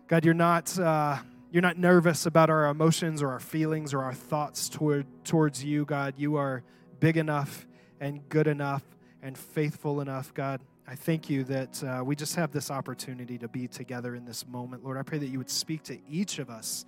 God, 0.07 0.25
you're 0.25 0.35
not, 0.35 0.77
uh, 0.77 1.17
you're 1.51 1.63
not 1.63 1.79
nervous 1.79 2.27
about 2.27 2.51
our 2.51 2.67
emotions 2.67 3.23
or 3.23 3.31
our 3.31 3.39
feelings 3.39 3.95
or 3.95 4.03
our 4.03 4.13
thoughts 4.13 4.69
toward, 4.69 5.07
towards 5.23 5.63
you, 5.63 5.85
God. 5.85 6.13
You 6.17 6.35
are 6.35 6.63
big 6.99 7.17
enough 7.17 7.67
and 7.99 8.27
good 8.29 8.47
enough 8.47 8.84
and 9.21 9.38
faithful 9.38 10.01
enough, 10.01 10.34
God. 10.34 10.62
I 10.88 10.95
thank 10.95 11.30
you 11.30 11.43
that 11.45 11.84
uh, 11.84 12.03
we 12.03 12.15
just 12.15 12.36
have 12.36 12.51
this 12.51 12.69
opportunity 12.69 13.38
to 13.39 13.47
be 13.47 13.67
together 13.67 14.15
in 14.15 14.26
this 14.26 14.47
moment. 14.47 14.84
Lord, 14.84 14.97
I 14.97 15.03
pray 15.03 15.17
that 15.17 15.28
you 15.28 15.39
would 15.39 15.49
speak 15.49 15.84
to 15.84 15.97
each 16.07 16.39
of 16.39 16.49
us 16.49 16.86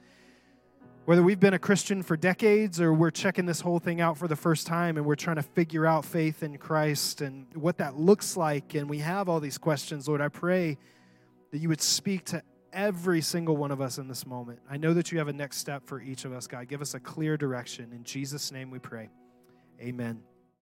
Whether 1.07 1.23
we've 1.23 1.39
been 1.39 1.53
a 1.53 1.59
Christian 1.59 2.03
for 2.03 2.17
decades 2.17 2.81
or 2.81 2.93
we're 2.93 3.11
checking 3.11 3.45
this 3.45 3.61
whole 3.61 3.79
thing 3.79 4.01
out 4.01 4.17
for 4.17 4.27
the 4.27 4.35
first 4.35 4.67
time 4.67 4.97
and 4.97 5.05
we're 5.05 5.15
trying 5.15 5.37
to 5.37 5.41
figure 5.41 5.85
out 5.85 6.03
faith 6.03 6.43
in 6.43 6.57
Christ 6.57 7.21
and 7.21 7.47
what 7.55 7.77
that 7.77 7.97
looks 7.97 8.35
like, 8.35 8.75
and 8.75 8.89
we 8.89 8.97
have 8.97 9.29
all 9.29 9.39
these 9.39 9.57
questions, 9.57 10.09
Lord, 10.09 10.19
I 10.19 10.27
pray 10.27 10.77
that 11.51 11.59
you 11.59 11.69
would 11.69 11.79
speak 11.79 12.25
to 12.25 12.43
every 12.73 13.21
single 13.21 13.55
one 13.55 13.71
of 13.71 13.79
us 13.79 13.99
in 13.99 14.09
this 14.09 14.25
moment. 14.25 14.59
I 14.69 14.75
know 14.75 14.93
that 14.95 15.09
you 15.13 15.17
have 15.19 15.29
a 15.29 15.33
next 15.33 15.59
step 15.59 15.87
for 15.87 16.01
each 16.01 16.25
of 16.25 16.33
us, 16.33 16.45
God. 16.45 16.67
Give 16.67 16.81
us 16.81 16.93
a 16.93 16.99
clear 16.99 17.37
direction. 17.37 17.93
In 17.93 18.03
Jesus' 18.03 18.51
name 18.51 18.69
we 18.69 18.79
pray. 18.79 19.09
Amen. 19.81 20.36